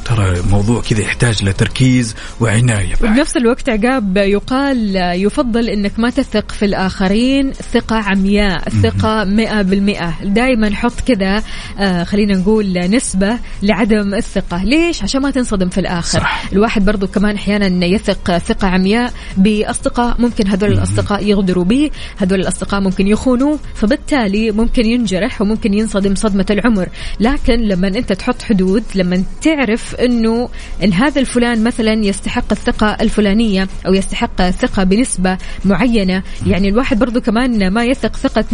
[0.06, 6.66] ترى موضوع كذا يحتاج لتركيز وعناية وبنفس الوقت عقاب يقال يفضل إنك ما تثق في
[6.66, 10.14] الآخرين ثقة عمياء ثقة مئة بالمئة.
[10.24, 11.44] دائما حط كذا
[11.80, 14.64] آه خلينا نقول نسبة لعدم الثقة.
[14.64, 16.20] ليش؟ عشان ما تنصدم في الآخر.
[16.20, 16.44] صح.
[16.54, 22.82] الواحد برضو كمان أحيانا يثق ثقة عمياء بأصدقاء ممكن هذول الأصدقاء يغدروا به هذول الأصدقاء
[22.82, 26.90] ممكن يخونوه فبالتالي ممكن ينجرح وممكن ينصدم صدمة العمر.
[27.20, 30.50] لكن لما انت تحط حدود لما تعرف انه
[30.84, 37.22] إن هذا الفلان مثلا يستحق الثقة الفلانية أو يستحق الثقه بنسبة معينة يعني الواحد برضو
[37.22, 38.54] كمان ما يثق ثقة 100%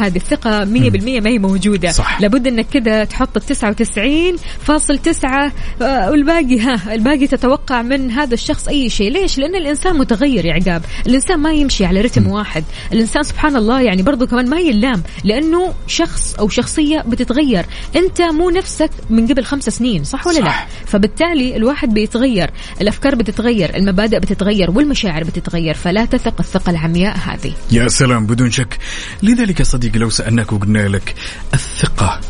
[0.00, 1.92] هذه الثقة 100% ما هي موجودة.
[1.92, 2.20] صح.
[2.20, 5.52] لابد إنك كذا تحط ال 99.9
[5.82, 9.10] آه، والباقي ها الباقي تتوقع من هذا الشخص أي شيء.
[9.10, 10.82] ليش؟ لأن الإنسان متغير يا عقاب.
[11.06, 12.64] الإنسان ما يمشي على رتم واحد.
[12.92, 17.66] الإنسان سبحان الله يعني برضو كمان ما يلام لأنه شخص أو شخصية بتتغير.
[17.96, 20.44] أنت مو نفسك من قبل خمس سنين صح ولا صح.
[20.44, 22.50] لا فبالتالي الواحد بيتغير
[22.80, 27.52] الأفكار بتتغير المبادئ بتتغير والمشاعر بتتغير فلا تثق الثقة العمياء هذه.
[27.70, 28.78] يا سلام بدون شك.
[29.22, 31.14] لذلك صديقي لو سألناك وقلنا لك
[31.54, 32.20] الثقة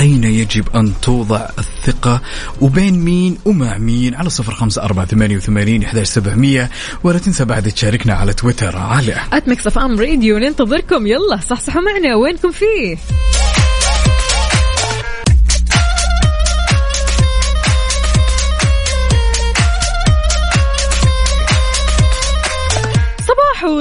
[0.00, 2.22] أين يجب أن توضع الثقة؟
[2.60, 6.70] وبين مين ومع مين؟ على صفر خمسة أربعة ثمانية وثمانين إحداش سبعمية.
[7.04, 9.14] ولا تنسى بعد تشاركنا على تويتر على
[9.46, 11.06] Mix FM Radio ننتظركم.
[11.06, 12.14] يلا صحصحوا معنا.
[12.16, 12.96] وينكم فيه؟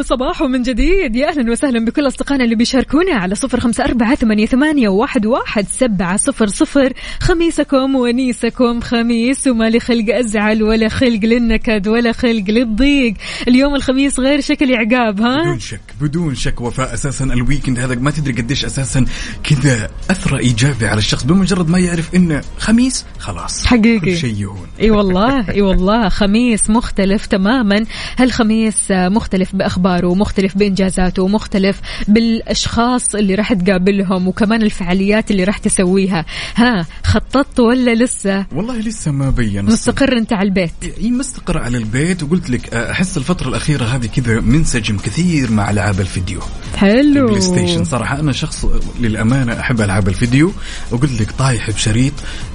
[0.02, 1.16] صباحو من جديد.
[1.16, 5.68] يا أهلا وسهلا بكل أصدقائنا اللي بيشاركونا على صفر خمسة أربعة ثمانية, ثمانية واحد, واحد
[5.68, 6.94] سبعة صفر صفر.
[7.20, 13.14] خميسكم ونيسكم خميس وما لي خلق أزعل ولا خلق للنكد ولا خلق للضيق.
[13.48, 16.62] اليوم الخميس غير شكل عقاب ها؟ بدون شك بدون شك.
[16.62, 19.06] وفاء أساسا ال weekend هذا ما تدري قديش أساسا
[19.44, 24.00] كذا اثر إيجابي على الشخص بمجرد ما يعرف إنه خميس خلاص حقيقي.
[24.00, 24.68] كل شيء يهون.
[24.82, 27.86] إي والله إي والله خميس مختلف تماما.
[28.18, 29.56] هالخميس مختلف
[29.86, 36.26] باخباره ومختلف بانجازاته ومختلف بالأشخاص اللي راح تقابلهم وكمان الفعاليات اللي راح تسويها.
[36.56, 40.72] ها خططت ولا لسه؟ والله لسه ما بين مستقر أنت على البيت؟
[41.02, 42.24] إي مستقر على البيت.
[42.24, 46.40] وقلت لك أحس الفترة الأخيرة هذه كذا منسجم كثير مع ألعاب الفيديو.
[46.76, 47.26] حلو.
[47.26, 48.66] ال PlayStation صراحة أنا شخص
[49.00, 50.52] للأمانة أحب ألعاب الفيديو.
[50.92, 52.14] وقلت لك طايح بشريط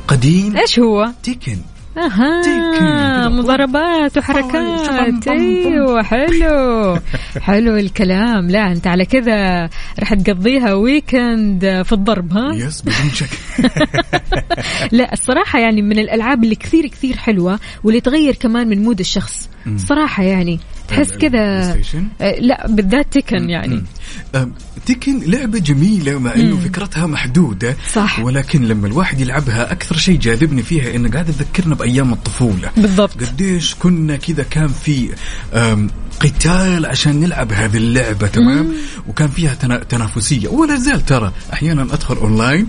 [0.08, 0.56] قديم.
[0.56, 1.56] إيش هو؟ Tekken
[1.98, 5.28] أها مضاربات وحركات.
[5.28, 6.98] أيوه حلو.
[7.46, 8.50] حلو الكلام.
[8.50, 9.68] لا أنت على كذا
[10.00, 13.30] راح تقضيها weekend في الضرب ها؟ yes بدون شك.
[14.98, 19.48] لا الصراحة يعني من الألعاب اللي كثير كثير حلوة واللي تغير كمان من mood الشخص.
[19.76, 20.60] صراحة يعني
[20.90, 21.76] تحس كذا؟
[22.20, 23.84] آه، لا بالذات Tekken يعني.
[24.34, 24.52] أم،
[24.86, 26.60] Tekken لعبة جميلة مع إنه مم.
[26.60, 28.18] فكرتها محدودة صح.
[28.20, 32.70] ولكن لما الواحد يلعبها أكثر شيء جاذبني فيها إنه قاعد تذكرنا بأيام الطفولة.
[32.76, 33.24] بالضبط.
[33.24, 35.08] قديش كنا كذا كان في
[36.20, 38.72] قتال عشان نلعب هذه اللعبة تمام؟
[39.08, 40.48] وكان فيها تنا- تنافسية.
[40.48, 42.66] ولا زال ترى أحيانا أدخل أونلاين.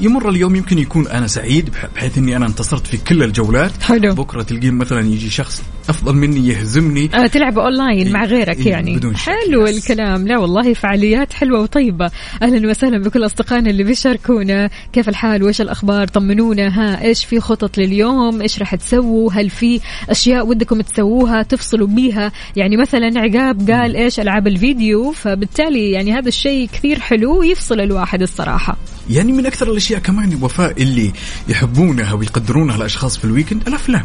[0.00, 3.82] يمر اليوم يمكن يكون أنا سعيد بح- بحيث إني أنا انتصرت في كل الجولات.
[3.82, 4.14] حلو.
[4.14, 7.10] بكرة تلقين مثلا يجي شخص أفضل مني يهزمني.
[7.14, 8.96] آه تلعب اونلاين مع غيرك إيه، يعني.
[8.96, 10.28] بدون شك، حلو الكلام.
[10.28, 12.10] لا والله فعاليات حلوة وطيبة.
[12.42, 14.70] أهلا وسهلا بكل أصدقائنا اللي بيشاركونا.
[14.92, 16.68] كيف الحال؟ وإيش الأخبار؟ طمنونا.
[16.68, 19.80] ها إيش في خطط لليوم؟ إيش راح تسووا؟ هل في
[20.10, 26.28] أشياء ودكم تسووها تفصلوا بيها؟ يعني مثلا عقاب قال إيش ألعاب الفيديو؟ فبالتالي يعني هذا
[26.28, 28.76] الشيء كثير حلو يفصل الواحد الصراحة.
[29.10, 31.12] يعني من أكثر الأشياء كمان وفاء اللي
[31.48, 34.04] يحبونها ويقدرونها الأشخاص في ال weekend الأفلام.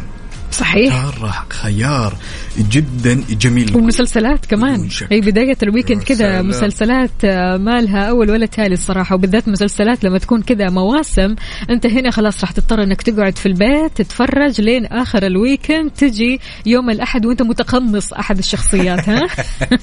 [0.50, 1.10] صحيح.
[1.10, 2.16] ترى خيار
[2.58, 3.76] جدا جميل.
[3.76, 4.88] ومسلسلات كمان.
[5.10, 6.42] هي بداية ال weekend كذا.
[6.42, 7.10] مسلسلات.
[7.24, 11.34] آه، ما لها أول ولا تالي الصراحة وبالذات مسلسلات لما تكون كذا مواسم
[11.70, 16.40] أنت هنا خلاص راح تضطر أنك تقعد في البيت تتفرج لين آخر ال weekend تجي
[16.66, 19.26] يوم الأحد وأنت متقمص أحد الشخصيات ها؟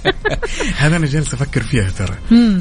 [0.81, 2.15] هذا أنا جالس أفكر فيها ترى.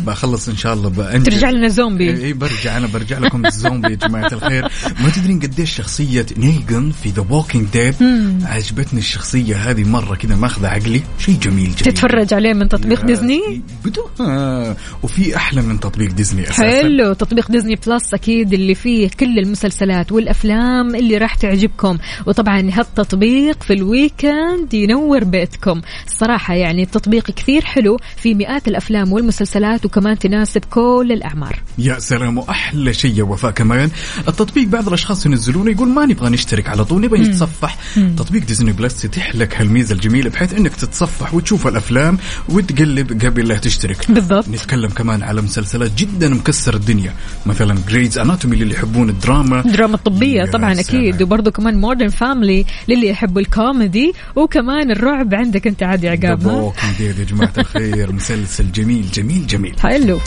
[0.06, 1.24] بخلص إن شاء الله بأنجز.
[1.24, 2.24] ترجع لنا زومبي.
[2.24, 4.62] اي برجع أنا برجع لكم الزومبي يا جماعة الخير.
[5.00, 8.38] ما تدرين قديش شخصية Negan في The Walking Dead مم.
[8.44, 11.02] عجبتني الشخصية هذه مرة كذا ماخذة عقلي.
[11.18, 11.74] شيء جميل جميل.
[11.74, 14.76] تتفرج عليه من تطبيق ديزني؟ بدون آه.
[15.02, 16.82] وفي أحلى من تطبيق ديزني أساسا.
[16.82, 21.98] حلو تطبيق Disney Plus أكيد اللي فيه كل المسلسلات والأفلام اللي راح تعجبكم.
[22.26, 25.80] وطبعا هالتطبيق في ال weekend ينور بيتكم.
[26.06, 31.62] الصراحه يعني التطبيق كثير حلو في مئات الأفلام والمسلسلات وكمان تناسب كل الأعمار.
[31.78, 33.90] يا سلام وأحلى شيء يا وفاء كمان.
[34.28, 37.20] التطبيق بعض الأشخاص ينزلونه يقول ما نبغى نشترك على طول نبغى.
[37.20, 37.78] نتصفح.
[37.96, 38.14] مم.
[38.16, 42.18] تطبيق Disney Plus يتيح لك هالميزة الجميلة بحيث إنك تتصفح وتشوف الأفلام
[42.48, 44.10] وتقلب قبل لا تشترك.
[44.10, 44.48] بالضبط.
[44.48, 47.12] نتكلم كمان على مسلسلات جدا مكسر الدنيا.
[47.46, 49.60] مثلا Grey's Anatomy للي يحبون الدراما.
[49.60, 51.22] الدراما الطبية يا طبعا أكيد.
[51.22, 54.12] وبرضه كمان Modern Family للي يحبوا الكوميدي.
[54.36, 58.12] وكمان الرعب عندك أنت عادي عقاب؟ Walking Dead يا جماعة الخير.
[58.12, 59.80] مسلسل جميل جميل جميل.
[59.80, 60.20] حلو.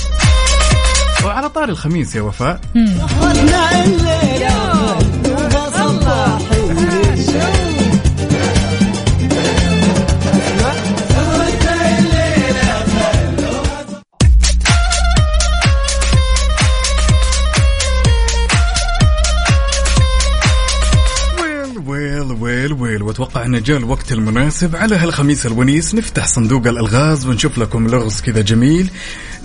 [1.26, 2.62] وعلى طار الخميس يا وفاء.
[22.82, 28.42] وأتوقع انه جاء الوقت المناسب على هالخميس الونيس نفتح صندوق الألغاز ونشوف لكم لغز كذا
[28.42, 28.90] جميل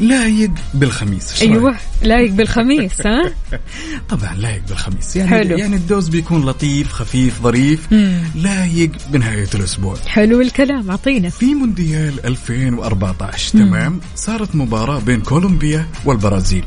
[0.00, 3.32] لايق بالخميس؟ أيوه لايق بالخميس ها
[4.10, 5.56] طبعا لايق بالخميس يعني حلو.
[5.56, 7.92] يعني الدوز بيكون لطيف خفيف ظريف.
[8.34, 13.66] لايق بنهاية الأسبوع حلو الكلام أعطينا في مونديال 2014 مم.
[13.66, 16.64] تمام صارت مباراة بين كولومبيا والبرازيل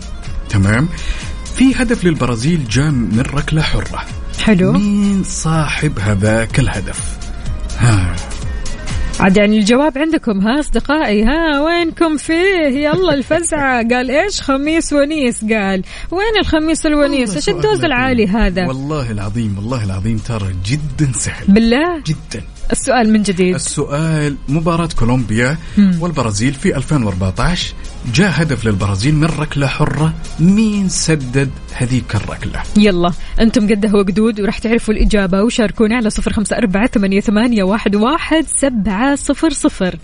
[0.49, 0.87] تمام
[1.55, 4.05] في هدف للبرازيل جاء من ركلة حرة
[4.43, 4.71] حلو.
[4.71, 7.17] مين صاحب هذاك الهدف؟
[7.79, 8.15] ها.
[9.19, 13.83] عاد يعني الجواب عندكم ها أصدقائي ها وينكم فيه؟ يلا الفزعة.
[13.93, 15.83] قال إيش؟ خميس ونيس قال.
[16.11, 21.45] وين الخميس الونيس؟ إيش الدوز العالي هذا؟ والله العظيم والله العظيم ترى جدا سهل.
[21.47, 22.43] بالله؟ جدا.
[22.71, 23.55] السؤال من جديد.
[23.55, 25.97] السؤال مباراة كولومبيا مم.
[26.01, 27.73] والبرازيل في 2014
[28.13, 30.13] جاء هدف للبرازيل من ركلة حرة.
[30.39, 33.11] مين سدد هذيك الركلة؟ يلا
[33.41, 35.43] أنتم قده وقدود وراح تعرفوا الإجابة.
[35.43, 39.95] وشاركونا على صفر أربعة ثمانية, ثمانية واحد, واحد سبعة صفر صفر.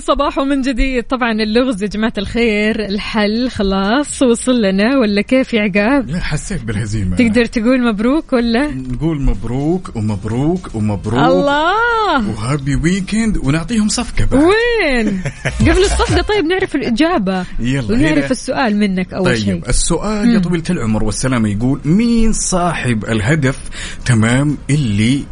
[0.00, 1.04] صباح وصباح من جديد.
[1.04, 6.64] طبعا اللغز يا جماعة الخير الحل خلاص وصل لنا ولا كيف يا عقاب؟ لا حسيت
[6.64, 7.16] بالهزيمة.
[7.16, 11.24] تقدر تقول مبروك ولا؟ نقول مبروك ومبروك ومبروك.
[11.24, 12.28] الله!
[12.30, 14.42] وهابي ويكند ونعطيهم صفقة بعد.
[14.42, 15.22] وين؟
[15.70, 17.44] قبل الصفقة طيب نعرف الإجابة.
[17.60, 23.04] يلا ونعرف هنا- السؤال منك شيء طيب السؤال يا طويلة العمر والسلامة يقول مين صاحب
[23.04, 23.58] الهدف
[24.04, 25.22] تمام اللي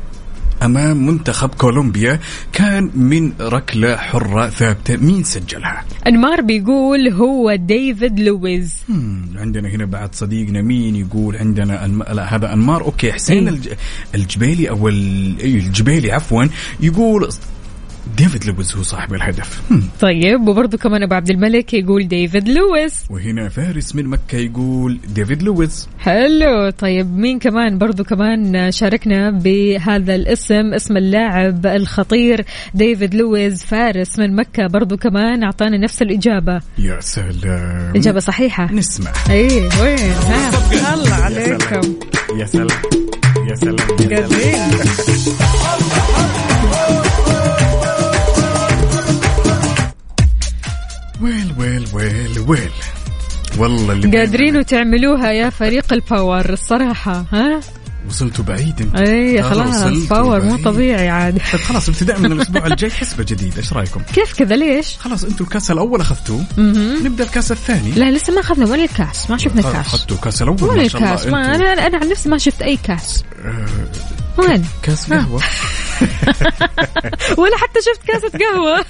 [0.63, 2.21] أمام منتخب كولومبيا
[2.53, 4.97] كان من ركلة حرة ثابتة.
[4.97, 8.77] مين سجلها؟ أنمار بيقول هو ديفيد لويز.
[9.37, 12.03] عندنا هنا بعد صديقنا مين يقول عندنا أنم...
[12.03, 12.83] لا هذا أنمار.
[12.83, 13.55] أوكي حسين إيه.
[13.55, 13.69] الج...
[14.15, 15.39] الجبيلي ال...
[15.41, 16.45] إيه، الجبيلي عفوا
[16.81, 17.29] يقول
[18.17, 19.63] ديفيد لويس هو صاحب الهدف.
[20.01, 23.05] طيب وبرضه كمان أبو عبد الملك يقول ديفيد لويس.
[23.11, 25.89] وهنا فارس من مكة يقول ديفيد لويس.
[25.99, 26.71] حلو.
[26.71, 34.37] طيب مين كمان؟ برضو كمان شاركنا بهذا الاسم اسم اللاعب الخطير ديفيد لويز فارس من
[34.37, 34.67] مكة.
[34.67, 36.61] برضو كمان أعطانا نفس الإجابة.
[36.79, 37.93] يا سلام.
[37.97, 38.73] إجابة صحيحة.
[38.73, 39.13] نسمع.
[39.31, 40.95] إيه وين؟ ها.
[40.95, 41.95] الله عليكم.
[42.39, 42.69] يا سلام.
[43.49, 43.77] يا سلام.
[44.11, 45.37] يا سلام.
[52.51, 52.71] ويل
[53.59, 57.61] والله اللي قادرين وتعملوها يا فريق ال power الصراحة ها
[58.09, 60.57] وصلتوا بعيد اي ترى خلاص power مو.
[60.57, 64.97] طبيعي عاد طيب خلاص ابتداء من الأسبوع الجاي حسبة جديد إيش رأيكم؟ كيف كذا ليش؟
[64.99, 66.45] خلاص أنتم الكاس الأول أخذتوه.
[67.05, 70.43] نبدأ الكاس الثاني لا لسه ما أخذنا وين الكاس ما شفنا آه، الكاس أخذتوا الكاس
[70.43, 71.55] الأول وين ما شاء الله الكاس ما.
[71.55, 73.67] أنا أنا عن نفسي ما شفت أي كاس آه،
[74.39, 75.19] وين؟ كاس ها.
[75.19, 75.43] قهوة.
[77.41, 78.85] ولا حتى شفت كاسة قهوة.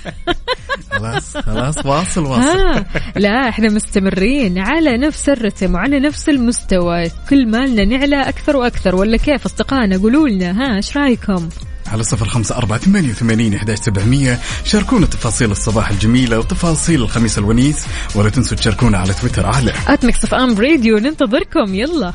[0.90, 2.84] خلاص خلاص واصل واصل.
[3.16, 7.10] لا إحنا مستمرين على نفس الرتم وعلى نفس المستوى.
[7.30, 8.94] كل ما لنا نعلى أكثر وأكثر.
[8.94, 11.48] ولا كيف أصدقائنا؟ قولوا لنا ها إيش رأيكم؟
[11.86, 14.38] على صفر خمسة أربعة ثمانية وثمانين إحداش سبعمية.
[14.64, 20.34] شاركونا تفاصيل الصباح الجميلة وتفاصيل الخميس الونيس ولا تنسوا تشاركونا على تويتر على at Mix
[20.34, 21.74] FM Radio ننتظركم.
[21.74, 22.12] يلا.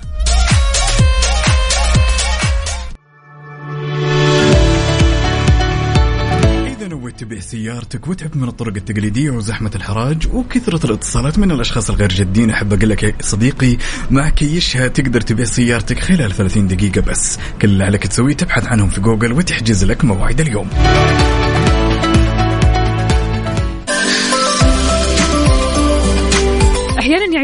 [7.56, 12.90] سيارتك وتعبت من الطرق التقليدية وزحمة الحراج وكثرة الاتصالات من الأشخاص الغير جادين أحب أقول
[12.90, 13.78] لك يا صديقي
[14.12, 17.40] مع كيشها تقدر تبيع سيارتك خلال 30 دقيقة بس.
[17.62, 20.70] كل اللي عليك تسويه تبحث عنهم في جوجل وتحجز لك موعد اليوم.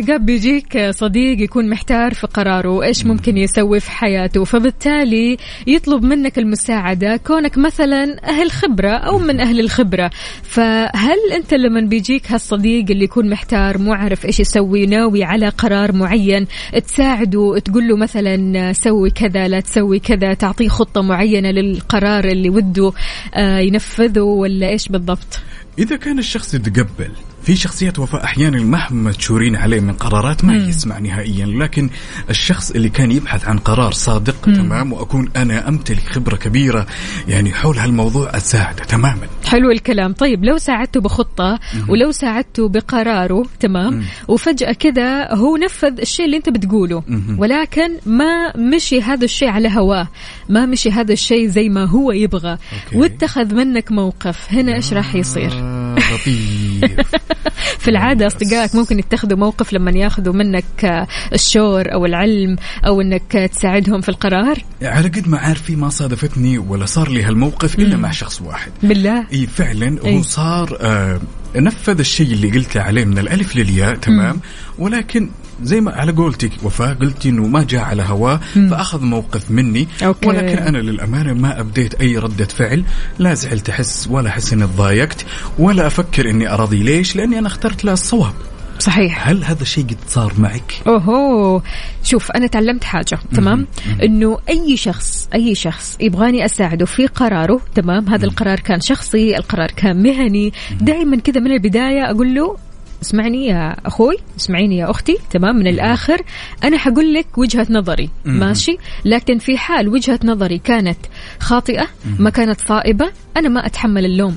[0.01, 5.37] عقاب بيجيك صديق يكون محتار في قراره وايش ممكن يسوي في حياته؟ فبالتالي
[5.67, 10.11] يطلب منك المساعدة كونك مثلا أهل خبرة أو من أهل الخبرة.
[10.43, 15.91] فهل أنت لما بيجيك هالصديق اللي يكون محتار مو عارف إيش يسوي ناوي على قرار
[15.91, 16.47] معين
[16.87, 22.93] تساعده تقول له مثلا سوي كذا لا تسوي كذا تعطيه خطة معينة للقرار اللي وده
[23.33, 25.39] آه، ينفذه ولا إيش بالضبط؟
[25.79, 27.11] إذا كان الشخص يتقبل
[27.43, 30.69] في شخصيات وفاء أحيانا مهما تشورين عليه من قرارات ما مم.
[30.69, 31.89] يسمع نهائيا لكن
[32.29, 36.87] الشخص اللي كان يبحث عن قرار صادق تمام وأكون أنا أمتلك خبرة كبيرة
[37.27, 39.27] يعني حول هالموضوع أساعده تماما.
[39.45, 40.13] حلو الكلام.
[40.13, 41.59] طيب لو ساعدته بخطة
[41.89, 47.39] ولو ساعدته بقراره تمام وفجأة كذا هو نفذ الشيء اللي أنت بتقوله مهم.
[47.39, 50.07] ولكن ما مشي هذا الشيء على هواه
[50.49, 52.57] ما مشي هذا الشيء زي ما هو يبغى
[52.93, 54.53] واتخذ منك موقف.
[54.53, 55.51] هنا إيش راح يصير؟
[55.95, 57.11] لطيف.
[57.79, 62.55] في العادة أصدقائك ممكن يتخذوا موقف لما ياخذوا منك الشور أو العلم
[62.87, 67.79] أو أنك تساعدهم في القرار؟ على قد ما عارفي ما صادفتني ولا صار لي هالموقف
[67.79, 68.01] إلا مم.
[68.01, 68.71] مع شخص واحد.
[68.83, 69.99] بالله؟ إي فعلا.
[70.05, 71.21] هو صار آه
[71.55, 74.39] نفذ الشيء اللي قلته عليه من الألف للياء تمام؟
[74.79, 75.29] ولكن
[75.63, 78.39] زي ما على قولتك وفاء قلتي إنه ما جاء على هواه
[78.69, 79.87] فأخذ موقف مني.
[80.03, 80.27] أوكي.
[80.27, 82.83] ولكن أنا للأمانة ما أبديت أي ردة فعل
[83.19, 85.25] لا زعلت أحس ولا أحس إني تضايقت
[85.59, 88.33] ولا أفكر إني ارضي ليش لأني أنا اخترت له الصواب.
[88.79, 89.27] صحيح.
[89.27, 91.61] هل هذا الشيء قد صار معك؟ أوهو.
[92.03, 93.67] شوف أنا تعلمت حاجة تمام؟
[94.03, 99.71] إنه أي شخص أي شخص يبغاني أساعده في قراره تمام؟ هذا القرار كان شخصي القرار
[99.71, 100.53] كان مهني.
[100.81, 102.57] دائما كذا من البداية أقول له
[103.01, 106.21] اسمعني يا أخوي اسمعيني يا أختي تمام؟ من الآخر
[106.63, 108.09] أنا حقول لك وجهة نظري.
[108.25, 110.97] ماشي؟ لكن في حال وجهة نظري كانت
[111.39, 111.87] خاطئة
[112.19, 114.35] ما كانت صائبة أنا ما أتحمل اللوم.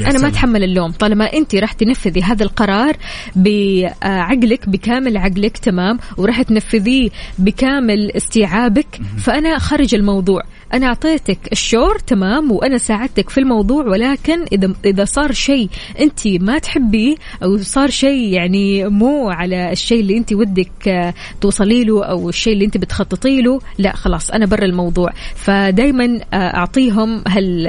[0.00, 0.24] أنا ما سلام.
[0.24, 0.92] أتحمل اللوم.
[0.92, 2.96] طالما أنت راح تنفذي هذا القرار
[3.36, 9.00] بعقلك بكامل عقلك تمام؟ وراح تنفذيه بكامل استيعابك.
[9.18, 10.42] فأنا خرج الموضوع.
[10.74, 13.84] أنا أعطيتك الشور تمام؟ وأنا ساعدتك في الموضوع.
[13.84, 15.68] ولكن اذا إذا صار شيء
[16.00, 21.84] أنت ما تحبيه أو صار شيء يعني مو على الشيء اللي أنت ودك آه، توصلي
[21.84, 25.10] له أو الشيء اللي أنت بتخططي له لا خلاص أنا برا الموضوع.
[25.34, 27.66] فدائما أعطيهم هال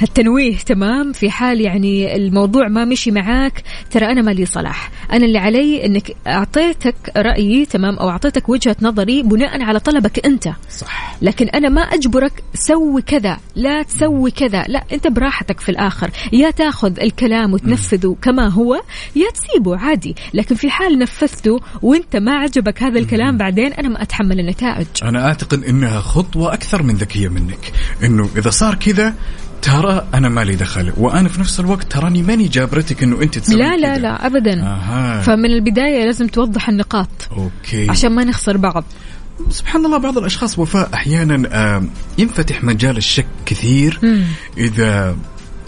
[0.00, 4.90] هالتنويه تمام؟ في حال يعني الموضوع ما مشي معاك ترى أنا مالي صلاح.
[5.12, 10.48] أنا اللي علي إنك أعطيتك رأيي تمام؟ أو أعطيتك وجهة نظري بناء على طلبك أنت.
[10.70, 11.16] صح.
[11.22, 14.64] لكن أنا ما أجبرك سوي كذا لا تسوي كذا.
[14.68, 16.10] لا أنت براحتك في الآخر.
[16.32, 18.74] يا تاخذ الكلام وتنفذه كما هو
[19.16, 20.16] يا تسيبه عادي.
[20.34, 24.86] لكن في حال نفذته وأنت ما عجبك هذا الكلام بعدين أنا ما أتحمل النتائج.
[25.02, 27.72] أنا أعتقد إنها خطوة أكثر من ذكية منك.
[28.04, 29.14] إنه إذا صار كذا
[29.62, 33.76] ترى أنا مالي دخل وأنا في نفس الوقت تراني ماني جابرتك إنه أنت تسوي لا
[33.76, 34.62] لا لا ابدا.
[34.62, 35.22] أها.
[35.22, 37.08] فمن البداية لازم توضح النقاط.
[37.32, 37.90] أوكي.
[37.90, 38.84] عشان ما نخسر بعض.
[39.50, 41.84] سبحان الله بعض الأشخاص وفاء أحيانا آه،
[42.18, 43.98] ينفتح مجال الشك كثير.
[44.02, 44.24] مم.
[44.58, 45.16] إذا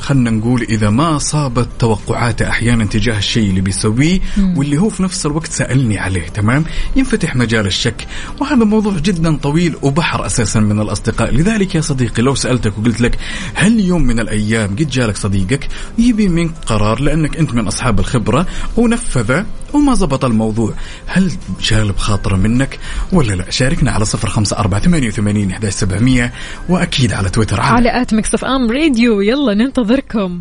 [0.04, 4.20] خلنا نقول إذا ما صابت توقعاته أحيانا تجاه الشيء اللي بيسويه.
[4.56, 6.64] واللي هو في نفس الوقت سألني عليه تمام؟
[6.96, 8.06] ينفتح مجال الشك.
[8.40, 11.34] وهذا موضوع جدا طويل وبحر أساسا من الأصدقاء.
[11.34, 13.18] لذلك يا صديقي لو سألتك وقلت لك
[13.54, 15.68] هل يوم من الأيام قد جالك صديقك
[15.98, 20.74] يبي منك قرار لأنك أنت من أصحاب الخبرة ونفذه وما زبط الموضوع
[21.06, 22.78] هل شال بخاطره منك
[23.12, 25.58] ولا لا؟ شاركنا على صفر خمسة أربعة ثمانية وثمانين
[26.68, 27.60] وأكيد على تويتر.
[27.60, 29.20] على على at Mix FM Radio.
[29.20, 29.54] يلا
[29.94, 30.40] ننتظركم.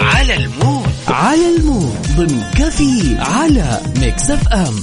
[0.00, 0.88] على ال mood.
[1.08, 1.96] على ال mood.
[2.16, 4.80] ضمن كفي على Mix FM.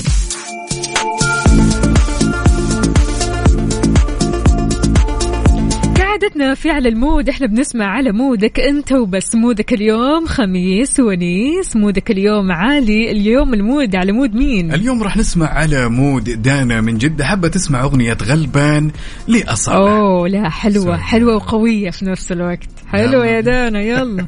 [6.22, 7.30] كعادتنا في على ال mood.
[7.30, 9.36] إحنا بنسمع على مودك أنت وبس.
[9.36, 11.76] مودك اليوم خميس ونيس.
[11.76, 13.12] مودك اليوم عالي.
[13.12, 17.26] اليوم ال mood على مود مين؟ اليوم راح نسمع على مود دانا من جدة.
[17.26, 18.92] حابة تسمع أغنية غلبان
[19.28, 22.70] لأصالة أوه لا حلوة حلوة وقوية في نفس الوقت.
[22.88, 24.28] حلوة يا دانا يلا.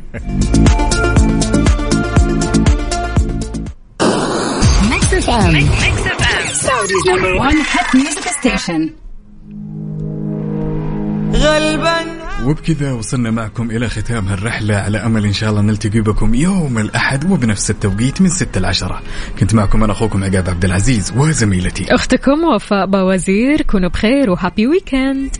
[5.23, 5.55] FM.
[5.83, 6.41] Mix FM.
[6.65, 8.81] Saudi's number one hit music station.
[11.33, 14.75] غلبا وبكذا وصلنا معكم إلى ختام هالرحلة.
[14.75, 19.01] على أمل إن شاء الله نلتقي بكم يوم الأحد وبنفس التوقيت من 6 ل 10
[19.39, 21.95] كنت معكم أنا أخوكم عقاب عبد العزيز وزميلتي.
[21.95, 25.35] أختكم وفاء باوزير كونوا بخير وهابي ويكند